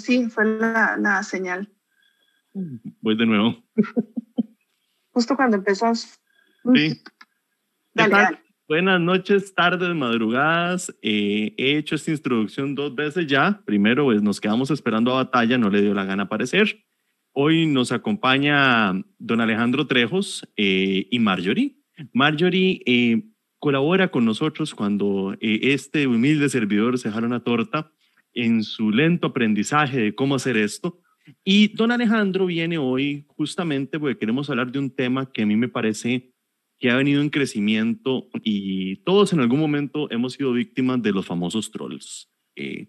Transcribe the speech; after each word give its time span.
Sí, 0.00 0.28
fue 0.30 0.44
la, 0.44 0.96
la 0.98 1.22
señal. 1.22 1.72
Voy 3.00 3.16
de 3.16 3.26
nuevo. 3.26 3.62
Justo 5.12 5.36
cuando 5.36 5.56
empezas. 5.56 6.20
Sí. 6.74 7.02
Dale, 7.94 8.14
dale. 8.14 8.38
Buenas 8.68 9.00
noches, 9.00 9.52
tardes, 9.52 9.94
madrugadas. 9.96 10.94
Eh, 11.02 11.54
he 11.58 11.76
hecho 11.76 11.96
esta 11.96 12.12
introducción 12.12 12.74
dos 12.76 12.94
veces 12.94 13.26
ya. 13.26 13.62
Primero, 13.64 14.04
pues 14.04 14.22
nos 14.22 14.40
quedamos 14.40 14.70
esperando 14.70 15.10
a 15.10 15.24
batalla, 15.24 15.58
no 15.58 15.70
le 15.70 15.82
dio 15.82 15.92
la 15.92 16.04
gana 16.04 16.22
aparecer. 16.22 16.84
Hoy 17.32 17.66
nos 17.66 17.90
acompaña 17.90 18.92
don 19.18 19.40
Alejandro 19.40 19.86
Trejos 19.86 20.48
eh, 20.56 21.08
y 21.10 21.18
Marjorie. 21.18 21.78
Marjorie 22.12 22.80
eh, 22.86 23.24
colabora 23.58 24.10
con 24.10 24.24
nosotros 24.24 24.74
cuando 24.74 25.36
este 25.40 26.06
humilde 26.06 26.48
servidor 26.48 26.98
se 26.98 27.10
jala 27.10 27.26
una 27.26 27.42
torta 27.42 27.92
en 28.34 28.62
su 28.62 28.90
lento 28.90 29.28
aprendizaje 29.28 29.98
de 29.98 30.14
cómo 30.14 30.34
hacer 30.34 30.56
esto. 30.56 31.00
Y 31.44 31.68
don 31.74 31.92
Alejandro 31.92 32.46
viene 32.46 32.78
hoy 32.78 33.26
justamente 33.28 33.98
porque 33.98 34.18
queremos 34.18 34.50
hablar 34.50 34.72
de 34.72 34.78
un 34.78 34.90
tema 34.90 35.30
que 35.30 35.42
a 35.42 35.46
mí 35.46 35.56
me 35.56 35.68
parece 35.68 36.32
que 36.78 36.90
ha 36.90 36.96
venido 36.96 37.20
en 37.20 37.28
crecimiento 37.28 38.28
y 38.42 38.96
todos 39.04 39.32
en 39.32 39.40
algún 39.40 39.60
momento 39.60 40.10
hemos 40.10 40.32
sido 40.32 40.52
víctimas 40.52 41.02
de 41.02 41.12
los 41.12 41.26
famosos 41.26 41.70
trolls. 41.70 42.32
Eh, 42.56 42.88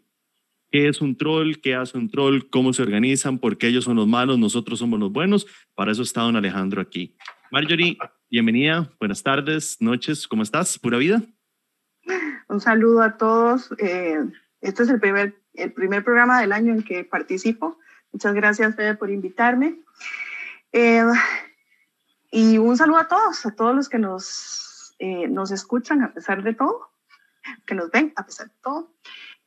¿Qué 0.71 0.87
es 0.87 1.01
un 1.01 1.17
troll? 1.17 1.55
¿Qué 1.61 1.75
hace 1.75 1.97
un 1.97 2.09
troll? 2.09 2.43
¿Cómo 2.49 2.71
se 2.71 2.81
organizan? 2.81 3.37
¿Por 3.37 3.57
qué 3.57 3.67
ellos 3.67 3.83
son 3.83 3.97
los 3.97 4.07
malos? 4.07 4.39
Nosotros 4.39 4.79
somos 4.79 4.97
los 4.97 5.11
buenos. 5.11 5.45
Para 5.75 5.91
eso 5.91 6.01
está 6.01 6.21
don 6.21 6.37
Alejandro 6.37 6.79
aquí. 6.79 7.17
Marjorie, 7.51 7.97
bienvenida. 8.29 8.89
Buenas 8.97 9.21
tardes, 9.21 9.75
noches. 9.81 10.25
¿Cómo 10.29 10.43
estás? 10.43 10.79
¿Pura 10.79 10.97
vida? 10.97 11.21
Un 12.47 12.61
saludo 12.61 13.01
a 13.01 13.17
todos. 13.17 13.69
Eh, 13.79 14.19
este 14.61 14.83
es 14.83 14.89
el 14.89 15.01
primer, 15.01 15.40
el 15.53 15.73
primer 15.73 16.03
programa 16.03 16.41
del 16.41 16.51
año 16.51 16.73
en 16.73 16.83
que 16.83 17.03
participo. 17.03 17.77
Muchas 18.11 18.33
gracias, 18.33 18.75
Fede, 18.75 18.95
por 18.95 19.09
invitarme. 19.09 19.79
Eh, 20.71 21.03
y 22.31 22.57
un 22.57 22.77
saludo 22.77 22.97
a 22.97 23.07
todos, 23.07 23.45
a 23.45 23.55
todos 23.55 23.75
los 23.75 23.89
que 23.89 23.99
nos, 23.99 24.95
eh, 24.99 25.27
nos 25.27 25.51
escuchan 25.51 26.01
a 26.01 26.13
pesar 26.13 26.43
de 26.43 26.53
todo, 26.53 26.91
que 27.65 27.75
nos 27.75 27.91
ven 27.91 28.13
a 28.15 28.25
pesar 28.25 28.47
de 28.47 28.55
todo. 28.61 28.93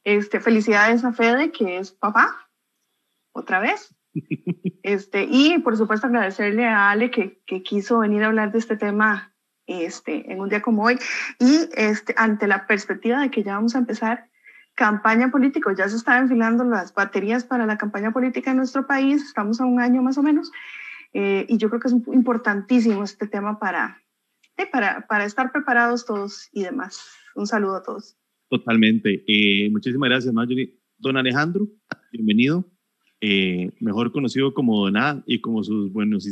Este, 0.05 0.41
felicidades 0.41 1.05
a 1.05 1.13
Fede, 1.13 1.51
que 1.51 1.79
es 1.79 1.93
papá, 1.93 2.49
otra 3.33 3.61
vez. 3.61 3.95
Este, 4.83 5.27
y 5.31 5.59
por 5.61 5.79
supuesto 5.79 6.09
agradecerle 6.09 6.67
a 6.67 6.91
Ale 6.91 7.11
que, 7.11 7.41
que 7.47 7.63
quiso 7.63 8.01
venir 8.01 8.23
a 8.23 8.27
hablar 8.27 8.53
de 8.53 8.59
este 8.59 8.77
tema 8.77 9.35
este, 9.67 10.31
en 10.31 10.41
un 10.41 10.51
día 10.51 10.61
como 10.61 10.85
hoy. 10.85 10.99
Y 11.39 11.71
este, 11.75 12.15
ante 12.19 12.47
la 12.47 12.67
perspectiva 12.67 13.21
de 13.21 13.31
que 13.31 13.43
ya 13.43 13.55
vamos 13.55 13.75
a 13.75 13.79
empezar 13.79 14.29
campaña 14.75 15.31
política, 15.31 15.73
ya 15.77 15.89
se 15.89 15.97
están 15.97 16.25
enfilando 16.25 16.65
las 16.65 16.93
baterías 16.95 17.45
para 17.45 17.67
la 17.67 17.79
campaña 17.79 18.13
política 18.13 18.51
en 18.51 18.59
nuestro 18.59 18.87
país, 18.87 19.23
estamos 19.23 19.61
a 19.61 19.65
un 19.65 19.81
año 19.81 20.03
más 20.03 20.19
o 20.19 20.23
menos. 20.23 20.51
Eh, 21.13 21.47
y 21.49 21.59
yo 21.59 21.69
creo 21.69 21.81
que 21.81 21.89
es 21.89 21.95
importantísimo 22.13 23.05
este 23.05 23.29
tema 23.29 23.59
para, 23.59 24.03
eh, 24.57 24.67
para, 24.71 25.07
para 25.07 25.25
estar 25.25 25.53
preparados 25.53 26.05
todos 26.05 26.49
y 26.53 26.63
demás. 26.63 27.01
Un 27.37 27.47
saludo 27.47 27.77
a 27.77 27.83
todos. 27.83 28.17
Totalmente. 28.49 29.25
Eh, 29.27 29.71
muchísimas 29.71 30.11
gracias, 30.11 30.35
Marjorie. 30.35 30.77
Don 30.99 31.17
Alejandro, 31.17 31.69
bienvenido. 32.13 32.65
mejor 33.81 34.13
conocido 34.13 34.53
como 34.53 34.85
Doná 34.85 35.23
y 35.27 35.41
como 35.41 35.63
sus 35.63 35.93
buenos 35.93 36.27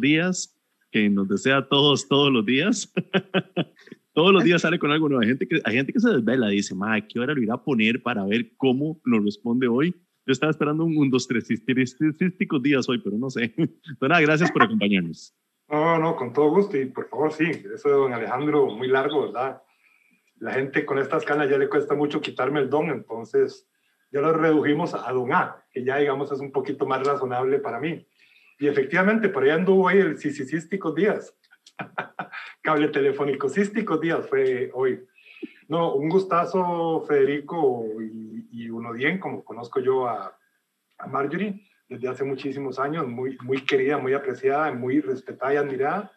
días, 0.00 0.58
que 0.90 1.08
nos 1.08 1.28
desea 1.28 1.58
a 1.58 1.68
todos 1.68 2.08
todos 2.08 2.32
los 2.32 2.44
días. 2.44 2.92
todos 4.12 4.32
los 4.32 4.44
días 4.44 4.62
sale 4.62 4.78
con 4.78 4.90
algo 4.90 5.08
nuevo. 5.08 5.22
Hay 5.22 5.28
gente 5.28 5.48
que, 5.48 5.60
hay 5.64 5.74
gente 5.74 5.92
que 5.92 6.00
se 6.00 6.10
desvela 6.10 6.52
y 6.52 6.56
dice, 6.56 6.74
ma, 6.74 7.00
¿qué 7.00 7.18
hora 7.18 7.34
lo 7.34 7.42
irá 7.42 7.54
a 7.54 7.64
poner 7.64 8.02
para 8.02 8.24
ver 8.24 8.52
cómo 8.56 9.00
nos 9.04 9.24
responde 9.24 9.68
hoy? 9.68 9.94
Yo 10.26 10.32
estaba 10.32 10.50
esperando 10.50 10.84
un, 10.84 10.96
un 10.96 11.10
dos, 11.10 11.26
tres 11.26 11.48
císticos 11.48 12.62
días 12.62 12.88
hoy, 12.88 12.98
pero 13.02 13.16
no 13.18 13.28
sé. 13.30 13.54
Pero 13.98 14.08
nada, 14.08 14.20
gracias 14.20 14.52
por 14.52 14.62
acompañarnos. 14.62 15.34
No, 15.68 15.98
no, 15.98 16.14
con 16.16 16.32
todo 16.32 16.50
gusto. 16.50 16.76
Y 16.76 16.86
por 16.86 17.08
favor, 17.08 17.32
sí, 17.32 17.44
eso 17.74 17.88
de 17.88 17.94
don 17.94 18.12
Alejandro, 18.12 18.66
muy 18.66 18.88
largo, 18.88 19.22
¿verdad? 19.22 19.62
La 20.38 20.52
gente 20.52 20.84
con 20.84 20.98
estas 20.98 21.24
canas 21.24 21.50
ya 21.50 21.58
le 21.58 21.68
cuesta 21.68 21.94
mucho 21.94 22.20
quitarme 22.20 22.60
el 22.60 22.70
don, 22.70 22.90
entonces 22.90 23.68
ya 24.10 24.20
lo 24.20 24.32
redujimos 24.32 24.94
a 24.94 25.10
don 25.12 25.32
A, 25.32 25.64
que 25.72 25.82
ya, 25.84 25.96
digamos, 25.96 26.30
es 26.30 26.40
un 26.40 26.52
poquito 26.52 26.86
más 26.86 27.04
razonable 27.06 27.58
para 27.58 27.80
mí. 27.80 28.06
Y 28.58 28.68
efectivamente, 28.68 29.28
por 29.28 29.44
ahí 29.44 29.50
anduvo 29.50 29.86
hoy 29.86 29.98
el 29.98 30.18
císticos 30.18 30.94
días. 30.94 31.34
Cable 32.62 32.88
telefónico 32.88 33.48
císticos 33.48 34.00
días 34.00 34.26
fue 34.28 34.70
hoy. 34.72 35.04
No, 35.68 35.94
un 35.94 36.08
gustazo, 36.08 37.04
Federico 37.06 37.86
y, 38.00 38.46
y 38.52 38.70
uno 38.70 38.92
bien, 38.92 39.18
como 39.18 39.44
conozco 39.44 39.80
yo 39.80 40.06
a, 40.06 40.36
a, 40.98 41.06
Marjorie 41.06 41.68
desde 41.88 42.08
hace 42.08 42.24
muchísimos 42.24 42.78
años, 42.78 43.06
muy, 43.06 43.36
muy 43.42 43.64
querida, 43.64 43.98
muy 43.98 44.14
apreciada, 44.14 44.72
muy 44.72 45.00
respetada 45.00 45.54
y 45.54 45.56
admirada. 45.56 46.12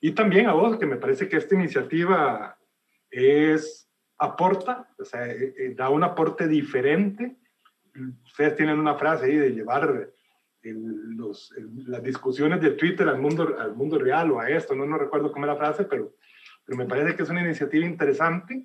Y 0.00 0.12
también 0.12 0.46
a 0.46 0.52
vos, 0.52 0.78
que 0.78 0.86
me 0.86 0.96
parece 0.96 1.28
que 1.28 1.36
esta 1.36 1.54
iniciativa 1.54 2.58
es, 3.10 3.88
aporta, 4.18 4.88
o 4.98 5.04
sea, 5.04 5.26
eh, 5.26 5.54
eh, 5.58 5.74
da 5.74 5.88
un 5.88 6.04
aporte 6.04 6.46
diferente. 6.46 7.36
Ustedes 8.24 8.56
tienen 8.56 8.78
una 8.78 8.94
frase 8.94 9.26
ahí 9.26 9.36
de 9.36 9.50
llevar 9.50 10.10
el, 10.62 11.16
los, 11.16 11.52
el, 11.56 11.68
las 11.86 12.02
discusiones 12.02 12.60
de 12.60 12.70
Twitter 12.70 13.08
al 13.08 13.20
mundo, 13.20 13.56
al 13.58 13.74
mundo 13.74 13.98
real 13.98 14.30
o 14.30 14.40
a 14.40 14.48
esto, 14.48 14.74
no, 14.74 14.86
no 14.86 14.98
recuerdo 14.98 15.32
cómo 15.32 15.46
es 15.46 15.52
la 15.52 15.56
frase, 15.56 15.84
pero, 15.84 16.14
pero 16.64 16.78
me 16.78 16.86
parece 16.86 17.16
que 17.16 17.22
es 17.22 17.30
una 17.30 17.42
iniciativa 17.42 17.84
interesante 17.84 18.64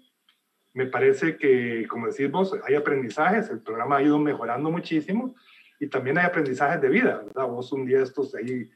me 0.77 0.85
parece 0.85 1.37
que, 1.37 1.87
como 1.89 2.05
decís 2.05 2.29
vos, 2.29 2.55
hay 2.63 2.75
aprendizajes, 2.75 3.49
el 3.49 3.61
programa 3.61 3.97
ha 3.97 4.03
ido 4.03 4.19
mejorando 4.19 4.69
muchísimo 4.69 5.33
y 5.79 5.87
también 5.87 6.19
hay 6.19 6.25
aprendizajes 6.25 6.79
de 6.79 6.89
vida, 6.89 7.23
¿verdad? 7.25 7.47
Vos 7.47 7.71
un 7.71 7.87
día 7.87 8.03
estos 8.03 8.35
ahí 8.35 8.69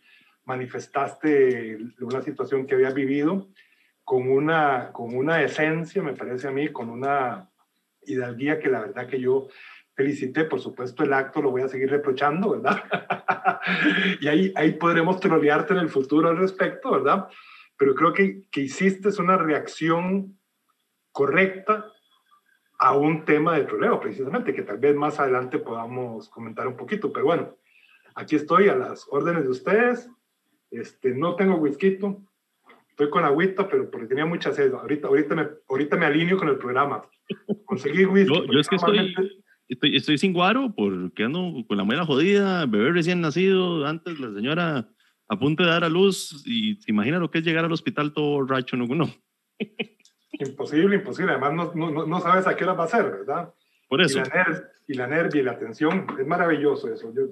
manifestaste 0.43 1.77
una 1.99 2.23
situación 2.23 2.65
que 2.65 2.73
habías 2.73 2.95
vivido 2.95 3.49
con 4.03 4.31
una, 4.31 4.89
con 4.91 5.15
una 5.15 5.43
esencia, 5.43 6.01
me 6.01 6.13
parece 6.13 6.47
a 6.47 6.51
mí, 6.51 6.69
con 6.69 6.89
una 6.89 7.51
hidalguía 8.01 8.59
que 8.59 8.69
la 8.69 8.79
verdad 8.79 9.05
que 9.05 9.21
yo 9.21 9.49
felicité, 10.01 10.45
por 10.45 10.59
supuesto 10.59 11.03
el 11.03 11.13
acto 11.13 11.41
lo 11.41 11.51
voy 11.51 11.61
a 11.61 11.67
seguir 11.67 11.89
reprochando, 11.89 12.51
¿verdad? 12.51 12.83
y 14.19 14.27
ahí, 14.27 14.51
ahí 14.55 14.73
podremos 14.73 15.19
trolearte 15.19 15.73
en 15.73 15.79
el 15.79 15.89
futuro 15.89 16.29
al 16.29 16.37
respecto, 16.37 16.91
¿verdad? 16.91 17.27
Pero 17.77 17.93
creo 17.93 18.13
que, 18.13 18.43
que 18.49 18.61
hiciste 18.61 19.09
una 19.21 19.37
reacción 19.37 20.37
correcta 21.11 21.85
a 22.79 22.97
un 22.97 23.25
tema 23.25 23.55
de 23.55 23.65
troleo, 23.65 23.99
precisamente, 23.99 24.55
que 24.55 24.63
tal 24.63 24.79
vez 24.79 24.95
más 24.95 25.19
adelante 25.19 25.59
podamos 25.59 26.29
comentar 26.29 26.67
un 26.67 26.75
poquito. 26.75 27.13
Pero 27.13 27.25
bueno, 27.25 27.55
aquí 28.15 28.35
estoy 28.35 28.69
a 28.69 28.75
las 28.75 29.05
órdenes 29.11 29.43
de 29.43 29.49
ustedes. 29.49 30.09
Este, 30.71 31.11
no 31.11 31.35
tengo 31.35 31.57
whisky, 31.57 31.99
estoy 32.89 33.09
con 33.11 33.23
agüita, 33.23 33.67
pero 33.67 33.91
porque 33.91 34.07
tenía 34.07 34.25
mucha 34.25 34.51
sed. 34.51 34.73
Ahorita, 34.73 35.09
ahorita, 35.09 35.35
me, 35.35 35.47
ahorita 35.69 35.95
me 35.95 36.07
alineo 36.07 36.37
con 36.37 36.49
el 36.49 36.57
programa. 36.57 37.03
Conseguí 37.65 38.05
whisky. 38.05 38.47
Yo, 38.51 38.59
es 38.59 38.67
que 38.67 38.77
estoy, 38.77 39.13
estoy, 39.71 39.95
estoy, 39.95 40.17
sin 40.17 40.33
guaro 40.33 40.73
porque 40.75 41.23
ando 41.23 41.53
con 41.67 41.77
la 41.77 41.83
muela 41.83 42.05
jodida, 42.05 42.65
bebé 42.65 42.91
recién 42.91 43.21
nacido, 43.21 43.85
antes 43.85 44.19
la 44.19 44.33
señora 44.33 44.89
a 45.27 45.39
punto 45.39 45.63
de 45.63 45.69
dar 45.69 45.85
a 45.85 45.89
luz 45.89 46.43
y 46.45 46.75
se 46.75 46.91
imagina 46.91 47.17
lo 47.17 47.31
que 47.31 47.39
es 47.39 47.45
llegar 47.45 47.63
al 47.63 47.71
hospital 47.71 48.13
todo 48.13 48.45
racho, 48.45 48.75
no, 48.75 48.85
no. 48.85 49.09
Imposible, 50.33 50.97
imposible. 50.97 51.31
Además, 51.31 51.73
no, 51.73 51.91
no, 51.91 52.05
no, 52.05 52.19
sabes 52.19 52.47
a 52.47 52.55
qué 52.55 52.65
hora 52.65 52.73
va 52.73 52.83
a 52.83 52.87
ser, 52.87 53.03
¿verdad? 53.03 53.53
Por 53.87 54.01
eso. 54.01 54.19
Y 54.19 54.23
la, 54.23 54.35
ner 54.35 54.71
y 54.87 54.93
la 54.95 55.07
nervia 55.07 55.41
y 55.41 55.43
la 55.45 55.51
atención, 55.51 56.07
es 56.19 56.27
maravilloso 56.27 56.91
eso. 56.91 57.13
Yo 57.13 57.23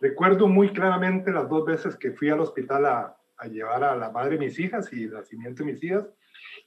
recuerdo 0.00 0.48
muy 0.48 0.70
claramente 0.70 1.30
las 1.30 1.48
dos 1.48 1.64
veces 1.64 1.96
que 1.96 2.12
fui 2.12 2.28
al 2.28 2.40
hospital 2.40 2.84
a, 2.84 3.16
a 3.38 3.46
llevar 3.46 3.82
a 3.84 3.96
la 3.96 4.10
madre 4.10 4.32
de 4.32 4.46
mis 4.46 4.58
hijas 4.58 4.92
y 4.92 5.04
el 5.04 5.12
nacimiento 5.12 5.64
de 5.64 5.72
mis 5.72 5.82
hijas, 5.82 6.06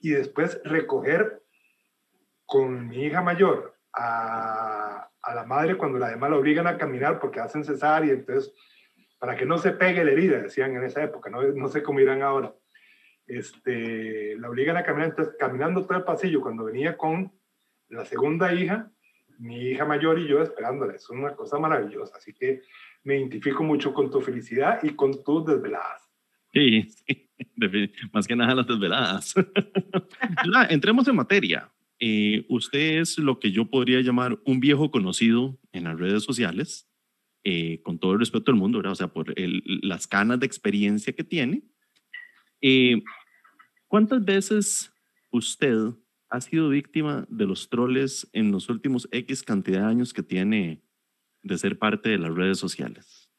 y 0.00 0.10
después 0.10 0.60
recoger 0.64 1.42
con 2.44 2.88
mi 2.88 3.04
hija 3.04 3.22
mayor 3.22 3.75
a, 3.96 5.08
a 5.22 5.34
la 5.34 5.44
madre 5.44 5.76
cuando 5.76 5.98
la 5.98 6.10
demás 6.10 6.30
la 6.30 6.36
obligan 6.36 6.66
a 6.66 6.78
caminar 6.78 7.18
porque 7.18 7.40
hacen 7.40 7.64
cesárea, 7.64 8.12
entonces, 8.12 8.52
para 9.18 9.36
que 9.36 9.46
no 9.46 9.58
se 9.58 9.72
pegue 9.72 10.04
la 10.04 10.12
herida, 10.12 10.38
decían 10.38 10.76
en 10.76 10.84
esa 10.84 11.02
época, 11.02 11.30
no, 11.30 11.42
no 11.42 11.68
sé 11.68 11.82
cómo 11.82 12.00
irán 12.00 12.22
ahora 12.22 12.54
este, 13.26 14.36
la 14.38 14.48
obligan 14.48 14.76
a 14.76 14.84
caminar, 14.84 15.08
entonces 15.10 15.34
caminando 15.38 15.84
todo 15.84 15.98
el 15.98 16.04
pasillo, 16.04 16.40
cuando 16.40 16.64
venía 16.64 16.96
con 16.96 17.32
la 17.88 18.04
segunda 18.04 18.52
hija, 18.54 18.90
mi 19.38 19.70
hija 19.70 19.84
mayor 19.84 20.18
y 20.18 20.28
yo 20.28 20.42
esperándola, 20.42 20.94
es 20.94 21.08
una 21.10 21.34
cosa 21.34 21.58
maravillosa, 21.58 22.16
así 22.16 22.32
que 22.32 22.62
me 23.04 23.18
identifico 23.18 23.62
mucho 23.62 23.92
con 23.92 24.10
tu 24.10 24.20
felicidad 24.20 24.82
y 24.82 24.90
con 24.90 25.22
tus 25.24 25.46
desveladas. 25.46 26.02
Sí, 26.52 26.88
más 28.12 28.26
que 28.26 28.36
nada 28.36 28.54
las 28.54 28.66
desveladas. 28.66 29.34
entremos 30.70 31.06
en 31.08 31.16
materia. 31.16 31.70
Eh, 31.98 32.44
usted 32.48 32.98
es 33.00 33.18
lo 33.18 33.38
que 33.40 33.50
yo 33.52 33.70
podría 33.70 34.00
llamar 34.00 34.38
un 34.44 34.60
viejo 34.60 34.90
conocido 34.90 35.58
en 35.72 35.84
las 35.84 35.98
redes 35.98 36.22
sociales, 36.24 36.88
eh, 37.44 37.80
con 37.82 37.98
todo 37.98 38.12
el 38.14 38.18
respeto 38.18 38.50
del 38.52 38.60
mundo, 38.60 38.78
¿verdad? 38.78 38.92
o 38.92 38.96
sea, 38.96 39.08
por 39.08 39.32
el, 39.38 39.62
las 39.82 40.06
canas 40.06 40.40
de 40.40 40.46
experiencia 40.46 41.12
que 41.14 41.24
tiene, 41.24 41.62
eh, 42.60 43.02
¿Cuántas 43.88 44.24
veces 44.24 44.92
usted 45.30 45.76
ha 46.28 46.40
sido 46.40 46.70
víctima 46.70 47.24
de 47.30 47.46
los 47.46 47.68
troles 47.68 48.28
en 48.32 48.50
los 48.50 48.68
últimos 48.68 49.08
X 49.12 49.44
cantidad 49.44 49.82
de 49.82 49.86
años 49.86 50.12
que 50.12 50.24
tiene 50.24 50.82
de 51.42 51.56
ser 51.56 51.78
parte 51.78 52.08
de 52.08 52.18
las 52.18 52.34
redes 52.34 52.58
sociales? 52.58 53.30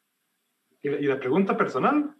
¿Y 0.81 0.89
la, 0.89 1.01
y 1.01 1.03
la 1.03 1.19
pregunta 1.19 1.57
personal? 1.57 2.15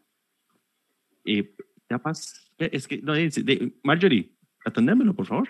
Ya 1.89 1.98
pasa. 2.00 2.36
Es 2.57 2.86
que, 2.88 2.98
no, 3.01 3.16
es- 3.16 3.44
de- 3.45 3.74
Marjorie, 3.84 4.36
atendémelo, 4.66 5.16
por 5.16 5.25
favor. 5.25 5.48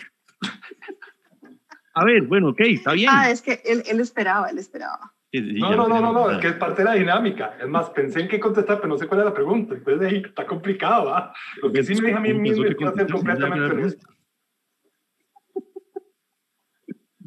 A 1.93 2.05
ver, 2.05 2.23
bueno, 2.23 2.49
ok, 2.49 2.59
está 2.61 2.93
bien. 2.93 3.09
Ah, 3.11 3.29
es 3.31 3.41
que 3.41 3.61
él, 3.65 3.83
él 3.87 3.99
esperaba, 3.99 4.49
él 4.49 4.59
esperaba. 4.59 5.13
Sí, 5.31 5.39
sí, 5.39 5.59
No, 5.59 5.75
no, 5.75 5.87
no, 5.87 5.99
no, 5.99 6.13
no, 6.13 6.31
es 6.31 6.37
que 6.37 6.49
es 6.49 6.53
parte 6.53 6.83
de 6.83 6.89
la 6.89 6.93
dinámica. 6.93 7.57
Es 7.59 7.67
más, 7.67 7.89
pensé 7.89 8.21
en 8.21 8.27
qué 8.27 8.39
contestar, 8.39 8.77
pero 8.77 8.89
no 8.89 8.97
sé 8.97 9.07
cuál 9.07 9.21
es 9.21 9.25
la 9.25 9.33
pregunta. 9.33 9.73
Entonces, 9.73 10.07
ahí 10.07 10.21
está 10.23 10.45
complicado, 10.45 11.13
¿ah? 11.13 11.33
Lo 11.61 11.71
que 11.71 11.83
sí 11.83 11.95
me 11.95 12.07
deja 12.09 12.19
a 12.19 12.21
mí 12.21 12.33
mismo 12.33 12.63
es 12.63 12.77
ser 12.77 13.07
completamente 13.11 13.65
honesto. 13.65 14.07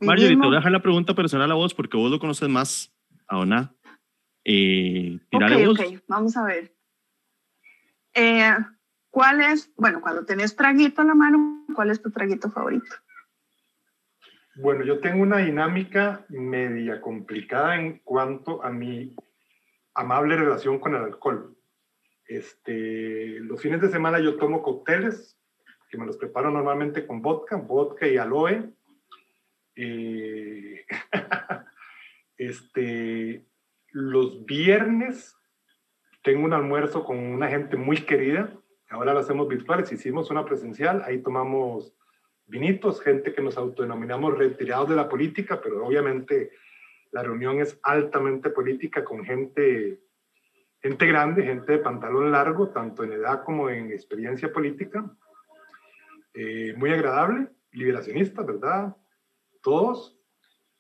Marjorie, 0.03 0.37
te 0.37 0.47
voy 0.47 0.55
a 0.55 0.59
dejar 0.59 0.73
la 0.73 0.83
pregunta 0.83 1.15
personal 1.15 1.51
a 1.51 1.55
vos 1.55 1.75
porque 1.75 1.97
vos 1.97 2.11
lo 2.11 2.19
conoces 2.19 2.49
más 2.49 2.95
a 3.29 3.39
Ona. 3.39 3.75
Eh, 4.45 5.19
Ok, 5.33 5.43
vos. 5.67 5.81
ok, 5.81 6.03
vamos 6.09 6.37
a 6.37 6.45
ver. 6.45 6.75
Eh, 8.15 8.55
¿Cuál 9.11 9.41
es, 9.41 9.73
bueno, 9.77 10.01
cuando 10.01 10.25
tenés 10.25 10.55
traguito 10.55 11.03
en 11.03 11.09
la 11.09 11.15
mano, 11.15 11.67
cuál 11.75 11.91
es 11.91 12.01
tu 12.01 12.11
traguito 12.11 12.51
favorito? 12.51 12.95
Bueno, 14.57 14.85
yo 14.85 15.01
tengo 15.01 15.23
una 15.23 15.39
dinámica 15.39 16.25
media 16.29 17.01
complicada 17.01 17.77
en 17.77 17.99
cuanto 17.99 18.63
a 18.63 18.71
mi 18.71 19.15
amable 19.95 20.37
relación 20.37 20.79
con 20.79 20.95
el 20.95 21.03
alcohol. 21.03 21.57
Este, 22.27 23.41
los 23.41 23.61
fines 23.61 23.81
de 23.81 23.91
semana 23.91 24.21
yo 24.21 24.37
tomo 24.37 24.63
cócteles 24.63 25.37
que 25.91 25.99
me 25.99 26.07
los 26.07 26.17
preparo 26.17 26.51
normalmente 26.51 27.07
con 27.07 27.21
vodka, 27.21 27.57
vodka 27.57 28.07
y 28.07 28.17
aloe. 28.17 28.73
Eh, 29.75 30.87
este, 32.37 33.45
los 33.89 34.45
viernes 34.47 35.37
tengo 36.23 36.45
un 36.45 36.53
almuerzo 36.53 37.05
con 37.05 37.19
una 37.19 37.49
gente 37.49 37.77
muy 37.77 37.99
querida. 38.03 38.53
Ahora 38.91 39.15
lo 39.15 39.21
hacemos 39.21 39.47
virtuales, 39.47 39.93
hicimos 39.93 40.31
una 40.31 40.45
presencial, 40.45 41.03
ahí 41.07 41.23
tomamos 41.23 41.95
vinitos, 42.47 43.01
gente 43.01 43.33
que 43.33 43.41
nos 43.41 43.57
autodenominamos 43.57 44.37
retirados 44.37 44.89
de 44.89 44.97
la 44.97 45.09
política, 45.09 45.61
pero 45.63 45.87
obviamente 45.87 46.51
la 47.13 47.23
reunión 47.23 47.61
es 47.61 47.79
altamente 47.85 48.51
política 48.51 49.05
con 49.05 49.25
gente, 49.25 50.01
gente 50.83 51.07
grande, 51.07 51.45
gente 51.45 51.73
de 51.73 51.79
pantalón 51.79 52.33
largo, 52.33 52.71
tanto 52.71 53.05
en 53.05 53.13
edad 53.13 53.45
como 53.45 53.71
en 53.71 53.93
experiencia 53.93 54.53
política. 54.53 55.09
Eh, 56.35 56.75
muy 56.77 56.91
agradable, 56.91 57.49
liberacionista, 57.71 58.43
¿verdad? 58.43 58.97
Todos. 59.63 60.19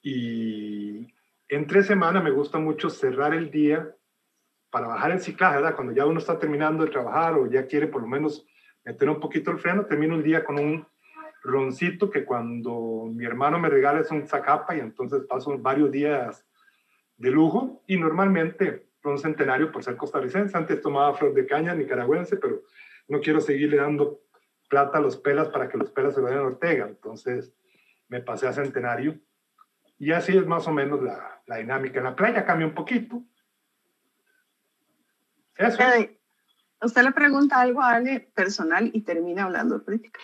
Y 0.02 1.14
entre 1.48 1.84
semana 1.84 2.20
me 2.20 2.32
gusta 2.32 2.58
mucho 2.58 2.90
cerrar 2.90 3.34
el 3.34 3.52
día 3.52 3.94
para 4.70 4.86
bajar 4.86 5.10
el 5.10 5.20
ciclaje, 5.20 5.56
¿verdad? 5.56 5.74
Cuando 5.74 5.92
ya 5.92 6.06
uno 6.06 6.18
está 6.18 6.38
terminando 6.38 6.84
de 6.84 6.90
trabajar 6.90 7.34
o 7.34 7.46
ya 7.46 7.66
quiere 7.66 7.86
por 7.86 8.02
lo 8.02 8.08
menos 8.08 8.46
meter 8.84 9.08
un 9.08 9.20
poquito 9.20 9.50
el 9.50 9.58
freno, 9.58 9.86
termino 9.86 10.14
el 10.14 10.22
día 10.22 10.44
con 10.44 10.58
un 10.58 10.86
roncito 11.42 12.10
que 12.10 12.24
cuando 12.24 13.08
mi 13.12 13.24
hermano 13.24 13.58
me 13.58 13.68
regala 13.68 14.00
es 14.00 14.10
un 14.10 14.26
zacapa 14.26 14.76
y 14.76 14.80
entonces 14.80 15.24
paso 15.24 15.56
varios 15.58 15.90
días 15.90 16.44
de 17.16 17.30
lujo 17.30 17.82
y 17.86 17.96
normalmente 17.96 18.88
ron 19.02 19.18
centenario 19.18 19.72
por 19.72 19.82
ser 19.82 19.96
costarricense. 19.96 20.56
Antes 20.56 20.80
tomaba 20.80 21.14
flor 21.14 21.34
de 21.34 21.46
caña 21.46 21.74
nicaragüense, 21.74 22.36
pero 22.36 22.62
no 23.08 23.20
quiero 23.20 23.40
seguirle 23.40 23.78
dando 23.78 24.20
plata 24.68 24.98
a 24.98 25.00
los 25.00 25.16
pelas 25.16 25.48
para 25.48 25.68
que 25.68 25.78
los 25.78 25.90
pelas 25.90 26.14
se 26.14 26.20
vayan 26.20 26.40
a 26.40 26.44
Ortega. 26.44 26.86
Entonces 26.86 27.52
me 28.08 28.20
pasé 28.20 28.46
a 28.46 28.52
centenario 28.52 29.18
y 29.98 30.12
así 30.12 30.36
es 30.36 30.46
más 30.46 30.66
o 30.68 30.72
menos 30.72 31.02
la, 31.02 31.42
la 31.46 31.56
dinámica. 31.56 31.98
En 31.98 32.04
la 32.04 32.16
playa 32.16 32.44
cambia 32.44 32.66
un 32.66 32.74
poquito. 32.74 33.22
Eso. 35.60 35.76
Fede, 35.76 36.18
usted 36.82 37.02
le 37.02 37.12
pregunta 37.12 37.60
algo 37.60 37.80
a 37.82 37.94
Ale 37.94 38.20
personal 38.34 38.90
y 38.92 39.02
termina 39.02 39.44
hablando 39.44 39.78
de 39.78 39.84
política. 39.84 40.20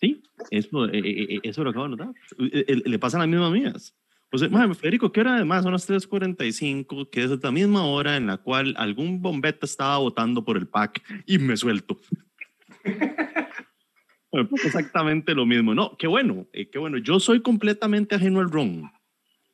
Sí, 0.00 0.22
eso, 0.50 0.86
eh, 0.86 0.98
eh, 0.98 1.26
eh, 1.34 1.40
eso 1.42 1.62
lo 1.64 1.70
acabo 1.70 1.84
de 1.86 1.90
notar. 1.96 2.08
Eh, 2.38 2.64
eh, 2.68 2.82
Le 2.84 2.98
pasan 2.98 3.20
las 3.20 3.28
mismas 3.28 3.52
mías. 3.52 3.94
O 4.32 4.38
sea, 4.38 4.48
madre, 4.48 4.74
Federico, 4.74 5.10
¿qué 5.10 5.20
hora 5.20 5.34
además? 5.36 5.64
Son 5.64 5.72
las 5.72 5.88
3.45, 5.90 7.10
que 7.10 7.24
es 7.24 7.42
la 7.42 7.50
misma 7.50 7.84
hora 7.84 8.16
en 8.16 8.28
la 8.28 8.36
cual 8.36 8.74
algún 8.78 9.20
bombeta 9.20 9.66
estaba 9.66 9.98
votando 9.98 10.44
por 10.44 10.56
el 10.56 10.68
PAC 10.68 11.02
y 11.26 11.38
me 11.38 11.56
suelto. 11.56 11.98
Pasa 14.30 14.66
Exactamente 14.66 15.34
lo 15.34 15.44
mismo. 15.44 15.74
No, 15.74 15.96
qué 15.96 16.06
bueno, 16.06 16.46
eh, 16.52 16.70
qué 16.70 16.78
bueno. 16.78 16.98
Yo 16.98 17.18
soy 17.18 17.42
completamente 17.42 18.14
ajeno 18.14 18.38
al 18.40 18.50
ron. 18.50 18.90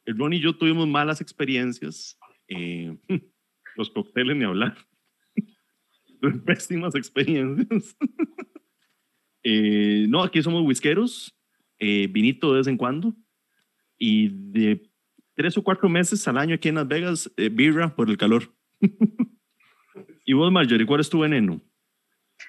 El 0.04 0.18
ron 0.18 0.34
y 0.34 0.40
yo 0.40 0.54
tuvimos 0.56 0.86
malas 0.86 1.20
experiencias. 1.22 2.18
eh, 2.48 2.96
los 3.76 3.90
cócteles 3.90 4.36
ni 4.36 4.44
hablar. 4.44 4.76
Pésimas 6.44 6.94
experiencias. 6.94 7.96
Eh, 9.42 10.06
no, 10.08 10.22
aquí 10.22 10.42
somos 10.42 10.64
whiskeros, 10.64 11.36
eh, 11.78 12.08
vinito 12.08 12.50
de 12.52 12.58
vez 12.58 12.66
en 12.66 12.76
cuando. 12.76 13.14
Y 13.98 14.28
de 14.28 14.90
tres 15.34 15.56
o 15.56 15.62
cuatro 15.62 15.88
meses 15.88 16.26
al 16.26 16.38
año 16.38 16.54
aquí 16.56 16.68
en 16.68 16.74
Las 16.76 16.88
Vegas, 16.88 17.30
eh, 17.36 17.48
birra 17.48 17.94
por 17.94 18.10
el 18.10 18.16
calor. 18.16 18.52
y 20.24 20.32
vos, 20.32 20.50
Marjorie, 20.50 20.86
¿cuál 20.86 21.00
es 21.00 21.08
tu 21.10 21.20
veneno? 21.20 21.60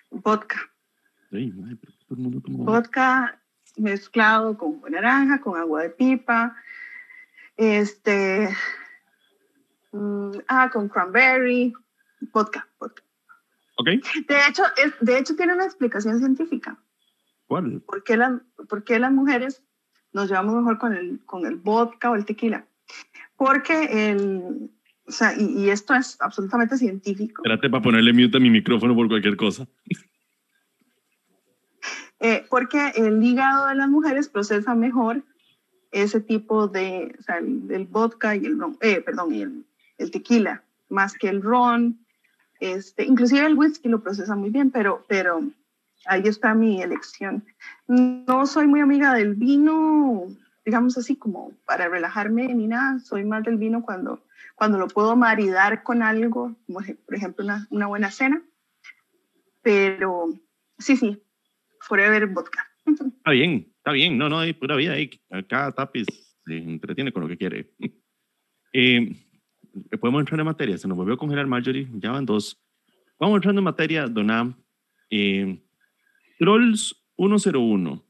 Vodka. 0.10 0.60
Ay, 1.32 1.52
madre, 1.52 1.76
pero 1.76 1.94
todo 1.98 2.16
el 2.16 2.18
mundo 2.18 2.42
toma- 2.42 2.66
Vodka 2.66 3.42
mezclado 3.78 4.58
con 4.58 4.82
naranja, 4.90 5.40
con 5.40 5.60
agua 5.60 5.84
de 5.84 5.90
pipa, 5.92 6.56
este, 7.58 8.50
mm, 9.92 10.32
ah, 10.48 10.70
con 10.72 10.90
cranberry, 10.90 11.74
vodka, 12.34 12.68
vodka. 12.80 13.04
¿Ok? 13.78 13.88
De 14.28 14.38
hecho, 14.50 14.64
es, 14.84 14.94
de 15.00 15.18
hecho 15.18 15.36
tiene 15.36 15.54
una 15.54 15.66
explicación 15.66 16.20
científica. 16.20 16.78
¿Cuál? 17.48 17.82
¿Por 17.82 18.04
qué, 18.04 18.20
por 18.68 18.84
qué 18.84 19.00
las 19.00 19.12
mujeres 19.12 19.64
nos 20.14 20.28
llevamos 20.28 20.56
mejor 20.56 20.78
con 20.78 20.94
el, 20.94 21.24
con 21.26 21.46
el 21.46 21.56
vodka 21.56 22.12
o 22.12 22.16
el 22.16 22.26
tequila? 22.26 22.66
Porque 23.36 24.10
el, 24.10 24.72
o 25.06 25.12
sea, 25.12 25.34
y, 25.38 25.64
y 25.64 25.70
esto 25.70 25.94
es 25.94 26.18
absolutamente 26.20 26.78
científico. 26.78 27.42
Espérate 27.44 27.70
para 27.70 27.84
ponerle 27.84 28.14
mute 28.14 28.38
a 28.38 28.42
mi 28.42 28.50
micrófono 28.50 28.96
por 28.96 29.08
cualquier 29.08 29.38
cosa. 29.38 29.68
Eh, 32.20 32.46
porque 32.50 32.94
el 32.96 33.24
hígado 33.24 33.68
de 33.68 33.76
las 33.76 33.90
mujeres 33.90 34.28
procesa 34.28 34.74
mejor 34.74 35.24
ese 35.92 36.20
tipo 36.20 36.68
de, 36.68 37.16
o 37.20 37.22
sea, 37.22 37.38
el, 37.38 37.68
el 37.70 37.86
vodka 37.86 38.36
y 38.36 38.46
el 38.46 38.60
ron, 38.60 38.78
eh, 38.82 39.02
perdón, 39.02 39.34
y 39.34 39.44
el, 39.44 39.66
el 40.00 40.12
tequila, 40.12 40.64
más 40.90 41.14
que 41.14 41.30
el 41.30 41.42
ron, 41.42 42.06
este, 42.60 43.06
inclusive 43.06 43.46
el 43.46 43.58
whisky 43.58 43.90
lo 43.90 44.02
procesa 44.02 44.36
muy 44.36 44.50
bien, 44.50 44.72
pero, 44.72 45.06
pero 45.08 45.42
ahí 46.06 46.24
está 46.26 46.54
mi 46.54 46.82
elección. 46.82 47.46
No 47.88 48.46
soy 48.46 48.68
muy 48.68 48.80
amiga 48.80 49.14
del 49.14 49.36
vino, 49.36 50.28
digamos 50.66 50.98
así, 50.98 51.16
como 51.16 51.52
para 51.66 51.88
relajarme 51.90 52.54
ni 52.54 52.68
nada, 52.68 53.00
soy 53.00 53.24
más 53.26 53.44
del 53.44 53.58
vino 53.58 53.84
cuando, 53.84 54.24
cuando 54.56 54.78
lo 54.78 54.88
puedo 54.88 55.16
maridar 55.16 55.84
con 55.84 56.02
algo, 56.02 56.56
como 56.66 56.80
por 57.06 57.16
ejemplo 57.16 57.46
una, 57.46 57.68
una 57.70 57.88
buena 57.88 58.12
cena, 58.12 58.42
pero 59.62 60.34
sí, 60.78 60.98
sí, 60.98 61.22
forever 61.82 62.28
vodka. 62.28 62.68
Está 62.86 63.32
bien, 63.32 63.74
está 63.78 63.92
bien. 63.92 64.18
No, 64.18 64.30
no, 64.30 64.40
hay 64.40 64.54
pura 64.54 64.78
vida 64.78 64.94
ahí. 64.94 65.10
Cada 65.50 65.74
tapiz 65.74 66.08
se 66.46 66.58
entretiene 66.58 67.12
con 67.12 67.24
lo 67.24 67.28
que 67.28 67.38
quiere. 67.38 67.74
Eh, 68.74 69.16
podemos 70.00 70.22
entrar 70.22 70.40
en 70.40 70.46
materia. 70.46 70.78
Se 70.78 70.88
nos 70.88 70.98
volvió 70.98 71.16
a 71.16 71.18
congelar 71.18 71.48
Marjorie. 71.48 71.88
Ya 71.96 72.12
van 72.12 72.26
dos. 72.26 72.62
Vamos 73.20 73.38
entrando 73.38 73.60
en 73.60 73.66
materia, 73.66 74.06
Donam. 74.08 74.56
Eh, 75.10 75.60
Trolls 76.40 76.96
101. 77.18 78.04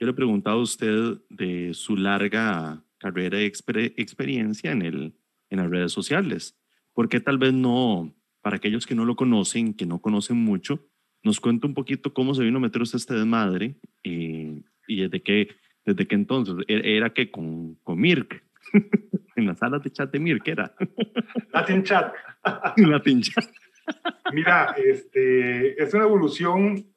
Yo 0.00 0.06
le 0.06 0.10
he 0.10 0.14
preguntado 0.14 0.58
a 0.58 0.62
usted 0.62 1.18
de 1.30 1.72
su 1.74 1.96
larga 1.96 2.82
carrera 2.98 3.42
y 3.42 3.46
exper- 3.46 3.94
experiencia 3.96 4.70
en, 4.72 4.82
el, 4.82 5.14
en 5.50 5.58
las 5.58 5.70
redes 5.70 5.92
sociales. 5.92 6.56
¿Por 6.92 7.08
qué 7.08 7.20
tal 7.20 7.38
vez 7.38 7.52
no, 7.52 8.14
para 8.42 8.56
aquellos 8.56 8.86
que 8.86 8.94
no 8.94 9.04
lo 9.04 9.16
conocen, 9.16 9.74
que 9.74 9.86
no 9.86 10.00
conocen 10.00 10.36
mucho, 10.36 10.86
nos 11.24 11.40
cuenta 11.40 11.66
un 11.66 11.74
poquito 11.74 12.12
cómo 12.12 12.34
se 12.34 12.44
vino 12.44 12.58
a 12.58 12.60
meter 12.60 12.82
usted 12.82 12.96
este 12.96 13.14
desmadre 13.14 13.76
eh, 14.04 14.62
y 14.86 15.00
desde 15.00 15.22
qué, 15.22 15.48
desde 15.84 16.06
qué 16.06 16.14
entonces? 16.14 16.54
Era, 16.68 16.86
era 16.86 17.10
que 17.14 17.30
con, 17.30 17.74
con 17.82 17.98
Mirk, 18.00 18.44
en 19.38 19.46
las 19.46 19.58
salas 19.58 19.82
de 19.82 19.90
chat 19.90 20.10
de 20.10 20.18
Mirk, 20.18 20.46
era 20.48 20.74
Latin 21.52 21.82
Chat. 21.82 22.14
la 22.76 23.02
pincha. 23.02 23.40
Mira, 24.32 24.74
este, 24.76 25.82
es 25.82 25.94
una 25.94 26.04
evolución 26.04 26.92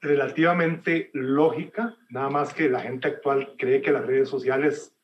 relativamente 0.00 1.10
lógica, 1.12 1.96
nada 2.10 2.30
más 2.30 2.54
que 2.54 2.68
la 2.68 2.80
gente 2.80 3.08
actual 3.08 3.54
cree 3.58 3.82
que 3.82 3.90
las 3.90 4.06
redes 4.06 4.28
sociales 4.28 4.94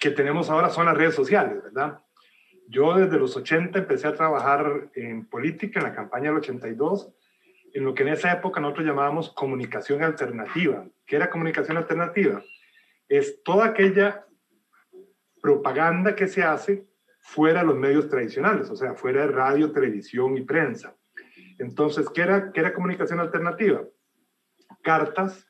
que 0.00 0.10
tenemos 0.10 0.50
ahora 0.50 0.70
son 0.70 0.86
las 0.86 0.96
redes 0.96 1.14
sociales, 1.14 1.62
¿verdad? 1.62 2.02
Yo 2.68 2.94
desde 2.96 3.18
los 3.18 3.36
80 3.36 3.78
empecé 3.78 4.08
a 4.08 4.14
trabajar 4.14 4.90
en 4.94 5.26
política, 5.26 5.80
en 5.80 5.86
la 5.86 5.94
campaña 5.94 6.30
del 6.30 6.38
82. 6.38 7.12
en 7.74 7.84
lo 7.84 7.94
que 7.94 8.02
en 8.02 8.08
esa 8.08 8.32
época 8.32 8.60
nosotros 8.60 8.86
llamábamos 8.86 9.30
comunicación 9.30 10.02
alternativa. 10.02 10.86
¿Qué 11.06 11.16
era 11.16 11.30
comunicación 11.30 11.76
alternativa? 11.76 12.42
Es 13.08 13.42
toda 13.42 13.66
aquella 13.66 14.26
propaganda 15.40 16.14
que 16.14 16.28
se 16.28 16.42
hace 16.42 16.86
fuera 17.20 17.60
de 17.60 17.66
los 17.66 17.76
medios 17.76 18.08
tradicionales, 18.08 18.70
o 18.70 18.76
sea, 18.76 18.94
fuera 18.94 19.22
de 19.22 19.32
radio, 19.32 19.72
televisión 19.72 20.36
y 20.36 20.42
prensa. 20.42 20.96
Entonces, 21.58 22.08
¿qué 22.10 22.22
era, 22.22 22.52
qué 22.52 22.60
era 22.60 22.72
comunicación 22.72 23.20
alternativa? 23.20 23.82
Cartas 24.82 25.46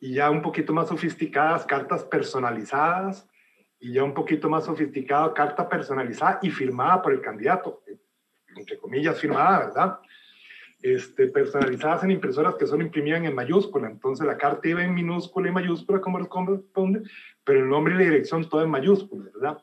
y 0.00 0.14
ya 0.14 0.30
un 0.30 0.42
poquito 0.42 0.72
más 0.72 0.88
sofisticadas, 0.88 1.64
cartas 1.64 2.04
personalizadas 2.04 3.28
y 3.78 3.92
ya 3.92 4.04
un 4.04 4.14
poquito 4.14 4.48
más 4.48 4.64
sofisticada, 4.64 5.32
carta 5.32 5.68
personalizada 5.68 6.38
y 6.42 6.50
firmada 6.50 7.00
por 7.02 7.12
el 7.12 7.20
candidato, 7.20 7.82
entre 8.56 8.78
comillas 8.78 9.20
firmada, 9.20 9.66
¿verdad? 9.66 9.98
Este, 10.82 11.28
personalizadas 11.28 12.02
en 12.02 12.10
impresoras 12.10 12.56
que 12.56 12.66
solo 12.66 12.82
imprimían 12.82 13.24
en 13.24 13.36
mayúscula. 13.36 13.88
Entonces 13.88 14.26
la 14.26 14.36
carta 14.36 14.68
iba 14.68 14.82
en 14.82 14.92
minúscula 14.92 15.48
y 15.48 15.52
mayúscula 15.52 16.00
como 16.00 16.28
corresponde, 16.28 17.02
pero 17.44 17.60
el 17.60 17.68
nombre 17.68 17.94
y 17.94 17.98
la 17.98 18.04
dirección 18.04 18.48
todo 18.48 18.64
en 18.64 18.70
mayúscula, 18.70 19.30
¿verdad? 19.32 19.58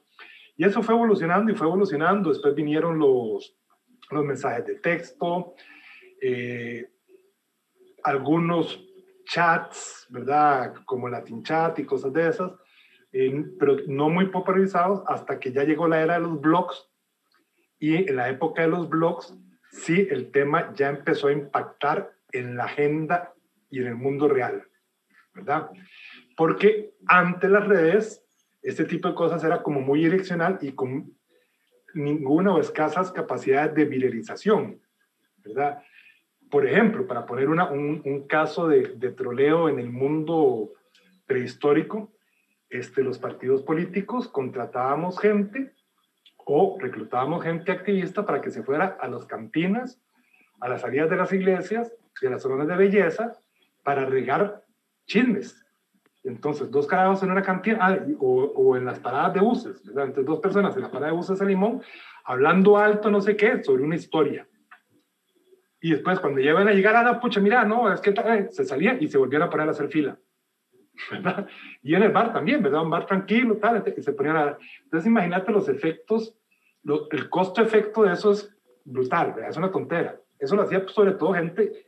Y 0.55 0.63
eso 0.63 0.81
fue 0.81 0.95
evolucionando 0.95 1.51
y 1.51 1.55
fue 1.55 1.67
evolucionando. 1.67 2.29
Después 2.29 2.55
vinieron 2.55 2.97
los, 2.97 3.53
los 4.11 4.23
mensajes 4.23 4.65
de 4.65 4.75
texto, 4.75 5.55
eh, 6.21 6.89
algunos 8.03 8.81
chats, 9.25 10.07
¿verdad? 10.09 10.73
Como 10.85 11.09
Latin 11.09 11.43
Chat 11.43 11.79
y 11.79 11.85
cosas 11.85 12.13
de 12.13 12.29
esas, 12.29 12.53
pero 13.11 13.75
no 13.88 14.09
muy 14.09 14.27
popularizados 14.27 15.03
hasta 15.07 15.38
que 15.38 15.51
ya 15.51 15.65
llegó 15.65 15.85
la 15.85 16.01
era 16.01 16.13
de 16.13 16.21
los 16.21 16.39
blogs. 16.39 16.89
Y 17.77 18.09
en 18.09 18.15
la 18.15 18.29
época 18.29 18.61
de 18.61 18.69
los 18.69 18.88
blogs 18.88 19.38
sí 19.71 20.07
el 20.09 20.31
tema 20.31 20.73
ya 20.73 20.89
empezó 20.89 21.27
a 21.27 21.33
impactar 21.33 22.11
en 22.31 22.55
la 22.55 22.65
agenda 22.65 23.33
y 23.69 23.79
en 23.79 23.88
el 23.88 23.95
mundo 23.95 24.27
real, 24.27 24.63
¿verdad? 25.33 25.69
Porque 26.35 26.93
ante 27.07 27.49
las 27.49 27.67
redes, 27.67 28.25
este 28.61 28.85
tipo 28.85 29.07
de 29.07 29.15
cosas 29.15 29.43
era 29.43 29.61
como 29.61 29.81
muy 29.81 30.03
direccional 30.03 30.57
y 30.61 30.71
con 30.73 31.13
ninguna 31.93 32.53
o 32.53 32.59
escasas 32.59 33.11
capacidades 33.11 33.73
de 33.75 33.85
viralización, 33.85 34.81
¿verdad? 35.38 35.83
Por 36.49 36.65
ejemplo, 36.65 37.05
para 37.05 37.25
poner 37.25 37.47
un, 37.49 37.59
un, 38.03 38.27
caso 38.27 38.67
de, 38.67 38.95
de, 38.95 39.11
troleo 39.11 39.69
en 39.69 39.79
el 39.79 39.89
mundo 39.89 40.73
prehistórico, 41.27 42.11
este, 42.69 43.03
los 43.03 43.19
partidos 43.19 43.61
políticos 43.63 44.27
contratábamos 44.27 45.19
gente 45.19 45.73
o 46.51 46.77
reclutábamos 46.79 47.44
gente 47.44 47.72
activista 47.72 48.25
para 48.25 48.41
que 48.41 48.50
se 48.50 48.63
fuera 48.63 48.98
a 49.00 49.08
las 49.08 49.24
cantinas, 49.25 50.01
a 50.60 50.68
las 50.68 50.82
salidas 50.82 51.08
de 51.08 51.15
las 51.15 51.32
iglesias, 51.32 51.94
de 52.20 52.29
las 52.32 52.41
zonas 52.41 52.68
de 52.68 52.75
belleza, 52.75 53.36
para 53.84 54.06
regar 54.06 54.63
chismes. 55.06 55.63
Entonces, 56.24 56.72
dos 56.72 56.88
carajos 56.88 57.22
en 57.22 57.29
una 57.29 57.44
cantina 57.44 57.77
ah, 57.79 58.00
o, 58.20 58.46
o, 58.46 58.75
en 58.75 58.84
las 58.84 58.98
paradas 58.98 59.36
de 59.36 59.41
buses, 59.41 59.86
¿verdad? 59.86 60.06
Entonces, 60.06 60.25
dos 60.25 60.39
personas 60.39 60.75
en 60.75 60.82
la 60.82 60.89
parada 60.89 61.12
de 61.12 61.18
buses 61.18 61.38
de 61.38 61.46
Limón, 61.46 61.84
hablando 62.25 62.77
alto, 62.77 63.12
no 63.12 63.22
sé 63.22 63.38
qué, 63.38 63.63
sobre 63.63 63.84
una 63.84 63.96
historia. 63.96 64.48
Y 65.79 65.91
después, 65.91 66.20
cuando 66.20 66.41
llegan 66.41 66.68
a 66.68 66.74
llegar, 66.74 66.96
a 66.96 67.03
la 67.03 67.20
pucha, 67.20 67.39
mira, 67.39 67.63
no, 67.63 67.94
es 67.94 68.01
que 68.01 68.10
eh, 68.10 68.48
se 68.50 68.65
salía 68.65 68.98
y 69.00 69.08
se 69.08 69.20
volvieron 69.20 69.48
a 69.48 69.51
poner 69.51 69.68
a 69.68 69.72
hacer 69.72 69.88
fila. 69.89 70.18
¿verdad? 71.12 71.48
Y 71.84 71.94
en 71.94 72.01
el 72.01 72.12
bar 72.12 72.34
también, 72.34 72.63
¿verdad? 72.63 72.82
Un 72.82 72.89
bar 72.89 73.06
tranquilo, 73.06 73.58
tal, 73.58 73.84
y 73.96 74.01
se 74.01 74.13
ponían 74.13 74.36
a... 74.36 74.58
Entonces, 74.86 75.06
imagínate 75.06 75.51
los 75.51 75.70
efectos 75.70 76.36
lo, 76.89 77.08
el 77.12 77.29
costo-efecto 77.29 78.03
de 78.03 78.13
eso 78.13 78.31
es 78.31 78.51
brutal, 78.84 79.34
¿verdad? 79.34 79.51
es 79.51 79.58
una 79.58 79.72
tontera. 79.72 80.19
Eso 80.39 80.55
lo 80.55 80.63
hacía 80.63 80.81
pues, 80.81 80.93
sobre 80.93 81.12
todo 81.12 81.34
gente 81.34 81.86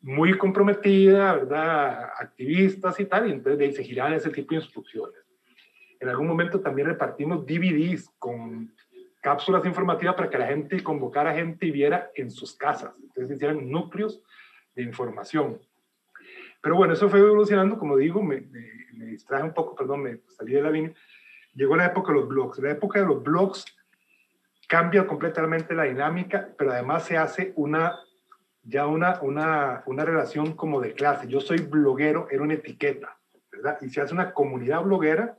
muy 0.00 0.36
comprometida, 0.36 1.34
¿verdad? 1.34 2.10
activistas 2.18 2.98
y 2.98 3.04
tal, 3.04 3.28
y 3.28 3.32
entonces 3.32 3.58
de 3.58 3.64
ahí 3.66 3.72
se 3.72 3.84
giraban 3.84 4.14
ese 4.14 4.30
tipo 4.30 4.50
de 4.50 4.56
instrucciones. 4.56 5.16
En 6.00 6.08
algún 6.08 6.26
momento 6.26 6.60
también 6.60 6.88
repartimos 6.88 7.46
DVDs 7.46 8.10
con 8.18 8.74
cápsulas 9.20 9.64
informativas 9.66 10.14
para 10.16 10.30
que 10.30 10.38
la 10.38 10.46
gente 10.46 10.82
convocara 10.82 11.34
gente 11.34 11.66
y 11.66 11.70
viera 11.70 12.10
en 12.14 12.30
sus 12.30 12.56
casas. 12.56 12.92
Entonces 13.02 13.36
hicieran 13.36 13.70
núcleos 13.70 14.22
de 14.74 14.82
información. 14.82 15.60
Pero 16.62 16.76
bueno, 16.76 16.94
eso 16.94 17.08
fue 17.08 17.20
evolucionando, 17.20 17.78
como 17.78 17.96
digo, 17.98 18.22
me, 18.22 18.40
me, 18.40 18.66
me 18.94 19.04
distraje 19.06 19.44
un 19.44 19.54
poco, 19.54 19.76
perdón, 19.76 20.02
me 20.02 20.20
salí 20.28 20.54
de 20.54 20.62
la 20.62 20.70
línea. 20.70 20.94
Llegó 21.54 21.76
la 21.76 21.86
época 21.86 22.12
de 22.12 22.20
los 22.20 22.28
blogs. 22.28 22.58
La 22.58 22.70
época 22.70 23.00
de 23.00 23.06
los 23.06 23.22
blogs 23.22 23.66
cambia 24.70 25.04
completamente 25.04 25.74
la 25.74 25.82
dinámica, 25.82 26.48
pero 26.56 26.70
además 26.70 27.04
se 27.04 27.18
hace 27.18 27.52
una, 27.56 27.98
ya 28.62 28.86
una, 28.86 29.20
una, 29.20 29.82
una 29.86 30.04
relación 30.04 30.52
como 30.52 30.80
de 30.80 30.92
clase. 30.92 31.26
Yo 31.26 31.40
soy 31.40 31.58
bloguero, 31.58 32.28
era 32.30 32.44
una 32.44 32.54
etiqueta, 32.54 33.18
¿verdad? 33.50 33.78
Y 33.80 33.90
se 33.90 34.00
hace 34.00 34.14
una 34.14 34.32
comunidad 34.32 34.84
bloguera, 34.84 35.36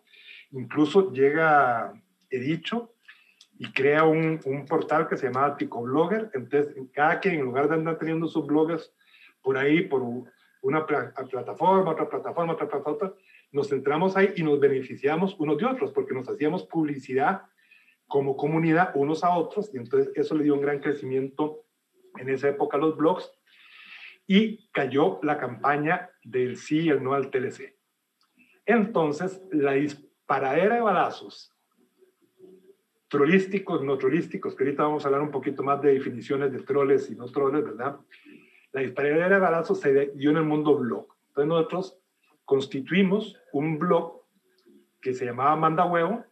incluso 0.52 1.14
llega 1.14 1.94
He 2.30 2.40
dicho 2.40 2.94
y 3.58 3.72
crea 3.72 4.04
un, 4.04 4.42
un 4.44 4.66
portal 4.66 5.08
que 5.08 5.16
se 5.16 5.28
llama 5.28 5.56
Blogger. 5.58 6.30
Entonces, 6.34 6.76
cada 6.94 7.22
quien, 7.22 7.36
en 7.36 7.46
lugar 7.46 7.70
de 7.70 7.76
andar 7.76 7.98
teniendo 7.98 8.28
sus 8.28 8.46
blogs 8.46 8.94
por 9.42 9.58
ahí, 9.58 9.84
por 9.84 10.02
una 10.62 10.86
plataforma, 10.86 11.92
otra 11.92 12.10
plataforma, 12.10 12.54
otra 12.54 12.68
plataforma, 12.68 13.14
nos 13.54 13.70
centramos 13.70 14.18
ahí 14.18 14.34
y 14.36 14.44
nos 14.44 14.60
beneficiamos 14.60 15.38
unos 15.40 15.58
de 15.58 15.68
otros, 15.68 15.92
porque 15.94 16.14
nos 16.14 16.28
hacíamos 16.28 16.64
publicidad 16.66 17.44
como 18.12 18.36
comunidad 18.36 18.92
unos 18.96 19.24
a 19.24 19.38
otros 19.38 19.72
y 19.74 19.78
entonces 19.78 20.12
eso 20.16 20.36
le 20.36 20.44
dio 20.44 20.54
un 20.54 20.62
gran 20.62 20.80
crecimiento 20.80 21.64
en 22.18 22.28
esa 22.28 22.50
época 22.50 22.76
a 22.76 22.80
los 22.82 22.98
blogs 22.98 23.32
y 24.28 24.70
cayó 24.72 25.22
la 25.24 25.38
campaña 25.38 26.10
del 26.22 26.58
sí 26.58 26.82
y 26.82 26.90
el 26.90 27.02
no 27.02 27.14
al 27.14 27.32
TLC. 27.32 27.74
Entonces, 28.66 29.42
la 29.52 29.74
disparadera 29.74 30.76
de 30.76 30.82
balazos, 30.82 31.56
trolísticos, 33.08 33.82
no 33.82 33.98
trolísticos, 33.98 34.56
que 34.56 34.66
ahorita 34.66 34.84
vamos 34.84 35.06
a 35.06 35.08
hablar 35.08 35.22
un 35.22 35.32
poquito 35.32 35.64
más 35.64 35.82
de 35.82 35.94
definiciones 35.94 36.52
de 36.52 36.60
troles 36.64 37.10
y 37.10 37.16
no 37.16 37.28
troles, 37.28 37.64
¿verdad? 37.64 37.98
La 38.74 38.82
disparadera 38.82 39.30
de 39.30 39.40
balazos 39.40 39.80
se 39.80 40.12
dio 40.16 40.32
en 40.32 40.38
el 40.38 40.44
mundo 40.44 40.78
blog. 40.78 41.08
Entonces 41.30 41.48
nosotros 41.48 41.98
constituimos 42.44 43.40
un 43.54 43.80
blog 43.80 44.22
que 45.00 45.14
se 45.14 45.24
llamaba 45.24 45.56
Manda 45.56 45.86
Huevo, 45.86 46.26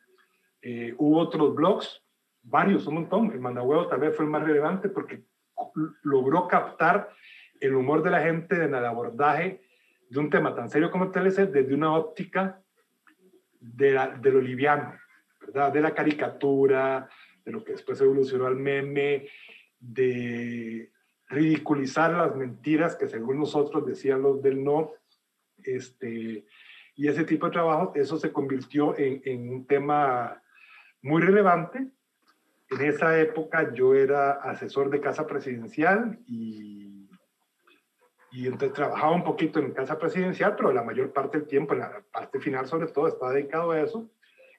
eh, 0.61 0.93
hubo 0.97 1.19
otros 1.19 1.55
blogs, 1.55 2.03
varios, 2.43 2.87
un 2.87 2.95
montón. 2.95 3.31
El 3.31 3.39
Mandahuevo 3.39 3.87
tal 3.87 3.99
vez 3.99 4.15
fue 4.15 4.25
el 4.25 4.31
más 4.31 4.43
relevante 4.43 4.89
porque 4.89 5.23
logró 6.03 6.47
captar 6.47 7.09
el 7.59 7.75
humor 7.75 8.03
de 8.03 8.11
la 8.11 8.21
gente 8.21 8.55
en 8.55 8.73
el 8.73 8.85
abordaje 8.85 9.61
de 10.09 10.19
un 10.19 10.29
tema 10.29 10.55
tan 10.55 10.69
serio 10.69 10.91
como 10.91 11.05
el 11.05 11.11
TLC 11.11 11.51
desde 11.51 11.73
una 11.73 11.93
óptica 11.93 12.61
de, 13.59 13.91
la, 13.91 14.07
de 14.07 14.31
lo 14.31 14.41
liviano, 14.41 14.93
¿verdad? 15.41 15.71
De 15.71 15.81
la 15.81 15.93
caricatura, 15.93 17.09
de 17.45 17.51
lo 17.51 17.63
que 17.63 17.73
después 17.73 17.99
evolucionó 18.01 18.47
al 18.47 18.55
meme, 18.55 19.27
de 19.79 20.91
ridiculizar 21.27 22.11
las 22.11 22.35
mentiras 22.35 22.95
que 22.95 23.07
según 23.07 23.39
nosotros 23.39 23.85
decían 23.85 24.21
los 24.21 24.41
del 24.41 24.63
no, 24.63 24.93
este, 25.63 26.45
y 26.95 27.07
ese 27.07 27.23
tipo 27.23 27.45
de 27.45 27.53
trabajo, 27.53 27.91
eso 27.95 28.17
se 28.17 28.31
convirtió 28.31 28.97
en, 28.97 29.21
en 29.25 29.49
un 29.49 29.67
tema 29.67 30.41
muy 31.01 31.21
relevante. 31.21 31.87
En 32.69 32.81
esa 32.81 33.19
época 33.19 33.73
yo 33.73 33.95
era 33.95 34.33
asesor 34.33 34.89
de 34.89 35.01
casa 35.01 35.25
presidencial 35.25 36.19
y, 36.27 37.09
y 38.31 38.45
entonces 38.45 38.73
trabajaba 38.73 39.11
un 39.11 39.23
poquito 39.23 39.59
en 39.59 39.71
casa 39.71 39.97
presidencial, 39.97 40.55
pero 40.55 40.71
la 40.71 40.83
mayor 40.83 41.11
parte 41.11 41.39
del 41.39 41.47
tiempo, 41.47 41.73
en 41.73 41.79
la 41.79 42.03
parte 42.11 42.39
final 42.39 42.67
sobre 42.67 42.87
todo, 42.87 43.07
estaba 43.07 43.33
dedicado 43.33 43.71
a 43.71 43.81
eso, 43.81 44.09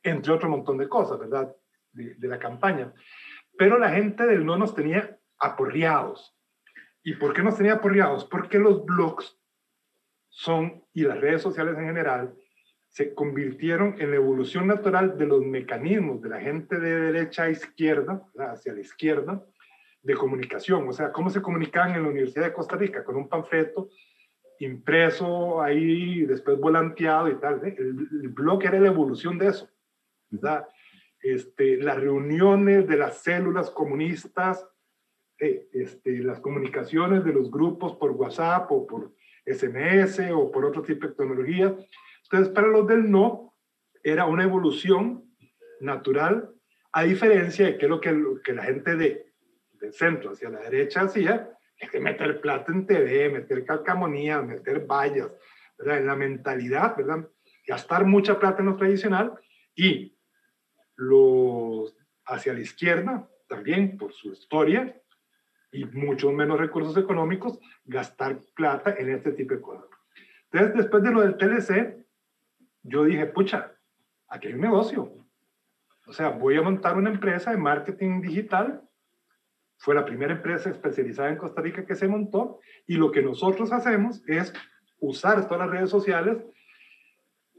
entre 0.03 0.33
otro 0.33 0.49
montón 0.49 0.79
de 0.79 0.89
cosas, 0.89 1.21
¿verdad? 1.21 1.55
De, 1.93 2.15
de 2.15 2.29
la 2.29 2.39
campaña. 2.39 2.93
Pero 3.57 3.79
la 3.79 3.91
gente 3.91 4.27
del 4.27 4.45
no 4.45 4.57
nos 4.57 4.75
tenía 4.75 5.19
aporreados. 5.39 6.37
¿Y 7.03 7.15
por 7.15 7.33
qué 7.33 7.43
nos 7.43 7.57
tenía 7.57 7.75
aporreados? 7.75 8.25
Porque 8.25 8.59
los 8.59 8.85
blogs 8.85 9.39
son, 10.29 10.85
y 10.93 11.03
las 11.03 11.21
redes 11.21 11.43
sociales 11.43 11.77
en 11.79 11.85
general, 11.85 12.35
se 12.91 13.15
convirtieron 13.15 13.95
en 14.01 14.11
la 14.11 14.17
evolución 14.17 14.67
natural 14.67 15.17
de 15.17 15.25
los 15.25 15.45
mecanismos 15.47 16.21
de 16.21 16.29
la 16.29 16.41
gente 16.41 16.79
de 16.81 17.01
derecha 17.01 17.45
a 17.45 17.51
izquierda, 17.51 18.27
hacia 18.37 18.73
la 18.73 18.81
izquierda, 18.81 19.45
de 20.03 20.15
comunicación. 20.15 20.89
O 20.89 20.93
sea, 20.93 21.13
cómo 21.13 21.31
se 21.31 21.41
comunicaban 21.41 21.95
en 21.95 22.03
la 22.03 22.09
Universidad 22.09 22.47
de 22.47 22.53
Costa 22.53 22.77
Rica 22.77 23.05
con 23.05 23.15
un 23.15 23.29
panfleto 23.29 23.91
impreso 24.59 25.63
ahí, 25.63 26.23
después 26.27 26.59
volanteado 26.59 27.29
y 27.29 27.37
tal. 27.37 27.65
¿eh? 27.65 27.77
El, 27.79 28.09
el, 28.23 28.29
blog 28.29 28.65
era 28.65 28.81
la 28.81 28.89
evolución 28.89 29.39
de 29.39 29.49
eso. 29.49 29.71
Este, 31.23 31.77
las 31.77 31.97
reuniones 31.97 32.89
de 32.89 32.97
las 32.97 33.23
células 33.23 33.71
comunistas, 33.71 34.67
eh, 35.39 35.69
este, 35.73 36.19
las 36.25 36.41
comunicaciones 36.41 37.25
de 37.25 37.33
los 37.33 37.53
grupos 37.53 37.95
por 37.95 38.11
WhatsApp 38.11 38.71
o 38.73 38.85
por 38.85 39.13
SMS 39.47 40.19
o 40.33 40.51
por 40.51 40.65
otro 40.65 40.83
tipo 40.83 41.07
de 41.07 41.15
tecnología, 41.15 41.77
entonces, 42.31 42.55
para 42.55 42.69
los 42.69 42.87
del 42.87 43.11
no, 43.11 43.57
era 44.05 44.27
una 44.27 44.45
evolución 44.45 45.35
natural, 45.81 46.55
a 46.93 47.03
diferencia 47.03 47.67
de 47.67 47.77
que 47.77 47.89
lo 47.89 48.01
que, 48.01 48.17
que 48.45 48.53
la 48.53 48.63
gente 48.63 48.95
de, 48.95 49.33
del 49.73 49.93
centro 49.93 50.31
hacia 50.31 50.49
la 50.49 50.61
derecha 50.61 51.03
hacía, 51.03 51.51
hay 51.81 51.89
que 51.89 51.99
meter 51.99 52.41
plata 52.41 52.71
en 52.71 52.87
TV, 52.87 53.31
meter 53.31 53.65
calcamonía, 53.65 54.43
meter 54.43 54.87
vallas, 54.87 55.29
¿verdad? 55.77 55.99
En 55.99 56.07
la 56.07 56.15
mentalidad, 56.15 56.97
¿verdad? 56.97 57.29
Gastar 57.67 58.05
mucha 58.07 58.39
plata 58.39 58.61
en 58.61 58.67
lo 58.67 58.77
tradicional 58.77 59.33
y 59.75 60.17
los 60.95 61.97
hacia 62.27 62.53
la 62.53 62.61
izquierda, 62.61 63.29
también 63.49 63.99
por 63.99 64.13
su 64.13 64.33
historia 64.33 64.97
y 65.73 65.85
mucho 65.85 66.31
menos 66.31 66.61
recursos 66.61 66.97
económicos, 66.97 67.59
gastar 67.85 68.39
plata 68.55 68.95
en 68.97 69.11
este 69.11 69.33
tipo 69.33 69.55
de 69.55 69.61
cosas. 69.61 69.89
Entonces, 70.53 70.77
después 70.77 71.03
de 71.03 71.11
lo 71.11 71.23
del 71.23 71.37
TLC, 71.37 72.01
yo 72.83 73.05
dije, 73.05 73.27
pucha, 73.27 73.73
aquí 74.29 74.49
hay 74.49 74.55
un 74.55 74.61
negocio. 74.61 75.13
O 76.07 76.13
sea, 76.13 76.31
voy 76.31 76.57
a 76.57 76.63
montar 76.63 76.97
una 76.97 77.11
empresa 77.11 77.51
de 77.51 77.57
marketing 77.57 78.21
digital. 78.21 78.83
Fue 79.77 79.95
la 79.95 80.05
primera 80.05 80.35
empresa 80.35 80.71
especializada 80.71 81.29
en 81.29 81.37
Costa 81.37 81.63
Rica 81.63 81.87
que 81.87 81.95
se 81.95 82.09
montó 82.09 82.61
y 82.87 82.97
lo 82.97 83.13
que 83.13 83.23
nosotros 83.23 83.73
hacemos 83.73 84.23
es 84.27 84.53
usar 84.99 85.47
todas 85.47 85.61
las 85.61 85.71
redes 85.71 85.91
sociales 85.91 86.43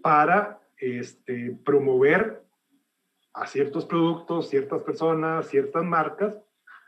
para 0.02 0.60
este, 0.78 1.58
promover 1.64 2.44
a 3.34 3.48
ciertos 3.48 3.86
productos, 3.86 4.50
ciertas 4.50 4.84
personas, 4.84 5.48
ciertas 5.48 5.84
marcas 5.84 6.36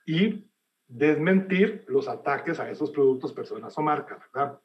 y 0.05 0.45
desmentir 0.87 1.85
los 1.87 2.07
ataques 2.07 2.59
a 2.59 2.69
esos 2.69 2.91
productos, 2.91 3.33
personas 3.33 3.77
o 3.77 3.81
marcas, 3.81 4.19
¿verdad? 4.33 4.59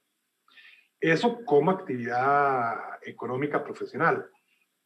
Eso 1.01 1.45
como 1.45 1.71
actividad 1.71 2.77
económica 3.03 3.63
profesional. 3.63 4.27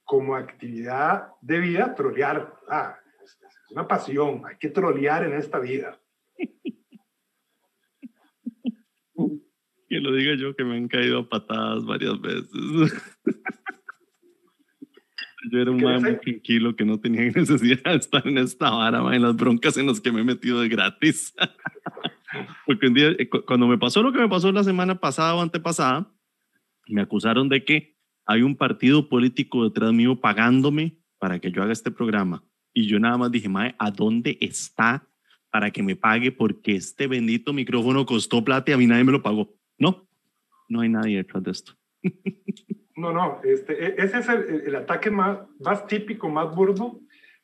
Como 0.05 0.35
actividad 0.35 1.29
de 1.41 1.61
vida, 1.61 1.95
trolear, 1.95 2.55
¿verdad? 2.61 2.97
Es, 3.25 3.39
una 3.71 3.89
pasión, 3.89 4.43
hay 4.47 4.57
que 4.59 4.69
trolear 4.69 5.25
en 5.25 5.35
esta 5.35 5.59
vida. 5.59 5.99
Que 9.89 10.01
lo 10.01 10.15
diga 10.15 10.35
yo 10.37 10.55
que 10.57 10.65
me 10.65 10.77
han 10.77 10.89
caído 10.89 11.21
a 11.21 11.29
patadas 11.29 11.85
varias 11.85 12.21
veces. 12.21 13.03
Yo 15.51 15.59
era 15.59 15.71
un 15.71 15.83
man 15.83 16.03
muy 16.03 16.17
tranquilo 16.19 16.77
que 16.77 16.85
no 16.85 17.01
tenía 17.01 17.23
necesidad 17.35 17.83
de 17.85 17.97
estar 17.97 18.27
en 18.27 18.39
esta 18.39 18.71
vara, 18.71 19.15
en 19.15 19.23
las 19.23 19.37
broncas 19.37 19.77
en 19.77 19.87
las 19.87 20.01
que 20.01 20.13
me 20.13 20.21
he 20.21 20.25
metido 20.25 20.61
de 20.61 20.69
gratis. 20.69 21.35
Porque 22.67 22.87
un 22.87 22.95
día, 22.95 23.11
eh, 23.19 23.29
cuando 23.29 23.67
me 23.67 23.79
pasó 23.79 24.03
lo 24.03 24.13
que 24.13 24.19
me 24.19 24.29
pasó 24.29 24.51
la 24.53 24.65
semana 24.65 24.99
pasada 24.99 25.35
o 25.35 25.41
antepasada, 25.41 26.11
me 26.89 27.01
acusaron 27.01 27.49
de 27.49 27.65
que 27.65 27.97
hay 28.27 28.43
un 28.43 28.57
partido 28.57 29.09
político 29.09 29.65
detrás 29.65 29.93
mío 29.93 30.21
pagándome 30.21 30.99
para 31.19 31.39
que 31.39 31.51
yo 31.51 31.63
haga 31.63 31.73
este 31.73 31.91
programa. 31.91 32.43
Y 32.73 32.87
yo 32.87 32.99
nada 32.99 33.17
más 33.17 33.31
dije, 33.31 33.49
Mae, 33.49 33.75
¿a 33.79 33.91
dónde 33.91 34.39
está 34.41 35.07
para 35.51 35.71
que 35.71 35.83
me 35.83 35.97
pague? 35.97 36.33
Porque 36.33 36.75
este 36.75 37.07
bendito 37.07 37.53
micrófono 37.53 38.07
costó 38.07 38.43
plata 38.43 38.71
y 38.71 38.75
a 38.75 38.79
mí 38.79 38.87
nadie 38.87 39.05
me 39.05 39.13
lo 39.13 39.23
pagó. 39.23 39.55
No, 39.79 40.09
no 40.69 40.81
hay 40.81 40.89
nadie 40.89 41.19
detrás 41.19 41.43
de 41.43 41.51
esto. 41.51 41.73
No, 42.95 43.13
no, 43.13 43.41
este, 43.43 43.73
e, 43.73 43.95
ese 43.99 44.19
es 44.19 44.29
el, 44.29 44.63
el, 44.67 44.77
ataque 44.77 45.11
más, 45.11 45.39
más 45.61 45.87
típico, 45.87 46.29
más 46.29 46.55
burdo. 46.55 47.01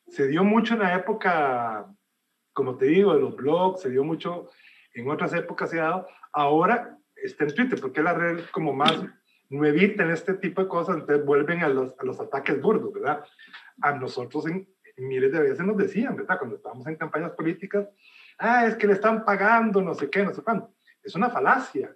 Se 0.07 0.27
dio 0.27 0.43
mucho 0.43 0.75
en 0.75 0.81
la 0.81 0.95
época, 0.95 1.87
como 2.53 2.77
te 2.77 2.85
digo, 2.85 3.15
de 3.15 3.21
los 3.21 3.35
blogs, 3.35 3.81
se 3.81 3.89
dio 3.89 4.03
mucho 4.03 4.49
en 4.93 5.09
otras 5.09 5.33
épocas 5.33 5.69
se 5.69 5.79
ha 5.79 5.83
dado. 5.83 6.07
Ahora 6.33 6.97
está 7.15 7.43
en 7.43 7.55
Twitter, 7.55 7.79
porque 7.79 7.99
es 7.99 8.03
la 8.03 8.13
red 8.13 8.39
como 8.51 8.73
más 8.73 9.03
nuevita 9.49 10.03
en 10.03 10.11
este 10.11 10.35
tipo 10.35 10.61
de 10.61 10.67
cosas, 10.67 10.97
entonces 10.97 11.25
vuelven 11.25 11.63
a 11.63 11.69
los, 11.69 11.95
a 11.99 12.03
los 12.05 12.19
ataques 12.19 12.61
burdos, 12.61 12.93
¿verdad? 12.93 13.23
A 13.81 13.93
nosotros 13.93 14.45
en, 14.47 14.67
miles 14.97 15.31
de 15.31 15.39
veces 15.39 15.65
nos 15.65 15.77
decían, 15.77 16.15
¿verdad? 16.15 16.37
Cuando 16.37 16.57
estábamos 16.57 16.85
en 16.87 16.97
campañas 16.97 17.31
políticas, 17.31 17.87
ah, 18.37 18.65
es 18.65 18.75
que 18.75 18.85
le 18.85 18.93
están 18.93 19.23
pagando, 19.23 19.81
no 19.81 19.93
sé 19.93 20.09
qué, 20.09 20.23
no 20.23 20.33
sé 20.33 20.41
cuándo. 20.41 20.73
Es 21.01 21.15
una 21.15 21.29
falacia 21.29 21.95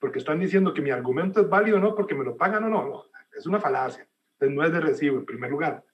porque 0.00 0.18
están 0.18 0.40
diciendo 0.40 0.74
que 0.74 0.82
mi 0.82 0.90
argumento 0.90 1.40
es 1.40 1.48
válido 1.48 1.76
o 1.76 1.80
no, 1.80 1.94
porque 1.94 2.14
me 2.14 2.24
lo 2.24 2.36
pagan 2.36 2.64
o 2.64 2.68
no, 2.68 2.84
no, 2.84 3.04
es 3.36 3.46
una 3.46 3.60
falacia. 3.60 4.06
Entonces 4.32 4.56
no 4.56 4.64
es 4.64 4.72
de 4.72 4.80
recibo, 4.80 5.18
en 5.18 5.26
primer 5.26 5.50
lugar. 5.50 5.84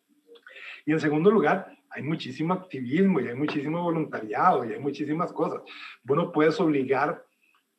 Y 0.86 0.92
en 0.92 1.00
segundo 1.00 1.30
lugar, 1.30 1.76
hay 1.96 2.02
muchísimo 2.02 2.52
activismo 2.52 3.20
y 3.20 3.28
hay 3.28 3.34
muchísimo 3.34 3.82
voluntariado 3.82 4.66
y 4.66 4.74
hay 4.74 4.78
muchísimas 4.78 5.32
cosas. 5.32 5.62
Vos 6.02 6.16
no 6.16 6.30
puedes 6.30 6.60
obligar 6.60 7.24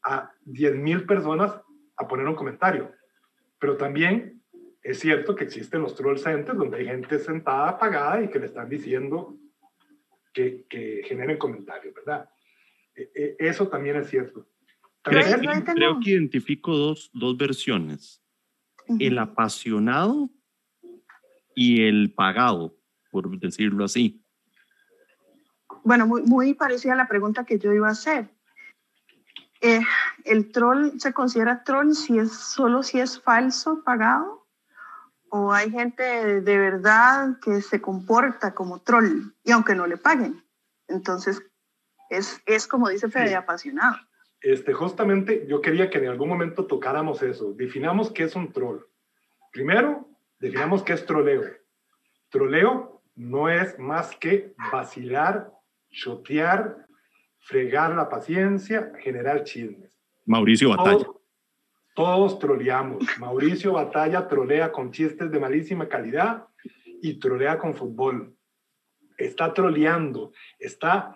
a 0.04 0.32
10.000 0.48 1.06
personas 1.06 1.62
a 1.96 2.08
poner 2.08 2.28
un 2.28 2.34
comentario, 2.34 2.92
pero 3.60 3.78
también 3.78 4.42
es 4.82 5.00
cierto 5.00 5.36
que 5.36 5.44
existen 5.44 5.82
los 5.82 5.94
troll 5.96 6.18
centers 6.18 6.58
donde 6.58 6.78
hay 6.78 6.86
gente 6.86 7.20
sentada 7.20 7.78
pagada 7.78 8.24
y 8.24 8.30
que 8.30 8.40
le 8.40 8.48
están 8.48 8.68
diciendo 8.68 9.38
que, 10.34 10.66
que 10.68 11.04
generen 11.06 11.38
comentarios, 11.38 11.94
¿verdad? 11.94 12.28
E, 12.96 13.12
e, 13.14 13.36
eso 13.38 13.68
también 13.68 13.98
es 13.98 14.10
cierto. 14.10 14.48
Creo, 15.04 16.00
que 16.04 16.10
identifico 16.10 16.76
dos, 16.76 17.12
dos 17.14 17.38
versiones. 17.38 18.22
El 19.00 19.20
apasionado 19.20 20.30
y 21.54 21.84
el 21.84 22.14
pagado, 22.14 22.78
por 23.12 23.40
decirlo 23.40 23.86
así. 23.86 24.24
Bueno, 25.84 26.08
muy, 26.08 26.24
muy 26.24 26.54
parecida 26.54 26.94
a 26.94 26.98
la 26.98 27.08
pregunta 27.08 27.46
que 27.46 27.60
yo 27.60 27.74
iba 27.74 27.88
a 27.88 27.92
hacer. 27.92 28.30
Eh, 29.62 29.82
¿El 30.26 30.52
troll 30.52 31.00
se 31.00 31.14
considera 31.14 31.64
troll 31.64 31.94
si 31.94 32.20
es 32.20 32.32
solo 32.32 32.84
si 32.84 33.00
es 33.00 33.22
falso, 33.22 33.84
pagado? 33.84 34.46
¿O 35.30 35.52
hay 35.52 35.72
gente 35.72 36.42
de 36.42 36.58
verdad 36.58 37.40
que 37.42 37.62
se 37.62 37.82
comporta 37.82 38.54
como 38.54 38.82
troll 38.82 39.34
y 39.44 39.52
aunque 39.52 39.76
no 39.76 39.88
le 39.88 39.98
paguen? 39.98 40.44
Entonces, 40.88 41.42
es, 42.10 42.42
es 42.46 42.68
como 42.68 42.90
dice 42.90 43.10
Fede, 43.10 43.36
apasionado 43.36 43.98
este, 44.42 44.74
justamente 44.74 45.46
yo 45.48 45.62
quería 45.62 45.90
que 45.90 45.98
en 45.98 46.08
algún 46.08 46.30
momento 46.30 46.66
tocáramos 46.66 47.22
eso. 47.24 47.54
Definamos 47.54 48.12
qué 48.12 48.24
es 48.24 48.36
un 48.36 48.52
troll. 48.52 48.82
Primero, 49.52 50.08
definamos 50.40 50.84
qué 50.84 50.94
es 50.94 51.06
troleo. 51.06 51.44
Troleo 52.30 52.97
no 53.18 53.50
es 53.50 53.78
más 53.80 54.16
que 54.16 54.54
vacilar, 54.72 55.52
chotear, 55.90 56.86
fregar 57.40 57.96
la 57.96 58.08
paciencia, 58.08 58.94
generar 59.00 59.44
chismes. 59.44 60.00
Mauricio 60.26 60.70
Batalla. 60.70 61.04
Todos, 61.04 61.18
todos 61.96 62.40
troleamos. 62.40 63.04
Mauricio 63.20 63.74
Batalla 63.74 64.28
trolea 64.28 64.72
con 64.72 64.92
chistes 64.92 65.32
de 65.32 65.40
malísima 65.40 65.90
calidad 65.90 66.46
y 67.02 67.16
trolea 67.20 67.58
con 67.58 67.74
fútbol. 67.74 68.36
Está 69.18 69.52
troleando, 69.52 70.32
está 70.60 71.16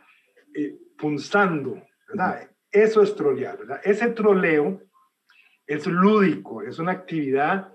eh, 0.56 0.76
punzando, 0.98 1.84
¿verdad? 2.08 2.50
Eso 2.72 3.04
es 3.04 3.16
trolear, 3.16 3.60
¿verdad? 3.60 3.80
Ese 3.84 4.08
troleo 4.08 4.82
es 5.68 5.86
lúdico, 5.86 6.64
es 6.64 6.80
una 6.80 6.94
actividad 6.94 7.72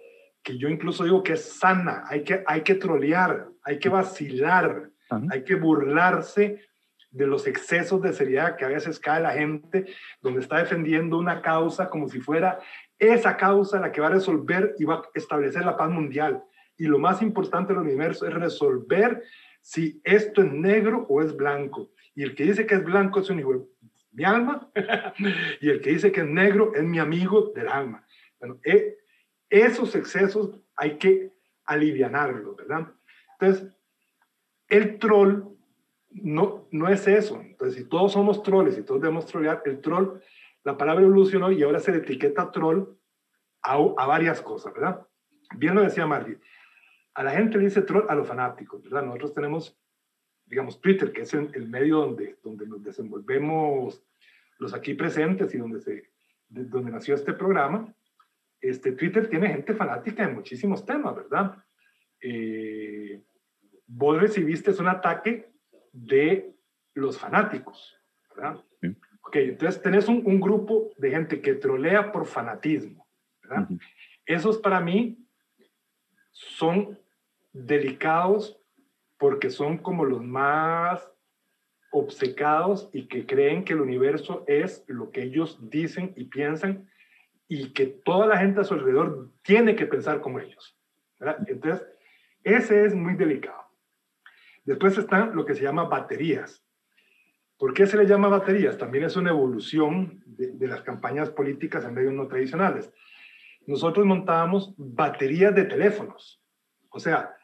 que 0.47 0.57
yo 0.57 0.69
incluso 0.69 1.03
digo 1.03 1.25
que 1.25 1.33
es 1.33 1.59
sana, 1.59 2.05
hay 2.07 2.23
que, 2.23 2.45
hay 2.47 2.61
que 2.61 2.77
trolear, 2.77 3.49
hay 3.65 3.81
que 3.81 3.89
vacilar, 3.89 4.91
hay 5.29 5.43
que 5.43 5.57
burlarse 5.57 6.63
de 7.11 7.27
los 7.27 7.49
excesos 7.49 8.01
de 8.01 8.13
seriedad 8.13 8.55
que 8.55 8.65
a 8.65 8.69
veces 8.69 9.01
cae 9.01 9.21
la 9.21 9.33
gente, 9.33 9.87
donde 10.23 10.43
está 10.43 10.59
defendiendo 10.59 11.19
una 11.19 11.43
causa 11.43 11.91
como 11.91 12.07
si 12.07 12.21
fuera 12.21 12.61
esa 12.97 13.37
causa 13.37 13.81
la 13.81 13.91
que 13.91 14.01
va 14.01 14.07
a 14.07 14.11
resolver 14.11 14.77
y 14.79 14.85
va 14.85 14.95
a 14.95 15.03
establecer 15.17 15.65
la 15.65 15.77
paz 15.77 15.91
mundial. 15.91 16.45
Y 16.79 16.85
lo 16.85 17.01
más 17.01 17.23
importante 17.23 17.73
del 17.73 17.83
universo 17.83 18.25
es 18.25 18.33
resolver 18.33 19.25
si 19.61 20.01
esto 20.05 20.43
es 20.43 20.53
negro 20.53 21.07
o 21.09 21.23
es 21.23 21.37
blanco. 21.37 21.91
Y 22.15 22.23
el 22.23 22.37
que 22.37 22.45
dice 22.45 22.67
que 22.67 22.77
es 22.77 22.85
blanco 22.85 23.19
es 23.19 23.29
un 23.31 23.41
hijo 23.41 23.67
mi 24.13 24.23
alma, 24.23 24.71
y 25.61 25.71
el 25.71 25.81
que 25.81 25.91
dice 25.91 26.13
que 26.13 26.21
es 26.21 26.29
negro 26.29 26.73
es 26.73 26.85
mi 26.85 27.01
amigo 27.01 27.53
del 27.53 27.67
alma. 27.67 28.07
Bueno, 28.39 28.61
eh, 28.65 28.99
esos 29.51 29.95
excesos 29.95 30.51
hay 30.77 30.99
que 30.99 31.33
alivianarlos, 31.65 32.57
¿verdad? 32.57 32.93
Entonces, 33.39 33.73
el 34.69 34.99
troll 34.99 35.45
no, 36.11 36.67
no 36.71 36.89
es 36.89 37.07
eso. 37.07 37.41
Entonces, 37.41 37.83
si 37.83 37.89
todos 37.89 38.13
somos 38.13 38.43
troles 38.43 38.79
y 38.79 38.83
todos 38.83 39.01
debemos 39.01 39.27
trollear, 39.27 39.63
el 39.65 39.81
troll, 39.81 40.21
la 40.65 40.77
palabra 40.77 41.05
evolucionó 41.05 41.53
y 41.53 41.63
ahora 41.63 41.81
se 41.81 41.93
le 41.93 41.99
etiqueta 41.99 42.51
troll 42.51 42.97
a, 43.63 43.75
a 43.75 44.07
varias 44.07 44.41
cosas, 44.41 44.73
¿verdad? 44.73 45.07
Bien 45.57 45.75
lo 45.75 45.83
decía 45.83 46.07
Margie. 46.07 46.39
A 47.15 47.23
la 47.23 47.31
gente 47.31 47.59
le 47.59 47.65
dice 47.65 47.83
troll 47.83 48.07
a 48.09 48.15
los 48.15 48.27
fanáticos, 48.27 48.83
¿verdad? 48.83 49.03
Nosotros 49.03 49.33
tenemos 49.33 49.79
digamos, 50.47 50.81
Twitter, 50.81 51.13
que 51.13 51.23
es 51.23 51.35
el, 51.35 51.69
medio 51.69 51.99
donde, 51.99 52.39
donde 52.43 52.67
nos 52.67 52.83
desenvolvemos 52.83 54.03
los 54.59 54.73
aquí 54.73 54.95
presentes 54.95 55.55
y 55.55 55.59
donde, 55.59 55.81
se, 55.81 56.11
donde 56.49 56.93
nació 56.93 57.15
este 57.15 57.33
programa, 57.33 57.93
este, 58.61 58.93
Twitter 58.93 59.29
tiene 59.29 59.49
gente 59.49 59.75
fanática 59.75 60.25
en 60.25 60.35
muchísimos 60.35 60.85
temas, 60.85 61.15
¿verdad? 61.15 61.57
Eh, 62.21 63.23
vos 63.87 64.21
recibiste 64.21 64.71
un 64.81 64.89
ataque 64.89 65.51
de 65.93 66.55
los 66.95 67.19
fanáticos, 67.19 67.97
¿verdad? 68.35 68.65
Ok, 69.23 69.37
entonces 69.37 69.83
tenés 69.83 70.09
un, 70.09 70.23
un, 70.25 70.41
grupo 70.41 70.91
de 70.99 71.11
gente 71.11 71.41
que 71.41 71.55
trolea 71.55 72.13
por 72.13 72.27
fanatismo, 72.27 73.07
¿verdad? 73.43 73.69
Esos 74.25 74.59
para 74.59 74.81
mí 74.81 75.19
son 76.31 76.99
delicados 77.53 78.61
porque 79.19 79.51
son 79.51 79.79
como 79.79 80.05
los 80.05 80.23
más 80.23 81.11
obcecados 81.91 82.91
y 82.93 83.07
que 83.09 83.27
creen 83.27 83.65
que 83.65 83.73
el 83.73 83.81
universo 83.81 84.45
es 84.47 84.85
lo 84.87 85.11
que 85.11 85.23
ellos 85.23 85.59
dicen 85.71 86.13
y 86.17 86.25
piensan 86.25 86.89
y 87.49 87.73
que 87.73 87.87
toda 87.87 88.27
la 88.27 88.39
gente 88.39 88.61
a 88.61 88.65
su 88.65 88.75
alrededor 88.75 89.31
tiene 89.43 89.77
que 89.77 89.87
pensar 89.87 90.21
como 90.21 90.41
ellos. 90.41 90.77
Entonces, 91.47 91.87
ese 92.43 92.85
es 92.85 92.95
muy 92.95 93.15
delicado. 93.15 93.63
Después 94.65 94.99
están 94.99 95.35
lo 95.35 95.45
que 95.45 95.55
se 95.55 95.63
llama 95.63 95.85
baterías. 95.85 96.63
¿Por 97.57 97.73
qué 97.73 97.87
se 97.87 97.97
le 97.97 98.07
llama 98.07 98.29
baterías? 98.29 98.77
También 98.77 99.05
es 99.05 99.17
una 99.17 99.31
evolución 99.31 100.23
de, 100.27 100.49
de 100.53 100.67
las 100.67 100.83
campañas 100.83 101.31
políticas 101.31 101.85
en 101.85 101.95
medios 101.95 102.13
no 102.13 102.27
tradicionales. 102.27 102.93
Nosotros 103.67 104.05
montábamos 104.05 104.75
baterías 104.77 105.55
de 105.55 105.65
teléfonos. 105.65 106.43
O 106.91 106.99
sea, 106.99 107.36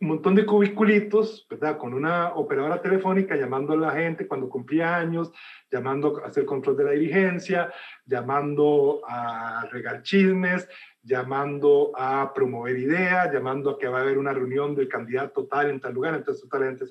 un 0.00 0.08
montón 0.08 0.36
de 0.36 0.46
cubiculitos, 0.46 1.46
¿verdad? 1.50 1.76
Con 1.76 1.92
una 1.92 2.34
operadora 2.34 2.80
telefónica 2.80 3.34
llamando 3.34 3.72
a 3.72 3.76
la 3.76 3.90
gente 3.92 4.28
cuando 4.28 4.48
cumplía 4.48 4.96
años, 4.96 5.32
llamando 5.70 6.22
a 6.22 6.28
hacer 6.28 6.44
control 6.44 6.76
de 6.76 6.84
la 6.84 6.90
diligencia, 6.92 7.72
llamando 8.06 9.02
a 9.08 9.66
regar 9.72 10.02
chismes, 10.02 10.68
llamando 11.02 11.90
a 11.96 12.32
promover 12.32 12.78
ideas, 12.78 13.32
llamando 13.32 13.70
a 13.70 13.78
que 13.78 13.88
va 13.88 13.98
a 13.98 14.02
haber 14.02 14.18
una 14.18 14.32
reunión 14.32 14.76
del 14.76 14.88
candidato 14.88 15.46
tal 15.46 15.70
en 15.70 15.80
tal 15.80 15.94
lugar, 15.94 16.14
entonces 16.14 16.48
tal 16.48 16.62
gente, 16.62 16.84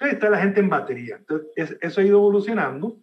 ahí 0.00 0.10
está 0.10 0.30
la 0.30 0.40
gente 0.40 0.60
en 0.60 0.70
batería. 0.70 1.16
Entonces, 1.16 1.76
eso 1.80 2.00
ha 2.00 2.04
ido 2.04 2.18
evolucionando. 2.18 2.96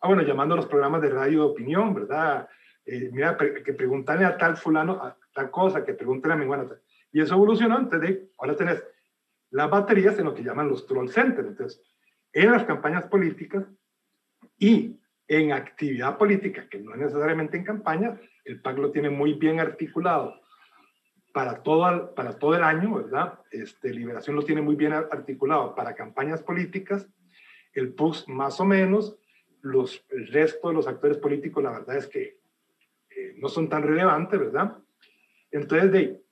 Ah, 0.00 0.08
bueno, 0.08 0.22
llamando 0.22 0.54
a 0.54 0.58
los 0.58 0.66
programas 0.66 1.02
de 1.02 1.10
radio 1.10 1.40
de 1.40 1.50
opinión, 1.50 1.92
¿verdad? 1.92 2.48
Eh, 2.86 3.10
mira, 3.12 3.36
que 3.36 3.74
preguntarle 3.74 4.24
a 4.24 4.38
tal 4.38 4.56
fulano, 4.56 4.92
a 4.92 5.14
tal 5.34 5.50
cosa, 5.50 5.84
que 5.84 5.92
pregunten 5.92 6.32
a 6.32 6.36
mi 6.36 6.46
bueno, 6.46 6.70
y 7.12 7.20
eso 7.20 7.34
evolucionó, 7.34 7.78
entonces 7.78 8.28
ahora 8.38 8.56
tenés 8.56 8.82
las 9.50 9.70
baterías 9.70 10.18
en 10.18 10.26
lo 10.26 10.34
que 10.34 10.42
llaman 10.42 10.68
los 10.68 10.86
troll 10.86 11.08
centers. 11.08 11.48
Entonces, 11.48 11.82
en 12.32 12.52
las 12.52 12.64
campañas 12.64 13.04
políticas 13.04 13.64
y 14.58 15.00
en 15.26 15.52
actividad 15.52 16.18
política, 16.18 16.68
que 16.68 16.78
no 16.78 16.92
es 16.92 17.00
necesariamente 17.00 17.56
en 17.56 17.64
campaña, 17.64 18.20
el 18.44 18.60
PAC 18.60 18.78
lo 18.78 18.90
tiene 18.90 19.10
muy 19.10 19.34
bien 19.34 19.60
articulado 19.60 20.40
para 21.32 21.62
todo, 21.62 22.14
para 22.14 22.38
todo 22.38 22.54
el 22.54 22.62
año, 22.62 22.94
¿verdad? 22.94 23.38
Este, 23.50 23.92
Liberación 23.92 24.36
lo 24.36 24.42
tiene 24.42 24.62
muy 24.62 24.74
bien 24.74 24.92
articulado 24.92 25.74
para 25.74 25.94
campañas 25.94 26.42
políticas, 26.42 27.08
el 27.74 27.92
PUS 27.92 28.26
más 28.28 28.60
o 28.60 28.64
menos, 28.64 29.18
los, 29.60 30.04
el 30.10 30.28
resto 30.28 30.68
de 30.68 30.74
los 30.74 30.86
actores 30.86 31.18
políticos, 31.18 31.62
la 31.62 31.72
verdad 31.72 31.96
es 31.96 32.06
que 32.06 32.38
eh, 33.10 33.34
no 33.36 33.48
son 33.48 33.68
tan 33.68 33.82
relevantes, 33.82 34.40
¿verdad? 34.40 34.78
Entonces, 35.50 35.92
de, 35.92 36.22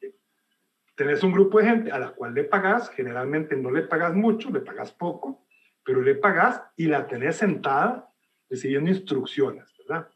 tenés 0.97 1.23
un 1.23 1.33
grupo 1.33 1.59
de 1.59 1.67
gente 1.67 1.93
a 1.93 1.99
la 1.99 2.11
cual 2.11 2.35
le 2.35 2.45
pagas, 2.45 2.91
generalmente 2.91 3.55
no 3.55 3.71
le 3.71 3.83
pagas 3.83 4.15
mucho, 4.15 4.51
le 4.51 4.61
pagas 4.61 4.93
poco, 4.93 5.47
pero 5.85 6.01
le 6.01 6.15
pagas 6.17 6.63
y 6.77 6.87
la 6.87 7.07
tenés 7.07 7.37
sentada 7.37 8.11
recibiendo 8.49 8.91
instrucciones, 8.91 9.73
¿verdad? 9.79 10.09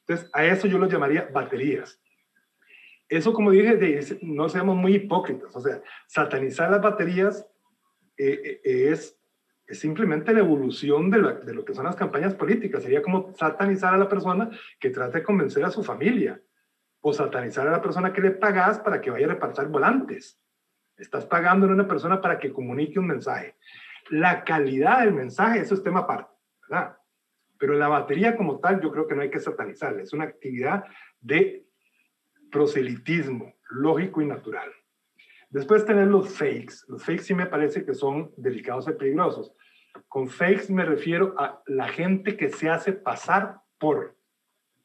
Entonces, 0.00 0.30
a 0.32 0.44
eso 0.44 0.68
yo 0.68 0.78
lo 0.78 0.88
llamaría 0.88 1.28
baterías. 1.32 2.00
Eso, 3.08 3.32
como 3.32 3.50
dije, 3.50 4.18
no 4.22 4.48
seamos 4.48 4.76
muy 4.76 4.96
hipócritas, 4.96 5.54
o 5.56 5.60
sea, 5.60 5.80
satanizar 6.06 6.70
las 6.70 6.82
baterías 6.82 7.46
eh, 8.18 8.60
eh, 8.64 8.90
es, 8.90 9.18
es, 9.66 9.78
simplemente 9.78 10.32
la 10.32 10.40
evolución 10.40 11.10
de, 11.10 11.20
de 11.44 11.54
lo 11.54 11.64
que 11.64 11.74
son 11.74 11.84
las 11.84 11.96
campañas 11.96 12.34
políticas. 12.34 12.82
Sería 12.82 13.02
como 13.02 13.32
satanizar 13.34 13.94
a 13.94 13.98
la 13.98 14.08
persona 14.08 14.50
que 14.78 14.90
trata 14.90 15.18
de 15.18 15.24
convencer 15.24 15.64
a 15.64 15.70
su 15.70 15.82
familia 15.82 16.40
o 17.08 17.12
satanizar 17.12 17.68
a 17.68 17.70
la 17.70 17.80
persona 17.80 18.12
que 18.12 18.20
le 18.20 18.32
pagas 18.32 18.80
para 18.80 19.00
que 19.00 19.12
vaya 19.12 19.26
a 19.26 19.28
repartir 19.28 19.66
volantes. 19.66 20.42
Estás 20.96 21.24
pagando 21.24 21.64
a 21.64 21.70
una 21.70 21.86
persona 21.86 22.20
para 22.20 22.36
que 22.36 22.52
comunique 22.52 22.98
un 22.98 23.06
mensaje. 23.06 23.54
La 24.10 24.42
calidad 24.42 25.04
del 25.04 25.14
mensaje, 25.14 25.60
eso 25.60 25.74
es 25.74 25.84
tema 25.84 26.00
aparte, 26.00 26.32
¿verdad? 26.68 26.96
Pero 27.58 27.74
la 27.74 27.86
batería 27.86 28.36
como 28.36 28.58
tal, 28.58 28.80
yo 28.80 28.90
creo 28.90 29.06
que 29.06 29.14
no 29.14 29.22
hay 29.22 29.30
que 29.30 29.38
satanizarla. 29.38 30.02
Es 30.02 30.12
una 30.12 30.24
actividad 30.24 30.84
de 31.20 31.64
proselitismo 32.50 33.54
lógico 33.70 34.20
y 34.20 34.26
natural. 34.26 34.68
Después 35.48 35.86
tener 35.86 36.08
los 36.08 36.36
fakes. 36.36 36.86
Los 36.88 37.04
fakes 37.04 37.22
sí 37.22 37.34
me 37.34 37.46
parece 37.46 37.84
que 37.84 37.94
son 37.94 38.32
delicados 38.36 38.88
y 38.88 38.92
peligrosos. 38.94 39.52
Con 40.08 40.28
fakes 40.28 40.72
me 40.72 40.84
refiero 40.84 41.36
a 41.38 41.62
la 41.66 41.86
gente 41.86 42.36
que 42.36 42.48
se 42.48 42.68
hace 42.68 42.92
pasar 42.92 43.60
por. 43.78 44.16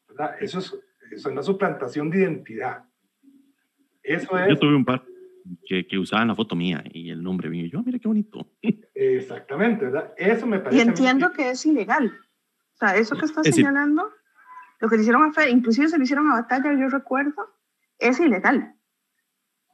¿verdad? 0.08 0.36
Eso 0.40 0.60
es 0.60 0.78
es 1.12 1.26
una 1.26 1.43
suplantación 1.43 2.10
de 2.10 2.19
identidad. 2.19 2.86
Eso 4.04 4.38
es. 4.38 4.50
Yo 4.50 4.58
tuve 4.58 4.76
un 4.76 4.86
par 4.86 5.04
que, 5.65 5.86
que 5.88 5.97
usaban 5.97 6.28
la 6.28 6.36
foto 6.36 6.56
mía 6.56 6.84
y 6.91 7.10
el 7.10 7.21
nombre 7.21 7.50
mío. 7.50 7.67
Yo, 7.71 7.84
mira 7.84 8.00
qué 8.00 8.08
bonito. 8.08 8.47
Exactamente, 8.93 9.86
¿verdad? 9.86 10.13
Eso 10.17 10.47
me 10.47 10.60
parece. 10.60 10.78
Y 10.78 10.88
entiendo 10.88 11.32
que 11.34 11.52
es 11.52 11.65
ilegal. 11.65 12.12
O 12.74 12.78
sea, 12.78 12.95
eso 12.95 13.15
que 13.15 13.26
estás 13.26 13.47
señalando, 13.47 14.10
lo 14.80 14.89
que 14.89 14.95
le 14.95 15.02
hicieron 15.02 15.24
a 15.24 15.34
Fede, 15.34 15.52
inclusive 15.52 15.88
se 15.88 15.97
lo 15.97 16.04
hicieron 16.04 16.30
a 16.30 16.41
Batalla, 16.41 16.74
yo 16.74 16.89
recuerdo, 16.89 17.56
es 18.00 18.19
ilegal. 18.19 18.76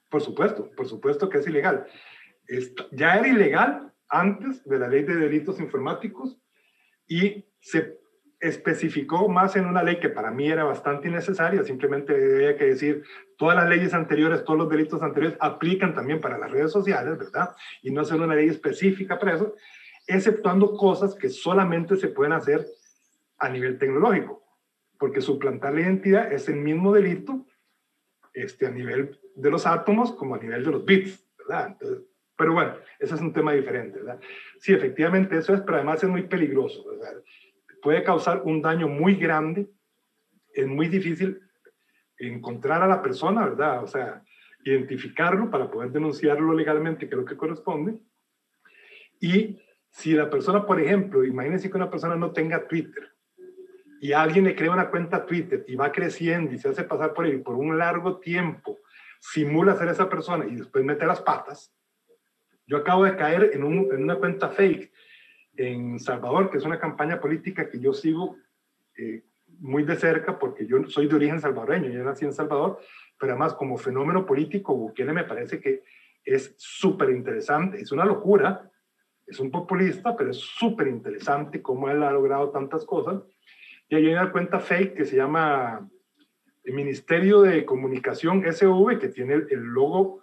Por 0.09 0.21
supuesto, 0.21 0.71
por 0.75 0.87
supuesto 0.87 1.29
que 1.29 1.37
es 1.37 1.47
ilegal. 1.47 1.85
ya 2.91 3.15
era 3.15 3.27
ilegal 3.27 3.93
antes 4.09 4.63
de 4.65 4.79
la 4.79 4.87
ley 4.87 5.03
de 5.03 5.15
delitos 5.15 5.59
informáticos 5.59 6.37
y 7.07 7.45
se 7.59 7.99
especificó 8.39 9.27
más 9.27 9.55
en 9.55 9.65
una 9.65 9.83
ley 9.83 9.99
que 9.99 10.09
para 10.09 10.31
mí 10.31 10.49
era 10.49 10.63
bastante 10.63 11.07
innecesaria, 11.07 11.63
simplemente 11.63 12.13
había 12.13 12.57
que 12.57 12.65
decir, 12.65 13.03
todas 13.37 13.55
las 13.55 13.67
leyes 13.67 13.93
anteriores, 13.93 14.43
todos 14.43 14.59
los 14.59 14.69
delitos 14.69 15.01
anteriores 15.01 15.37
aplican 15.39 15.95
también 15.95 16.21
para 16.21 16.37
las 16.37 16.51
redes 16.51 16.71
sociales, 16.71 17.17
¿verdad? 17.17 17.55
Y 17.81 17.91
no 17.91 18.01
hacer 18.01 18.19
una 18.21 18.35
ley 18.35 18.47
específica 18.47 19.17
para 19.17 19.35
eso, 19.35 19.55
exceptuando 20.05 20.77
cosas 20.77 21.15
que 21.15 21.29
solamente 21.29 21.97
se 21.97 22.09
pueden 22.09 22.33
hacer 22.33 22.65
a 23.39 23.49
nivel 23.49 23.77
tecnológico, 23.77 24.43
porque 24.99 25.21
suplantar 25.21 25.73
la 25.73 25.81
identidad 25.81 26.31
es 26.31 26.47
el 26.47 26.57
mismo 26.57 26.93
delito 26.93 27.45
este, 28.33 28.67
a 28.67 28.71
nivel 28.71 29.19
de 29.35 29.49
los 29.49 29.65
átomos 29.65 30.11
como 30.13 30.35
a 30.35 30.39
nivel 30.39 30.63
de 30.63 30.71
los 30.71 30.85
bits, 30.85 31.25
¿verdad? 31.37 31.75
pero 32.37 32.53
bueno, 32.53 32.75
ese 32.99 33.15
es 33.15 33.21
un 33.21 33.33
tema 33.33 33.51
diferente, 33.51 33.97
¿verdad? 33.97 34.19
Sí, 34.59 34.71
efectivamente 34.71 35.37
eso 35.37 35.55
es, 35.55 35.61
pero 35.61 35.77
además 35.77 36.03
es 36.03 36.09
muy 36.09 36.23
peligroso, 36.23 36.85
¿verdad? 36.87 37.23
Puede 37.87 38.03
causar 38.03 38.41
un 38.43 38.61
daño 38.61 38.89
muy 38.89 39.15
grande. 39.15 39.69
Es 40.53 40.67
muy 40.67 40.89
difícil 40.89 41.39
encontrar 42.17 42.83
a 42.83 42.87
la 42.87 43.01
persona, 43.01 43.45
¿verdad? 43.45 43.81
O 43.81 43.87
sea, 43.87 44.25
identificarlo 44.65 45.49
para 45.49 45.71
poder 45.71 45.91
denunciarlo 45.93 46.53
legalmente, 46.53 47.07
que 47.07 47.15
es 47.15 47.17
lo 47.17 47.23
que 47.23 47.37
corresponde. 47.37 47.97
Y 49.21 49.57
si 49.89 50.11
la 50.11 50.29
persona, 50.29 50.65
por 50.65 50.81
ejemplo, 50.81 51.23
imagínense 51.23 51.69
que 51.69 51.77
una 51.77 51.89
persona 51.89 52.17
no 52.17 52.33
tenga 52.33 52.67
Twitter 52.67 53.09
y 54.01 54.11
alguien 54.11 54.43
le 54.43 54.55
crea 54.57 54.73
una 54.73 54.89
cuenta 54.89 55.25
Twitter 55.25 55.63
y 55.65 55.77
va 55.77 55.89
creciendo 55.93 56.51
y 56.51 56.57
se 56.57 56.67
hace 56.67 56.83
pasar 56.83 57.13
por 57.13 57.25
él 57.25 57.41
por 57.41 57.55
un 57.55 57.77
largo 57.77 58.19
tiempo, 58.19 58.79
simula 59.21 59.77
ser 59.77 59.87
esa 59.87 60.09
persona 60.09 60.45
y 60.45 60.57
después 60.57 60.83
mete 60.83 61.05
las 61.05 61.21
patas. 61.21 61.73
Yo 62.65 62.75
acabo 62.75 63.05
de 63.05 63.15
caer 63.15 63.51
en, 63.53 63.63
un, 63.63 63.87
en 63.93 64.03
una 64.03 64.17
cuenta 64.17 64.49
fake 64.49 64.91
en 65.57 65.99
Salvador, 65.99 66.49
que 66.49 66.57
es 66.57 66.63
una 66.63 66.79
campaña 66.79 67.19
política 67.19 67.69
que 67.69 67.79
yo 67.79 67.93
sigo 67.93 68.37
eh, 68.95 69.23
muy 69.59 69.83
de 69.83 69.95
cerca 69.95 70.37
porque 70.37 70.65
yo 70.65 70.83
soy 70.87 71.07
de 71.07 71.15
origen 71.15 71.41
salvadoreño, 71.41 71.89
yo 71.89 72.03
nací 72.03 72.25
en 72.25 72.33
Salvador, 72.33 72.79
pero 73.19 73.33
además 73.33 73.55
como 73.55 73.77
fenómeno 73.77 74.25
político, 74.25 74.75
Bukele 74.75 75.13
me 75.13 75.23
parece 75.23 75.59
que 75.59 75.83
es 76.23 76.53
súper 76.57 77.09
interesante, 77.09 77.79
es 77.81 77.91
una 77.91 78.05
locura, 78.05 78.69
es 79.25 79.39
un 79.39 79.49
populista, 79.49 80.15
pero 80.15 80.31
es 80.31 80.37
súper 80.37 80.87
interesante 80.87 81.61
cómo 81.61 81.89
él 81.89 82.03
ha 82.03 82.11
logrado 82.11 82.49
tantas 82.49 82.85
cosas. 82.85 83.23
Y 83.89 83.95
hay 83.95 84.07
una 84.07 84.31
cuenta 84.31 84.59
fake 84.59 84.95
que 84.95 85.05
se 85.05 85.15
llama 85.15 85.89
el 86.63 86.73
Ministerio 86.73 87.41
de 87.41 87.65
Comunicación 87.65 88.43
SV, 88.45 88.99
que 88.99 89.07
tiene 89.09 89.35
el, 89.35 89.47
el 89.49 89.59
logo 89.59 90.21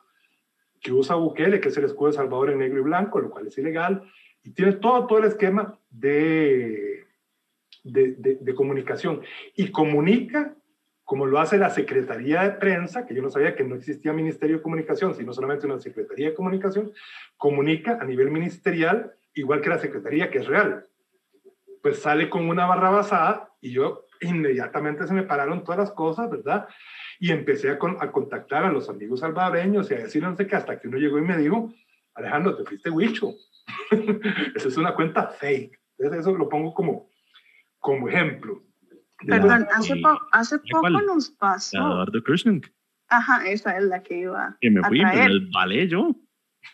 que 0.81 0.92
usa 0.92 1.16
Bukele, 1.16 1.61
que 1.61 1.68
es 1.68 1.77
el 1.77 1.85
escudo 1.85 2.09
de 2.09 2.16
Salvador 2.16 2.51
en 2.51 2.59
negro 2.59 2.81
y 2.81 2.83
blanco, 2.83 3.18
lo 3.18 3.31
cual 3.31 3.47
es 3.47 3.57
ilegal 3.59 4.03
y 4.44 4.50
tienes 4.50 4.78
todo, 4.78 5.07
todo 5.07 5.18
el 5.18 5.24
esquema 5.24 5.78
de, 5.90 7.04
de, 7.83 8.38
de, 8.40 8.54
comunicación. 8.54 9.22
Y 9.57 9.70
comunica 9.70 10.54
como 11.04 11.26
lo 11.26 11.38
hace 11.38 11.59
la 11.59 11.70
Secretaría 11.70 12.42
de 12.42 12.52
Prensa, 12.52 13.07
que 13.07 13.14
yo 13.14 13.22
no 13.22 13.30
sabía 13.30 13.54
que 13.54 13.64
no 13.64 13.74
existía 13.74 14.12
Ministerio 14.12 14.57
de 14.57 14.62
Comunicación, 14.62 15.14
sino 15.14 15.33
solamente 15.33 15.66
una 15.66 15.78
Secretaría 15.78 16.30
de 16.30 16.35
Comunicación, 16.35 16.92
comunica 17.37 17.98
a 18.00 18.04
nivel 18.04 18.30
ministerial, 18.30 19.12
igual 19.35 19.61
que 19.61 19.68
la 19.68 19.78
Secretaría, 19.78 20.30
que 20.30 20.38
es 20.38 20.46
real. 20.46 20.87
Pues 21.83 21.98
sale 21.98 22.30
con 22.30 22.48
una 22.48 22.64
barra 22.64 22.88
basada 22.88 23.50
y 23.61 23.72
yo 23.72 24.07
inmediatamente 24.22 25.07
se 25.07 25.12
me 25.12 25.24
pararon 25.24 25.62
todas 25.62 25.78
las 25.78 25.90
cosas, 25.90 26.30
¿verdad? 26.30 26.66
Y 27.20 27.33
empecé 27.33 27.68
a, 27.68 27.78
a 28.00 28.11
contactar 28.11 28.64
a 28.64 28.72
los 28.72 28.88
amigos 28.88 29.20
salvadoreños 29.20 29.90
y 29.90 29.94
a 29.94 29.98
decir 29.98 30.22
no 30.22 30.35
sé 30.35 30.46
qué, 30.46 30.57
hasta 30.57 30.80
que 30.80 30.88
uno 30.88 30.96
llegó 30.96 31.18
y 31.18 31.22
me 31.22 31.37
dijo, 31.37 31.70
Alejandro, 32.14 32.57
te 32.57 32.64
fuiste 32.64 32.88
huicho. 32.88 33.35
Esa 34.54 34.68
es 34.68 34.76
una 34.76 34.94
cuenta 34.94 35.28
fake. 35.28 35.78
Entonces 35.98 36.20
eso 36.20 36.37
lo 36.37 36.48
pongo 36.48 36.74
como, 36.74 37.11
como 37.78 38.09
ejemplo. 38.09 38.62
Perdón, 39.26 39.66
hace, 39.72 40.00
hace 40.33 40.59
poco 40.70 40.90
nos 40.90 41.30
pasó. 41.30 41.78
Eduardo 41.78 42.22
Krishnan. 42.22 42.62
Ajá, 43.09 43.46
esa 43.46 43.76
es 43.78 43.85
la 43.85 44.02
que 44.02 44.18
iba 44.18 44.57
que 44.61 44.70
me 44.70 44.83
fui, 44.83 45.02
a 45.02 45.12
traer. 45.12 45.30
el 45.30 45.50
vale 45.50 45.88
yo. 45.88 46.14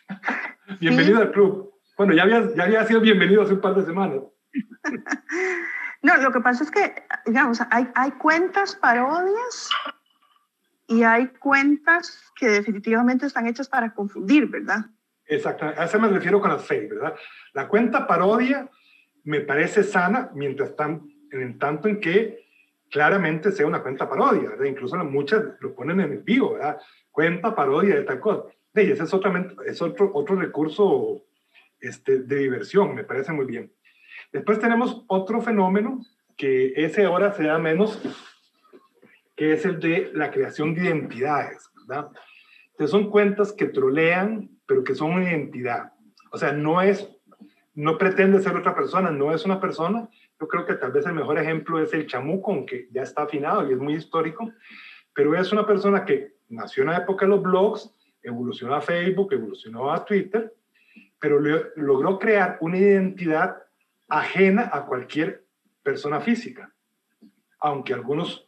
bienvenido 0.79 1.19
al 1.19 1.31
club. 1.31 1.71
Bueno, 1.97 2.13
ya 2.13 2.23
había, 2.23 2.53
ya 2.55 2.63
había 2.63 2.85
sido 2.85 2.99
bienvenido 3.01 3.41
hace 3.41 3.53
un 3.53 3.61
par 3.61 3.75
de 3.75 3.85
semanas. 3.85 4.21
no, 6.01 6.17
lo 6.17 6.31
que 6.31 6.39
pasa 6.39 6.63
es 6.63 6.71
que, 6.71 7.03
digamos, 7.25 7.61
hay, 7.69 7.87
hay 7.95 8.11
cuentas 8.11 8.75
parodias 8.75 9.69
y 10.87 11.03
hay 11.03 11.27
cuentas 11.27 12.31
que 12.35 12.47
definitivamente 12.47 13.25
están 13.25 13.47
hechas 13.47 13.69
para 13.69 13.93
confundir, 13.93 14.47
¿verdad? 14.47 14.85
Exactamente, 15.31 15.79
a 15.79 15.85
eso 15.85 15.97
me 15.97 16.09
refiero 16.09 16.41
con 16.41 16.51
las 16.51 16.65
fake, 16.65 16.89
¿verdad? 16.89 17.15
La 17.53 17.69
cuenta 17.69 18.05
parodia 18.05 18.69
me 19.23 19.39
parece 19.39 19.81
sana 19.81 20.29
mientras 20.33 20.75
tan, 20.75 21.09
en 21.31 21.57
tanto 21.57 21.87
en 21.87 22.01
que 22.01 22.45
claramente 22.89 23.53
sea 23.53 23.65
una 23.65 23.81
cuenta 23.81 24.09
parodia, 24.09 24.49
¿verdad? 24.49 24.65
Incluso 24.65 24.97
muchas 25.05 25.41
lo 25.61 25.73
ponen 25.73 26.01
en 26.01 26.11
el 26.11 26.17
vivo, 26.17 26.55
¿verdad? 26.55 26.81
Cuenta 27.11 27.55
parodia 27.55 27.95
de 27.95 28.03
tal 28.03 28.19
cosa. 28.19 28.43
Y 28.75 28.91
ese 28.91 29.03
es, 29.03 29.13
otro, 29.13 29.33
es 29.65 29.81
otro, 29.81 30.11
otro 30.13 30.35
recurso 30.35 31.23
este, 31.79 32.23
de 32.23 32.35
diversión, 32.35 32.93
me 32.93 33.05
parece 33.05 33.31
muy 33.31 33.45
bien. 33.45 33.71
Después 34.33 34.59
tenemos 34.59 35.05
otro 35.07 35.39
fenómeno 35.39 36.05
que 36.35 36.73
ese 36.75 37.05
ahora 37.05 37.31
se 37.31 37.43
da 37.43 37.57
menos, 37.57 38.01
que 39.37 39.53
es 39.53 39.63
el 39.63 39.79
de 39.79 40.11
la 40.13 40.29
creación 40.29 40.73
de 40.75 40.87
identidades, 40.87 41.71
¿verdad? 41.87 42.11
Entonces 42.71 42.91
son 42.91 43.09
cuentas 43.09 43.53
que 43.53 43.67
trolean, 43.67 44.49
pero 44.71 44.85
que 44.85 44.95
son 44.95 45.11
una 45.11 45.29
identidad. 45.29 45.91
O 46.31 46.37
sea, 46.37 46.53
no 46.53 46.81
es, 46.81 47.05
no 47.73 47.97
pretende 47.97 48.39
ser 48.39 48.55
otra 48.55 48.73
persona, 48.73 49.11
no 49.11 49.35
es 49.35 49.43
una 49.43 49.59
persona. 49.59 50.07
Yo 50.39 50.47
creo 50.47 50.65
que 50.65 50.75
tal 50.75 50.93
vez 50.93 51.05
el 51.05 51.11
mejor 51.11 51.37
ejemplo 51.37 51.83
es 51.83 51.93
el 51.93 52.07
chamuco, 52.07 52.53
aunque 52.53 52.87
ya 52.89 53.01
está 53.01 53.23
afinado 53.23 53.69
y 53.69 53.73
es 53.73 53.77
muy 53.77 53.95
histórico, 53.95 54.49
pero 55.13 55.35
es 55.35 55.51
una 55.51 55.67
persona 55.67 56.05
que 56.05 56.35
nació 56.47 56.83
en 56.83 56.91
la 56.91 56.99
época 56.99 57.25
de 57.25 57.31
los 57.31 57.43
blogs, 57.43 57.93
evolucionó 58.23 58.75
a 58.75 58.81
Facebook, 58.81 59.33
evolucionó 59.33 59.91
a 59.91 60.05
Twitter, 60.05 60.53
pero 61.19 61.41
logró 61.75 62.17
crear 62.17 62.57
una 62.61 62.77
identidad 62.77 63.57
ajena 64.07 64.69
a 64.71 64.85
cualquier 64.85 65.43
persona 65.83 66.21
física. 66.21 66.73
Aunque 67.59 67.93
algunos 67.93 68.47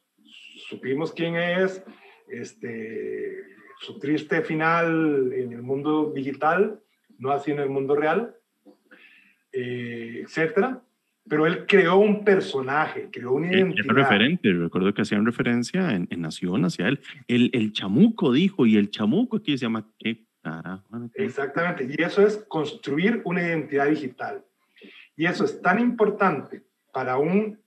supimos 0.70 1.12
quién 1.12 1.36
es, 1.36 1.84
este, 2.30 3.44
su 3.84 4.00
triste 4.00 4.42
final 4.42 5.32
en 5.34 5.54
el 5.54 5.62
mundo 5.62 6.12
digital, 6.16 6.80
no 7.20 7.32
así 7.32 7.52
en 7.52 7.60
el 7.60 7.70
mundo 7.70 7.96
real, 7.96 8.36
eh, 9.52 10.22
etcétera. 10.24 10.82
Pero 11.28 11.46
él 11.48 11.66
creó 11.66 11.98
un 11.98 12.26
personaje, 12.26 13.10
creó 13.12 13.34
una 13.34 13.52
identidad. 13.52 13.86
Era 13.86 13.94
referente, 13.94 14.52
recuerdo 14.52 14.94
que 14.94 15.04
hacían 15.04 15.26
referencia 15.26 15.96
en, 15.96 16.08
en, 16.10 16.22
Nación 16.22 16.66
hacia 16.66 16.88
él. 16.88 17.00
El, 17.28 17.50
el 17.54 17.72
chamuco 17.72 18.34
dijo, 18.34 18.66
y 18.66 18.76
el 18.76 18.90
chamuco 18.90 19.38
aquí 19.38 19.58
se 19.58 19.66
llama, 19.66 19.90
¿qué 20.00 20.26
Exactamente, 21.14 21.88
y 21.90 22.02
eso 22.02 22.22
es 22.22 22.38
construir 22.50 23.22
una 23.24 23.42
identidad 23.42 23.88
digital. 23.88 24.44
Y 25.16 25.26
eso 25.26 25.46
es 25.46 25.62
tan 25.62 25.80
importante 25.80 26.64
para 26.92 27.18
un 27.18 27.60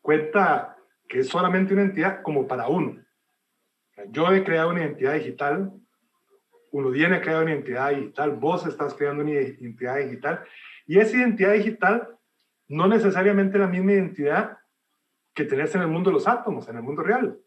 cuenta 0.00 0.76
que 1.08 1.20
es 1.20 1.28
solamente 1.28 1.72
una 1.72 1.82
entidad 1.82 2.22
como 2.22 2.48
para 2.48 2.66
uno. 2.68 3.00
Yo 4.08 4.32
he 4.32 4.44
creado 4.44 4.70
una 4.70 4.80
identidad 4.80 5.14
digital, 5.14 5.72
uno 6.72 6.92
tiene 6.92 7.16
a 7.16 7.20
crear 7.20 7.42
una 7.42 7.52
identidad 7.52 7.90
digital, 7.90 8.32
vos 8.32 8.66
estás 8.66 8.94
creando 8.94 9.22
una 9.22 9.32
identidad 9.32 9.98
digital, 9.98 10.44
y 10.86 10.98
esa 10.98 11.16
identidad 11.16 11.52
digital 11.52 12.16
no 12.68 12.86
necesariamente 12.86 13.58
la 13.58 13.66
misma 13.66 13.92
identidad 13.92 14.58
que 15.34 15.44
tenés 15.44 15.74
en 15.74 15.82
el 15.82 15.88
mundo 15.88 16.10
de 16.10 16.14
los 16.14 16.28
átomos, 16.28 16.68
en 16.68 16.76
el 16.76 16.82
mundo 16.82 17.02
real. 17.02 17.38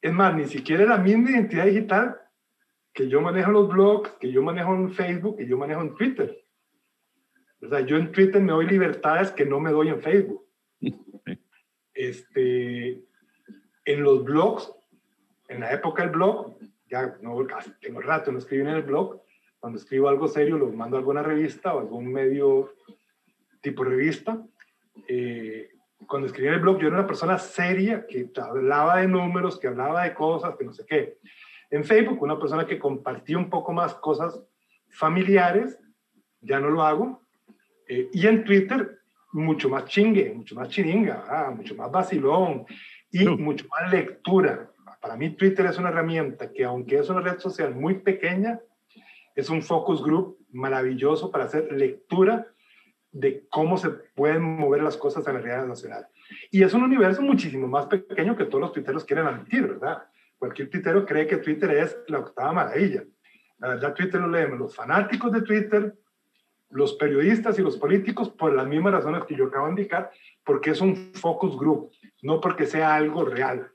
Es 0.00 0.12
más, 0.12 0.34
ni 0.34 0.46
siquiera 0.46 0.84
la 0.84 0.98
misma 0.98 1.30
identidad 1.30 1.66
digital 1.66 2.20
que 2.92 3.08
yo 3.08 3.20
manejo 3.20 3.48
en 3.48 3.54
los 3.54 3.68
blogs, 3.68 4.10
que 4.20 4.30
yo 4.30 4.42
manejo 4.42 4.74
en 4.74 4.92
Facebook, 4.92 5.36
que 5.36 5.46
yo 5.46 5.58
manejo 5.58 5.82
en 5.82 5.94
Twitter. 5.94 6.44
O 7.60 7.68
sea, 7.68 7.80
yo 7.80 7.96
en 7.96 8.12
Twitter 8.12 8.40
me 8.40 8.52
doy 8.52 8.66
libertades 8.66 9.30
que 9.30 9.44
no 9.44 9.60
me 9.60 9.70
doy 9.70 9.88
en 9.88 10.00
Facebook. 10.00 10.44
Este, 11.98 13.02
en 13.86 14.02
los 14.02 14.22
blogs, 14.22 14.70
en 15.48 15.60
la 15.60 15.72
época 15.72 16.02
del 16.02 16.12
blog, 16.12 16.56
ya 16.88 17.16
no, 17.20 17.46
tengo 17.80 18.00
rato 18.00 18.32
no 18.32 18.38
escribí 18.38 18.62
en 18.62 18.68
el 18.68 18.82
blog, 18.82 19.20
cuando 19.58 19.78
escribo 19.78 20.08
algo 20.08 20.28
serio 20.28 20.58
lo 20.58 20.68
mando 20.68 20.96
a 20.96 21.00
alguna 21.00 21.22
revista 21.22 21.74
o 21.74 21.80
algún 21.80 22.12
medio 22.12 22.74
tipo 23.60 23.84
revista. 23.84 24.40
Eh, 25.08 25.70
cuando 26.06 26.26
escribí 26.26 26.48
en 26.48 26.54
el 26.54 26.60
blog 26.60 26.78
yo 26.78 26.88
era 26.88 26.98
una 26.98 27.06
persona 27.06 27.38
seria 27.38 28.06
que 28.06 28.30
hablaba 28.40 28.98
de 28.98 29.08
números, 29.08 29.58
que 29.58 29.66
hablaba 29.66 30.04
de 30.04 30.14
cosas, 30.14 30.56
que 30.56 30.64
no 30.64 30.72
sé 30.72 30.84
qué. 30.86 31.18
En 31.70 31.84
Facebook, 31.84 32.22
una 32.22 32.38
persona 32.38 32.66
que 32.66 32.78
compartía 32.78 33.38
un 33.38 33.50
poco 33.50 33.72
más 33.72 33.94
cosas 33.94 34.40
familiares, 34.90 35.78
ya 36.40 36.60
no 36.60 36.70
lo 36.70 36.82
hago. 36.82 37.22
Eh, 37.88 38.08
y 38.12 38.26
en 38.26 38.44
Twitter, 38.44 39.00
mucho 39.32 39.68
más 39.68 39.86
chingue, 39.86 40.32
mucho 40.32 40.54
más 40.54 40.68
chiringa, 40.68 41.24
ah, 41.28 41.50
mucho 41.50 41.74
más 41.74 41.90
vacilón 41.90 42.66
y 43.10 43.26
mucho 43.26 43.66
más 43.68 43.90
lectura. 43.90 44.70
Para 45.06 45.18
mí 45.18 45.30
Twitter 45.30 45.64
es 45.66 45.78
una 45.78 45.90
herramienta 45.90 46.50
que 46.50 46.64
aunque 46.64 46.98
es 46.98 47.08
una 47.08 47.20
red 47.20 47.38
social 47.38 47.72
muy 47.72 47.94
pequeña, 48.00 48.58
es 49.36 49.48
un 49.48 49.62
focus 49.62 50.02
group 50.02 50.36
maravilloso 50.50 51.30
para 51.30 51.44
hacer 51.44 51.70
lectura 51.70 52.48
de 53.12 53.46
cómo 53.48 53.78
se 53.78 53.90
pueden 53.90 54.42
mover 54.42 54.82
las 54.82 54.96
cosas 54.96 55.24
en 55.28 55.34
la 55.34 55.40
realidad 55.40 55.68
nacional. 55.68 56.08
Y 56.50 56.64
es 56.64 56.74
un 56.74 56.82
universo 56.82 57.22
muchísimo 57.22 57.68
más 57.68 57.86
pequeño 57.86 58.36
que 58.36 58.46
todos 58.46 58.60
los 58.60 58.72
twitteros 58.72 59.04
quieren 59.04 59.26
admitir, 59.26 59.68
¿verdad? 59.68 60.02
Cualquier 60.40 60.70
tuitero 60.70 61.06
cree 61.06 61.28
que 61.28 61.36
Twitter 61.36 61.70
es 61.70 61.96
la 62.08 62.18
octava 62.18 62.52
maravilla. 62.52 63.04
La 63.58 63.68
verdad, 63.68 63.94
Twitter 63.94 64.20
lo 64.20 64.26
leemos 64.26 64.58
los 64.58 64.74
fanáticos 64.74 65.30
de 65.30 65.42
Twitter, 65.42 65.94
los 66.70 66.94
periodistas 66.94 67.56
y 67.60 67.62
los 67.62 67.76
políticos 67.76 68.28
por 68.30 68.52
las 68.52 68.66
mismas 68.66 68.94
razones 68.94 69.22
que 69.22 69.36
yo 69.36 69.46
acabo 69.46 69.66
de 69.66 69.70
indicar, 69.74 70.10
porque 70.44 70.70
es 70.70 70.80
un 70.80 71.12
focus 71.14 71.56
group, 71.56 71.92
no 72.22 72.40
porque 72.40 72.66
sea 72.66 72.96
algo 72.96 73.24
real. 73.24 73.70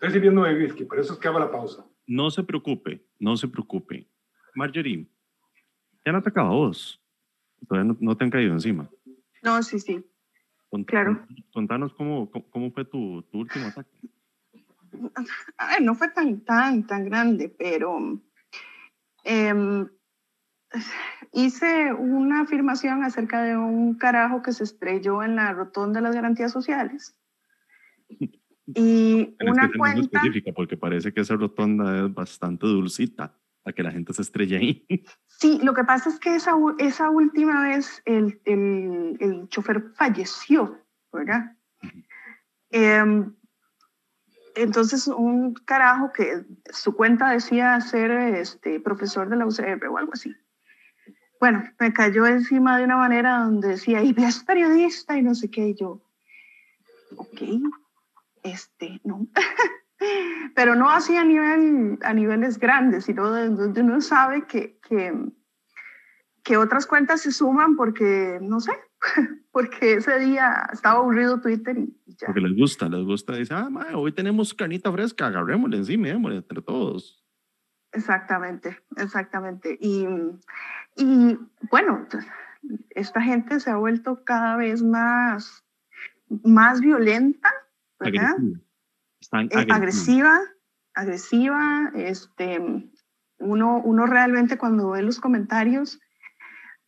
Estoy 0.00 0.12
sirviendo 0.12 0.44
de 0.44 0.54
whisky, 0.54 0.84
por 0.84 0.98
eso 0.98 1.12
es 1.12 1.18
que 1.18 1.28
hago 1.28 1.38
la 1.38 1.50
pausa. 1.50 1.84
No 2.06 2.30
se 2.30 2.42
preocupe, 2.42 3.06
no 3.18 3.36
se 3.36 3.46
preocupe. 3.48 4.08
Marjorie, 4.54 5.06
ya 6.06 6.12
no 6.12 6.22
te 6.22 6.30
acabas 6.30 6.98
Todavía 7.68 7.94
no, 8.00 8.16
te 8.16 8.24
han 8.24 8.30
caído 8.30 8.54
encima. 8.54 8.88
No, 9.42 9.62
sí, 9.62 9.78
sí. 9.78 10.02
claro. 10.86 11.26
Contanos 11.52 11.92
cómo, 11.92 12.30
cómo 12.30 12.70
fue 12.70 12.86
tu, 12.86 13.22
tu 13.24 13.40
último 13.40 13.66
ataque. 13.66 13.90
no 15.82 15.94
fue 15.94 16.08
tan, 16.08 16.40
tan, 16.46 16.86
tan 16.86 17.04
grande, 17.04 17.50
pero 17.50 18.22
eh, 19.24 19.86
hice 21.34 21.92
una 21.92 22.40
afirmación 22.40 23.04
acerca 23.04 23.42
de 23.42 23.54
un 23.58 23.98
carajo 23.98 24.40
que 24.40 24.52
se 24.52 24.64
estrelló 24.64 25.22
en 25.22 25.36
la 25.36 25.52
rotonda 25.52 26.00
de 26.00 26.04
las 26.04 26.14
garantías 26.14 26.52
sociales. 26.52 27.14
Y 28.74 29.36
una 29.40 29.70
cuenta... 29.76 30.00
específica 30.00 30.52
porque 30.52 30.76
parece 30.76 31.12
que 31.12 31.20
esa 31.20 31.36
rotonda 31.36 32.06
es 32.06 32.14
bastante 32.14 32.66
dulcita 32.66 33.36
para 33.62 33.74
que 33.74 33.82
la 33.82 33.90
gente 33.90 34.12
se 34.12 34.22
estrelle 34.22 34.56
ahí. 34.56 34.86
Sí, 35.40 35.58
lo 35.62 35.72
que 35.72 35.84
pasa 35.84 36.10
es 36.10 36.18
que 36.18 36.34
esa, 36.34 36.52
esa 36.78 37.08
última 37.08 37.62
vez 37.62 38.02
el, 38.04 38.42
el, 38.44 39.16
el 39.20 39.48
chofer 39.48 39.82
falleció, 39.94 40.84
¿verdad? 41.10 41.56
Em, 42.68 43.34
entonces, 44.54 45.08
un 45.08 45.54
carajo 45.54 46.12
que 46.12 46.44
su 46.70 46.94
cuenta 46.94 47.30
decía 47.30 47.80
ser 47.80 48.10
este, 48.10 48.80
profesor 48.80 49.30
de 49.30 49.36
la 49.36 49.46
UCR 49.46 49.86
o 49.86 49.96
algo 49.96 50.12
así 50.12 50.36
bueno, 51.40 51.64
me 51.80 51.92
cayó 51.92 52.26
encima 52.26 52.76
de 52.76 52.84
una 52.84 52.96
manera 52.96 53.38
donde 53.38 53.68
decía, 53.68 54.02
y 54.02 54.12
ves 54.12 54.44
periodista 54.44 55.16
y 55.16 55.22
no 55.22 55.34
sé 55.34 55.50
qué, 55.50 55.68
y 55.68 55.74
yo, 55.74 56.02
ok, 57.16 57.40
este, 58.42 59.00
no. 59.04 59.26
Pero 60.54 60.74
no 60.74 60.88
así 60.90 61.16
a, 61.16 61.24
nivel, 61.24 61.98
a 62.02 62.14
niveles 62.14 62.58
grandes, 62.58 63.04
sino 63.04 63.28
donde 63.28 63.80
uno 63.82 64.00
sabe 64.00 64.46
que, 64.46 64.78
que, 64.88 65.12
que 66.42 66.56
otras 66.56 66.86
cuentas 66.86 67.20
se 67.20 67.32
suman 67.32 67.76
porque, 67.76 68.38
no 68.40 68.60
sé, 68.60 68.72
porque 69.52 69.94
ese 69.94 70.18
día 70.18 70.68
estaba 70.72 71.00
aburrido 71.00 71.40
Twitter 71.40 71.78
y, 71.78 71.94
ya. 72.06 72.26
Porque 72.26 72.40
les 72.40 72.56
gusta, 72.56 72.88
les 72.88 73.04
gusta, 73.04 73.34
dice, 73.34 73.54
ah, 73.54 73.68
hoy 73.94 74.12
tenemos 74.12 74.54
canita 74.54 74.90
fresca, 74.90 75.26
agarrémosle 75.26 75.76
encima, 75.76 76.08
entre 76.08 76.62
todos. 76.62 77.24
Exactamente, 77.92 78.78
exactamente. 78.96 79.76
Y, 79.80 80.06
y 80.96 81.38
bueno, 81.70 82.06
esta 82.90 83.20
gente 83.20 83.60
se 83.60 83.70
ha 83.70 83.76
vuelto 83.76 84.24
cada 84.24 84.56
vez 84.56 84.82
más, 84.82 85.64
más 86.44 86.80
violenta, 86.80 87.50
¿verdad? 88.00 88.34
Agresiva. 89.30 89.62
Eh, 89.62 89.66
agresiva, 89.70 90.40
agresiva. 90.94 91.92
Este, 91.94 92.60
uno, 93.38 93.82
uno 93.84 94.06
realmente 94.06 94.58
cuando 94.58 94.90
ve 94.90 95.02
los 95.02 95.20
comentarios, 95.20 96.00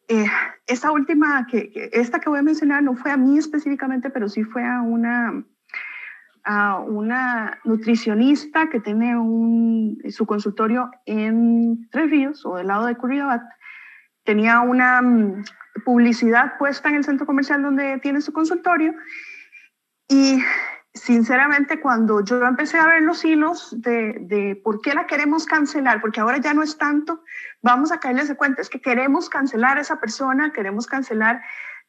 eh, 0.09 0.27
esta 0.67 0.91
última, 0.91 1.47
que, 1.47 1.91
esta 1.93 2.21
que 2.21 2.29
voy 2.29 2.41
a 2.41 2.43
mencionar 2.43 2.83
no 2.83 2.97
fue 2.97 3.11
a 3.11 3.17
mí 3.17 3.39
específicamente, 3.39 4.11
pero 4.11 4.29
sí 4.29 4.43
fue 4.43 4.65
a 4.65 4.83
una, 4.83 5.45
a 6.45 6.79
una 6.81 7.61
nutricionista 7.65 8.69
que 8.69 8.81
tiene 8.81 9.17
un, 9.17 9.99
su 10.11 10.27
consultorio 10.27 10.91
en 11.07 11.89
Tres 11.91 12.11
Ríos 12.11 12.45
o 12.45 12.57
del 12.57 12.67
lado 12.67 12.87
de 12.87 12.97
Curridabat 12.97 13.43
tenía 14.25 14.61
una 14.61 15.03
mm, 15.03 15.45
publicidad 15.85 16.59
puesta 16.59 16.89
en 16.89 16.97
el 16.97 17.05
centro 17.05 17.27
comercial 17.27 17.63
donde 17.63 17.99
tiene 17.99 18.21
su 18.21 18.33
consultorio 18.33 18.95
y 20.09 20.43
sinceramente 20.95 21.81
cuando 21.81 22.23
yo 22.23 22.45
empecé 22.45 22.79
a 22.79 22.87
ver 22.87 23.03
los 23.03 23.25
hilos 23.25 23.75
de, 23.81 24.17
de, 24.21 24.61
por 24.63 24.81
qué 24.81 24.95
la 24.95 25.07
queremos 25.07 25.47
cancelar, 25.47 26.01
porque 26.01 26.21
ahora 26.21 26.39
ya 26.39 26.53
no 26.53 26.63
es 26.63 26.77
tanto, 26.77 27.25
vamos 27.63 27.93
a 27.93 28.01
caerle 28.01 28.23
ese 28.23 28.37
cuenta, 28.37 28.61
es 28.61 28.69
que 28.69 28.81
queremos 28.81 29.31
cancelar 29.31 29.79
a 29.79 29.81
esa 29.81 30.01
persona, 30.01 30.53
queremos 30.53 30.87
cancelar 30.87 31.41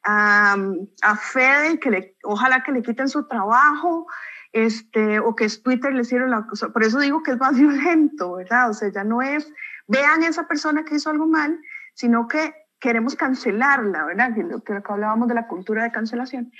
a, 0.04 0.56
a 1.02 1.16
Fede, 1.16 1.78
que 1.80 1.90
le, 1.90 2.16
ojalá 2.22 2.62
que 2.62 2.72
le 2.72 2.82
quiten 2.82 3.08
su 3.08 3.26
trabajo, 3.28 4.06
este, 4.52 5.18
o 5.18 5.34
que 5.34 5.44
es 5.46 5.62
Twitter 5.62 5.92
le 5.92 6.02
hicieron 6.02 6.30
la 6.30 6.46
cosa. 6.46 6.68
Por 6.68 6.84
eso 6.84 6.98
digo 7.00 7.22
que 7.22 7.32
es 7.32 7.38
más 7.38 7.56
violento, 7.58 8.36
¿verdad? 8.36 8.70
O 8.70 8.74
sea, 8.74 8.88
ya 8.90 9.04
no 9.04 9.20
es, 9.20 9.52
vean 9.86 10.22
a 10.22 10.28
esa 10.28 10.46
persona 10.48 10.84
que 10.84 10.94
hizo 10.94 11.10
algo 11.10 11.26
mal, 11.26 11.60
sino 11.94 12.28
que 12.28 12.54
queremos 12.78 13.16
cancelarla, 13.16 14.04
¿verdad? 14.04 14.34
Que 14.34 14.42
lo 14.44 14.62
que 14.62 14.80
hablábamos 14.86 15.28
de 15.28 15.34
la 15.34 15.46
cultura 15.46 15.82
de 15.82 15.92
cancelación. 15.92 16.52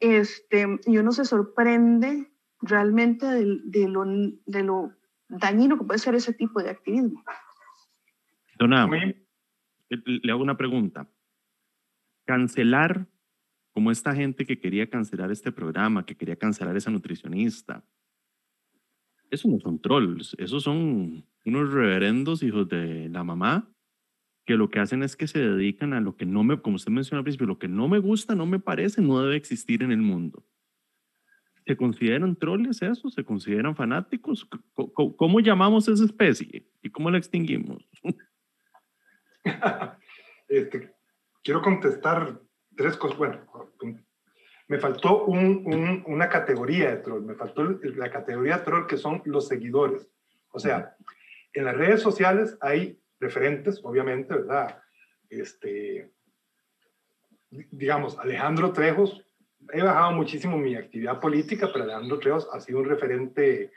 Este, 0.00 0.66
y 0.86 0.98
uno 0.98 1.12
se 1.12 1.24
sorprende 1.24 2.32
realmente 2.60 3.26
de, 3.26 3.60
de, 3.64 3.88
lo, 3.88 4.04
de 4.04 4.62
lo 4.62 4.92
dañino 5.28 5.78
que 5.78 5.84
puede 5.84 5.98
ser 5.98 6.14
ese 6.14 6.32
tipo 6.32 6.62
de 6.62 6.70
activismo. 6.70 7.22
Dona, 8.58 8.88
le 9.88 10.32
hago 10.32 10.42
una 10.42 10.56
pregunta. 10.56 11.08
Cancelar 12.26 13.06
como 13.72 13.90
esta 13.90 14.14
gente 14.14 14.44
que 14.46 14.58
quería 14.58 14.90
cancelar 14.90 15.30
este 15.30 15.52
programa, 15.52 16.04
que 16.04 16.16
quería 16.16 16.36
cancelar 16.36 16.76
esa 16.76 16.90
nutricionista. 16.90 17.84
Eso 19.30 19.48
no 19.48 19.60
son 19.60 19.80
trolls, 19.80 20.34
esos 20.38 20.64
son 20.64 21.24
unos 21.44 21.72
reverendos 21.72 22.42
hijos 22.42 22.68
de 22.68 23.08
la 23.08 23.22
mamá 23.22 23.72
que 24.50 24.56
lo 24.56 24.68
que 24.68 24.80
hacen 24.80 25.04
es 25.04 25.14
que 25.14 25.28
se 25.28 25.38
dedican 25.38 25.92
a 25.92 26.00
lo 26.00 26.16
que 26.16 26.26
no 26.26 26.42
me, 26.42 26.60
como 26.60 26.74
usted 26.74 26.90
mencionó 26.90 27.18
al 27.18 27.22
principio, 27.22 27.46
lo 27.46 27.60
que 27.60 27.68
no 27.68 27.86
me 27.86 28.00
gusta, 28.00 28.34
no 28.34 28.46
me 28.46 28.58
parece, 28.58 29.00
no 29.00 29.22
debe 29.22 29.36
existir 29.36 29.84
en 29.84 29.92
el 29.92 29.98
mundo. 29.98 30.44
¿Se 31.64 31.76
consideran 31.76 32.34
trolls 32.34 32.82
eso? 32.82 33.10
¿Se 33.10 33.22
consideran 33.22 33.76
fanáticos? 33.76 34.48
¿Cómo, 34.74 35.16
cómo 35.16 35.38
llamamos 35.38 35.86
esa 35.86 36.04
especie? 36.04 36.66
¿Y 36.82 36.90
cómo 36.90 37.12
la 37.12 37.18
extinguimos? 37.18 37.88
este, 40.48 40.96
quiero 41.44 41.62
contestar 41.62 42.40
tres 42.74 42.96
cosas. 42.96 43.18
Bueno, 43.18 43.46
me 44.66 44.78
faltó 44.78 45.26
un, 45.26 45.62
un, 45.64 46.02
una 46.08 46.28
categoría 46.28 46.90
de 46.90 46.96
troll, 46.96 47.22
me 47.22 47.36
faltó 47.36 47.78
la 47.84 48.10
categoría 48.10 48.58
de 48.58 48.64
troll 48.64 48.88
que 48.88 48.96
son 48.96 49.22
los 49.26 49.46
seguidores. 49.46 50.10
O 50.48 50.58
sea, 50.58 50.96
en 51.52 51.66
las 51.66 51.76
redes 51.76 52.02
sociales 52.02 52.58
hay 52.60 52.99
referentes, 53.20 53.80
obviamente, 53.84 54.34
¿verdad? 54.34 54.82
Este, 55.28 56.10
digamos, 57.50 58.18
Alejandro 58.18 58.72
Trejos, 58.72 59.24
he 59.72 59.82
bajado 59.82 60.12
muchísimo 60.12 60.56
mi 60.56 60.74
actividad 60.74 61.20
política, 61.20 61.68
pero 61.72 61.84
Alejandro 61.84 62.18
Trejos 62.18 62.48
ha 62.52 62.60
sido 62.60 62.80
un 62.80 62.86
referente 62.86 63.70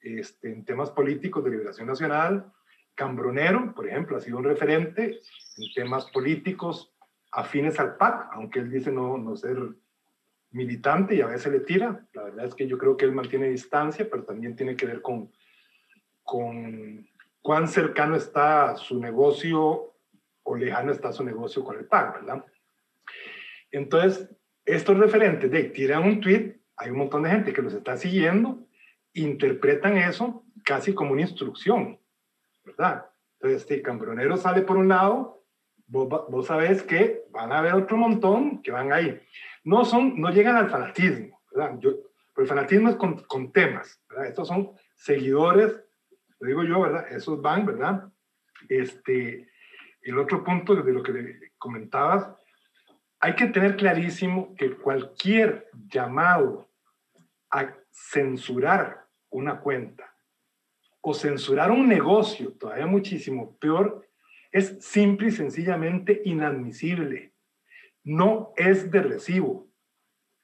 este, 0.00 0.50
en 0.50 0.64
temas 0.64 0.90
políticos 0.90 1.44
de 1.44 1.50
liberación 1.50 1.86
nacional. 1.86 2.52
Cambronero, 2.94 3.74
por 3.74 3.86
ejemplo, 3.86 4.16
ha 4.16 4.20
sido 4.20 4.38
un 4.38 4.44
referente 4.44 5.20
en 5.56 5.72
temas 5.74 6.06
políticos 6.10 6.92
afines 7.30 7.78
al 7.78 7.96
PAC, 7.96 8.30
aunque 8.32 8.60
él 8.60 8.70
dice 8.70 8.90
no, 8.90 9.18
no 9.18 9.36
ser 9.36 9.58
militante 10.50 11.14
y 11.14 11.20
a 11.20 11.26
veces 11.26 11.52
le 11.52 11.60
tira. 11.60 12.06
La 12.14 12.24
verdad 12.24 12.46
es 12.46 12.54
que 12.54 12.66
yo 12.66 12.78
creo 12.78 12.96
que 12.96 13.04
él 13.04 13.12
mantiene 13.12 13.50
distancia, 13.50 14.08
pero 14.10 14.24
también 14.24 14.56
tiene 14.56 14.74
que 14.74 14.86
ver 14.86 15.02
con, 15.02 15.30
con 16.22 17.06
cuán 17.42 17.68
cercano 17.68 18.16
está 18.16 18.76
su 18.76 18.98
negocio 19.00 19.94
o 20.42 20.56
lejano 20.56 20.92
está 20.92 21.12
su 21.12 21.24
negocio 21.24 21.62
con 21.62 21.78
el 21.78 21.86
PAC, 21.86 22.14
¿verdad? 22.14 22.44
Entonces, 23.70 24.28
estos 24.64 24.98
referentes 24.98 25.50
de 25.50 25.64
tiran 25.64 26.04
un 26.04 26.20
tweet, 26.20 26.60
hay 26.76 26.90
un 26.90 26.98
montón 26.98 27.22
de 27.22 27.30
gente 27.30 27.52
que 27.52 27.62
los 27.62 27.74
está 27.74 27.96
siguiendo, 27.96 28.66
interpretan 29.12 29.96
eso 29.96 30.44
casi 30.64 30.94
como 30.94 31.12
una 31.12 31.22
instrucción, 31.22 31.98
¿verdad? 32.64 33.06
Entonces, 33.40 33.66
si 33.68 33.82
Cambronero 33.82 34.36
sale 34.36 34.62
por 34.62 34.76
un 34.76 34.88
lado, 34.88 35.44
vos, 35.86 36.08
vos 36.28 36.46
sabés 36.46 36.82
que 36.82 37.24
van 37.30 37.52
a 37.52 37.58
haber 37.58 37.74
otro 37.74 37.96
montón 37.96 38.62
que 38.62 38.70
van 38.70 38.92
ahí. 38.92 39.20
No, 39.64 39.84
son, 39.84 40.20
no 40.20 40.30
llegan 40.30 40.56
al 40.56 40.70
fanatismo, 40.70 41.40
¿verdad? 41.52 41.78
Yo, 41.78 41.90
pero 42.34 42.44
el 42.44 42.48
fanatismo 42.48 42.90
es 42.90 42.96
con, 42.96 43.18
con 43.24 43.52
temas, 43.52 44.00
¿verdad? 44.08 44.26
Estos 44.26 44.48
son 44.48 44.72
seguidores, 44.94 45.80
lo 46.40 46.48
digo 46.48 46.64
yo, 46.64 46.80
¿verdad? 46.80 47.06
Esos 47.10 47.40
van, 47.40 47.66
¿verdad? 47.66 48.10
Este, 48.68 49.48
el 50.02 50.18
otro 50.18 50.44
punto 50.44 50.74
de 50.74 50.92
lo 50.92 51.02
que 51.02 51.52
comentabas, 51.58 52.28
hay 53.20 53.34
que 53.34 53.46
tener 53.46 53.76
clarísimo 53.76 54.54
que 54.54 54.76
cualquier 54.76 55.68
llamado 55.88 56.70
a 57.50 57.74
censurar 57.90 59.06
una 59.30 59.60
cuenta 59.60 60.14
o 61.00 61.14
censurar 61.14 61.70
un 61.70 61.88
negocio, 61.88 62.52
todavía 62.52 62.86
muchísimo 62.86 63.56
peor, 63.58 64.06
es 64.50 64.76
simple 64.80 65.28
y 65.28 65.32
sencillamente 65.32 66.22
inadmisible. 66.24 67.34
No 68.04 68.52
es 68.56 68.90
de 68.90 69.02
recibo. 69.02 69.68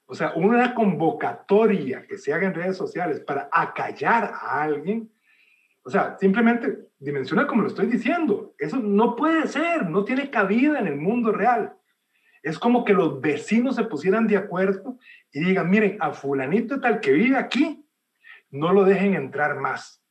O 0.06 0.14
sea, 0.14 0.32
una 0.34 0.74
convocatoria 0.74 2.06
que 2.06 2.18
se 2.18 2.32
haga 2.32 2.46
en 2.46 2.54
redes 2.54 2.76
sociales 2.76 3.20
para 3.20 3.48
acallar 3.50 4.32
a 4.34 4.62
alguien, 4.62 5.10
o 5.84 5.90
sea, 5.90 6.16
simplemente 6.18 6.88
dimensiona 6.98 7.46
como 7.46 7.62
lo 7.62 7.68
estoy 7.68 7.86
diciendo. 7.86 8.54
Eso 8.58 8.78
no 8.78 9.14
puede 9.14 9.46
ser, 9.46 9.88
no 9.88 10.04
tiene 10.04 10.30
cabida 10.30 10.78
en 10.78 10.86
el 10.86 10.96
mundo 10.96 11.30
real. 11.30 11.76
Es 12.42 12.58
como 12.58 12.84
que 12.84 12.94
los 12.94 13.20
vecinos 13.20 13.76
se 13.76 13.84
pusieran 13.84 14.26
de 14.26 14.38
acuerdo 14.38 14.98
y 15.30 15.44
digan, 15.44 15.68
miren, 15.68 15.98
a 16.00 16.12
fulanito 16.12 16.80
tal 16.80 17.00
que 17.00 17.12
vive 17.12 17.36
aquí, 17.36 17.86
no 18.50 18.72
lo 18.72 18.84
dejen 18.84 19.14
entrar 19.14 19.60
más. 19.60 20.02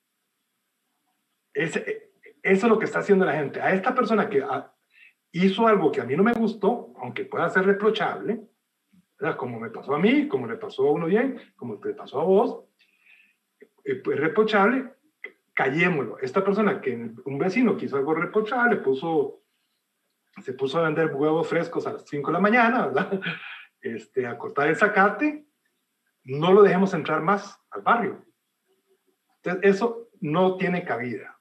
Ese, 1.53 2.11
eso 2.43 2.65
es 2.65 2.69
lo 2.69 2.77
que 2.77 2.85
está 2.85 2.99
haciendo 2.99 3.25
la 3.25 3.33
gente. 3.33 3.61
A 3.61 3.73
esta 3.73 3.95
persona 3.95 4.29
que 4.29 4.43
ah, 4.43 4.71
hizo 5.31 5.67
algo 5.67 5.91
que 5.91 6.01
a 6.01 6.05
mí 6.05 6.15
no 6.15 6.23
me 6.23 6.33
gustó, 6.33 6.93
aunque 6.97 7.25
pueda 7.25 7.49
ser 7.49 7.65
reprochable, 7.65 8.41
como 9.37 9.59
me 9.59 9.69
pasó 9.69 9.95
a 9.95 9.99
mí, 9.99 10.27
como 10.27 10.47
le 10.47 10.57
pasó 10.57 10.87
a 10.87 10.91
uno 10.91 11.05
bien, 11.07 11.39
como 11.55 11.79
te 11.79 11.93
pasó 11.93 12.21
a 12.21 12.25
vos, 12.25 12.65
eh, 13.85 13.95
pues 13.95 14.19
reprochable, 14.19 14.91
callémoslo. 15.53 16.19
Esta 16.19 16.43
persona 16.43 16.81
que 16.81 17.11
un 17.25 17.37
vecino 17.37 17.77
quiso 17.77 17.97
algo 17.97 18.13
reprochable, 18.13 18.77
puso, 18.77 19.43
se 20.41 20.53
puso 20.53 20.79
a 20.79 20.83
vender 20.83 21.13
huevos 21.13 21.47
frescos 21.47 21.85
a 21.87 21.93
las 21.93 22.05
5 22.07 22.29
de 22.29 22.33
la 22.33 22.39
mañana, 22.39 22.87
¿verdad? 22.87 23.19
Este, 23.81 24.25
a 24.25 24.37
cortar 24.37 24.69
el 24.69 24.77
zacate, 24.77 25.45
no 26.23 26.53
lo 26.53 26.63
dejemos 26.63 26.93
entrar 26.93 27.21
más 27.21 27.59
al 27.69 27.81
barrio. 27.81 28.25
Entonces, 29.41 29.75
eso 29.75 30.07
no 30.21 30.55
tiene 30.55 30.85
cabida. 30.85 31.37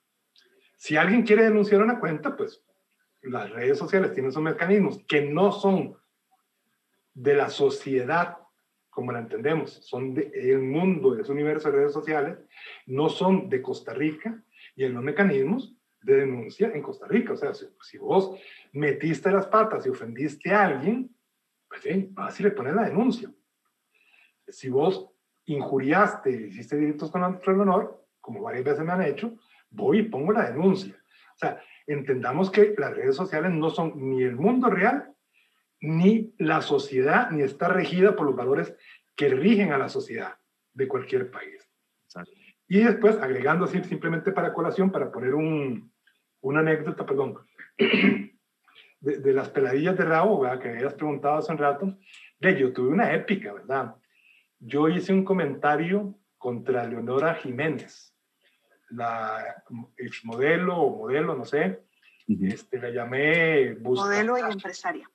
Si 0.77 0.97
alguien 0.97 1.23
quiere 1.23 1.45
denunciar 1.45 1.81
una 1.83 2.01
cuenta, 2.01 2.37
pues 2.37 2.65
las 3.23 3.49
redes 3.51 3.79
sociales 3.79 4.13
tienen 4.13 4.31
esos 4.31 4.43
mecanismos 4.43 5.05
que 5.07 5.23
no 5.23 5.53
son 5.53 5.97
de 7.15 7.37
la 7.37 7.49
sociedad 7.49 8.39
como 8.93 9.11
la 9.11 9.21
entendemos, 9.21 9.73
son 9.87 10.13
del 10.13 10.59
mundo, 10.59 11.15
de 11.15 11.23
ese 11.23 11.33
universo 11.33 11.71
de 11.71 11.79
redes 11.79 11.95
sociales, 11.95 12.37
no 12.85 13.09
son 13.09 13.49
de 13.49 13.63
Costa 13.63 13.95
Rica 13.95 14.45
y 14.77 14.85
en 14.85 14.93
los 14.93 15.03
mecanismos 15.03 15.75
de 16.03 16.17
denuncia 16.17 16.71
en 16.75 16.83
Costa 16.83 17.07
Rica. 17.09 17.33
O 17.33 17.37
sea, 17.37 17.53
si, 17.55 17.97
vos 17.97 18.39
metiste 18.73 19.31
las 19.31 19.47
patas 19.47 19.87
y 19.87 19.89
ofendiste 19.89 20.53
a 20.53 20.67
alguien, 20.67 21.11
pues 21.67 21.81
sí, 21.81 22.11
vas 22.13 22.39
y 22.39 22.43
le 22.43 22.51
pones 22.51 22.75
la 22.75 22.85
denuncia. 22.85 23.33
Si 24.47 24.69
vos 24.69 25.09
injuriaste, 25.47 26.31
hiciste 26.31 26.77
delitos 26.77 27.11
con 27.11 27.23
el 27.23 27.61
honor, 27.63 28.07
como 28.21 28.43
varias 28.43 28.65
veces 28.65 28.85
me 28.85 28.93
han 28.93 29.05
hecho, 29.05 29.39
voy 29.71 30.01
y 30.01 30.03
pongo 30.03 30.33
la 30.33 30.51
denuncia. 30.51 30.95
O 31.35 31.39
sea, 31.39 31.63
entendamos 31.87 32.51
que 32.51 32.75
las 32.77 32.95
redes 32.95 33.17
sociales 33.17 33.53
no 33.53 33.71
son 33.71 33.95
ni 34.11 34.23
el 34.23 34.37
mundo 34.37 34.69
real, 34.69 35.15
ni 35.83 36.33
la 36.39 36.63
sociedad, 36.63 37.31
ni 37.31 37.43
está 37.43 37.69
regida 37.69 38.15
por 38.15 38.27
los 38.27 38.37
valores 38.37 38.75
que 39.17 39.29
rigen 39.29 39.73
a 39.73 39.79
la 39.79 39.89
sociedad 39.89 40.37
de 40.73 40.89
cualquier 40.89 41.31
país. 41.31 41.69
Y 42.69 42.85
después, 42.85 43.19
agregando 43.19 43.67
así 43.67 43.83
simplemente 43.85 44.33
para 44.33 44.55
colación, 44.55 44.91
para 44.91 45.11
poner 45.11 45.35
un, 45.35 45.93
una 46.41 46.61
anécdota, 46.61 47.05
perdón, 47.05 47.39
de, 49.01 49.33
las 49.33 49.49
peladillas 49.51 49.99
de 49.99 50.05
rabo, 50.05 50.41
¿verdad? 50.41 50.61
que 50.61 50.69
habías 50.71 50.95
preguntado 50.95 51.39
hace 51.39 51.53
un 51.53 51.59
rato, 51.59 51.99
de 52.39 52.59
yo 52.59 52.73
tuve 52.73 52.89
una 52.89 53.13
épica, 53.13 53.53
¿verdad? 53.53 53.97
Yo 54.61 54.89
hice 54.89 55.13
un 55.13 55.25
comentario 55.25 56.15
contra 56.39 56.87
Leonora 56.87 57.35
Jiménez, 57.35 58.17
la 58.91 59.65
modelo 60.23 60.77
o 60.77 60.99
modelo, 60.99 61.35
no 61.35 61.45
sé, 61.45 61.83
este, 62.29 62.79
la 62.79 62.91
llamé... 62.91 63.75
modelo 63.81 64.39
y 64.39 64.43
empresaria. 64.43 65.11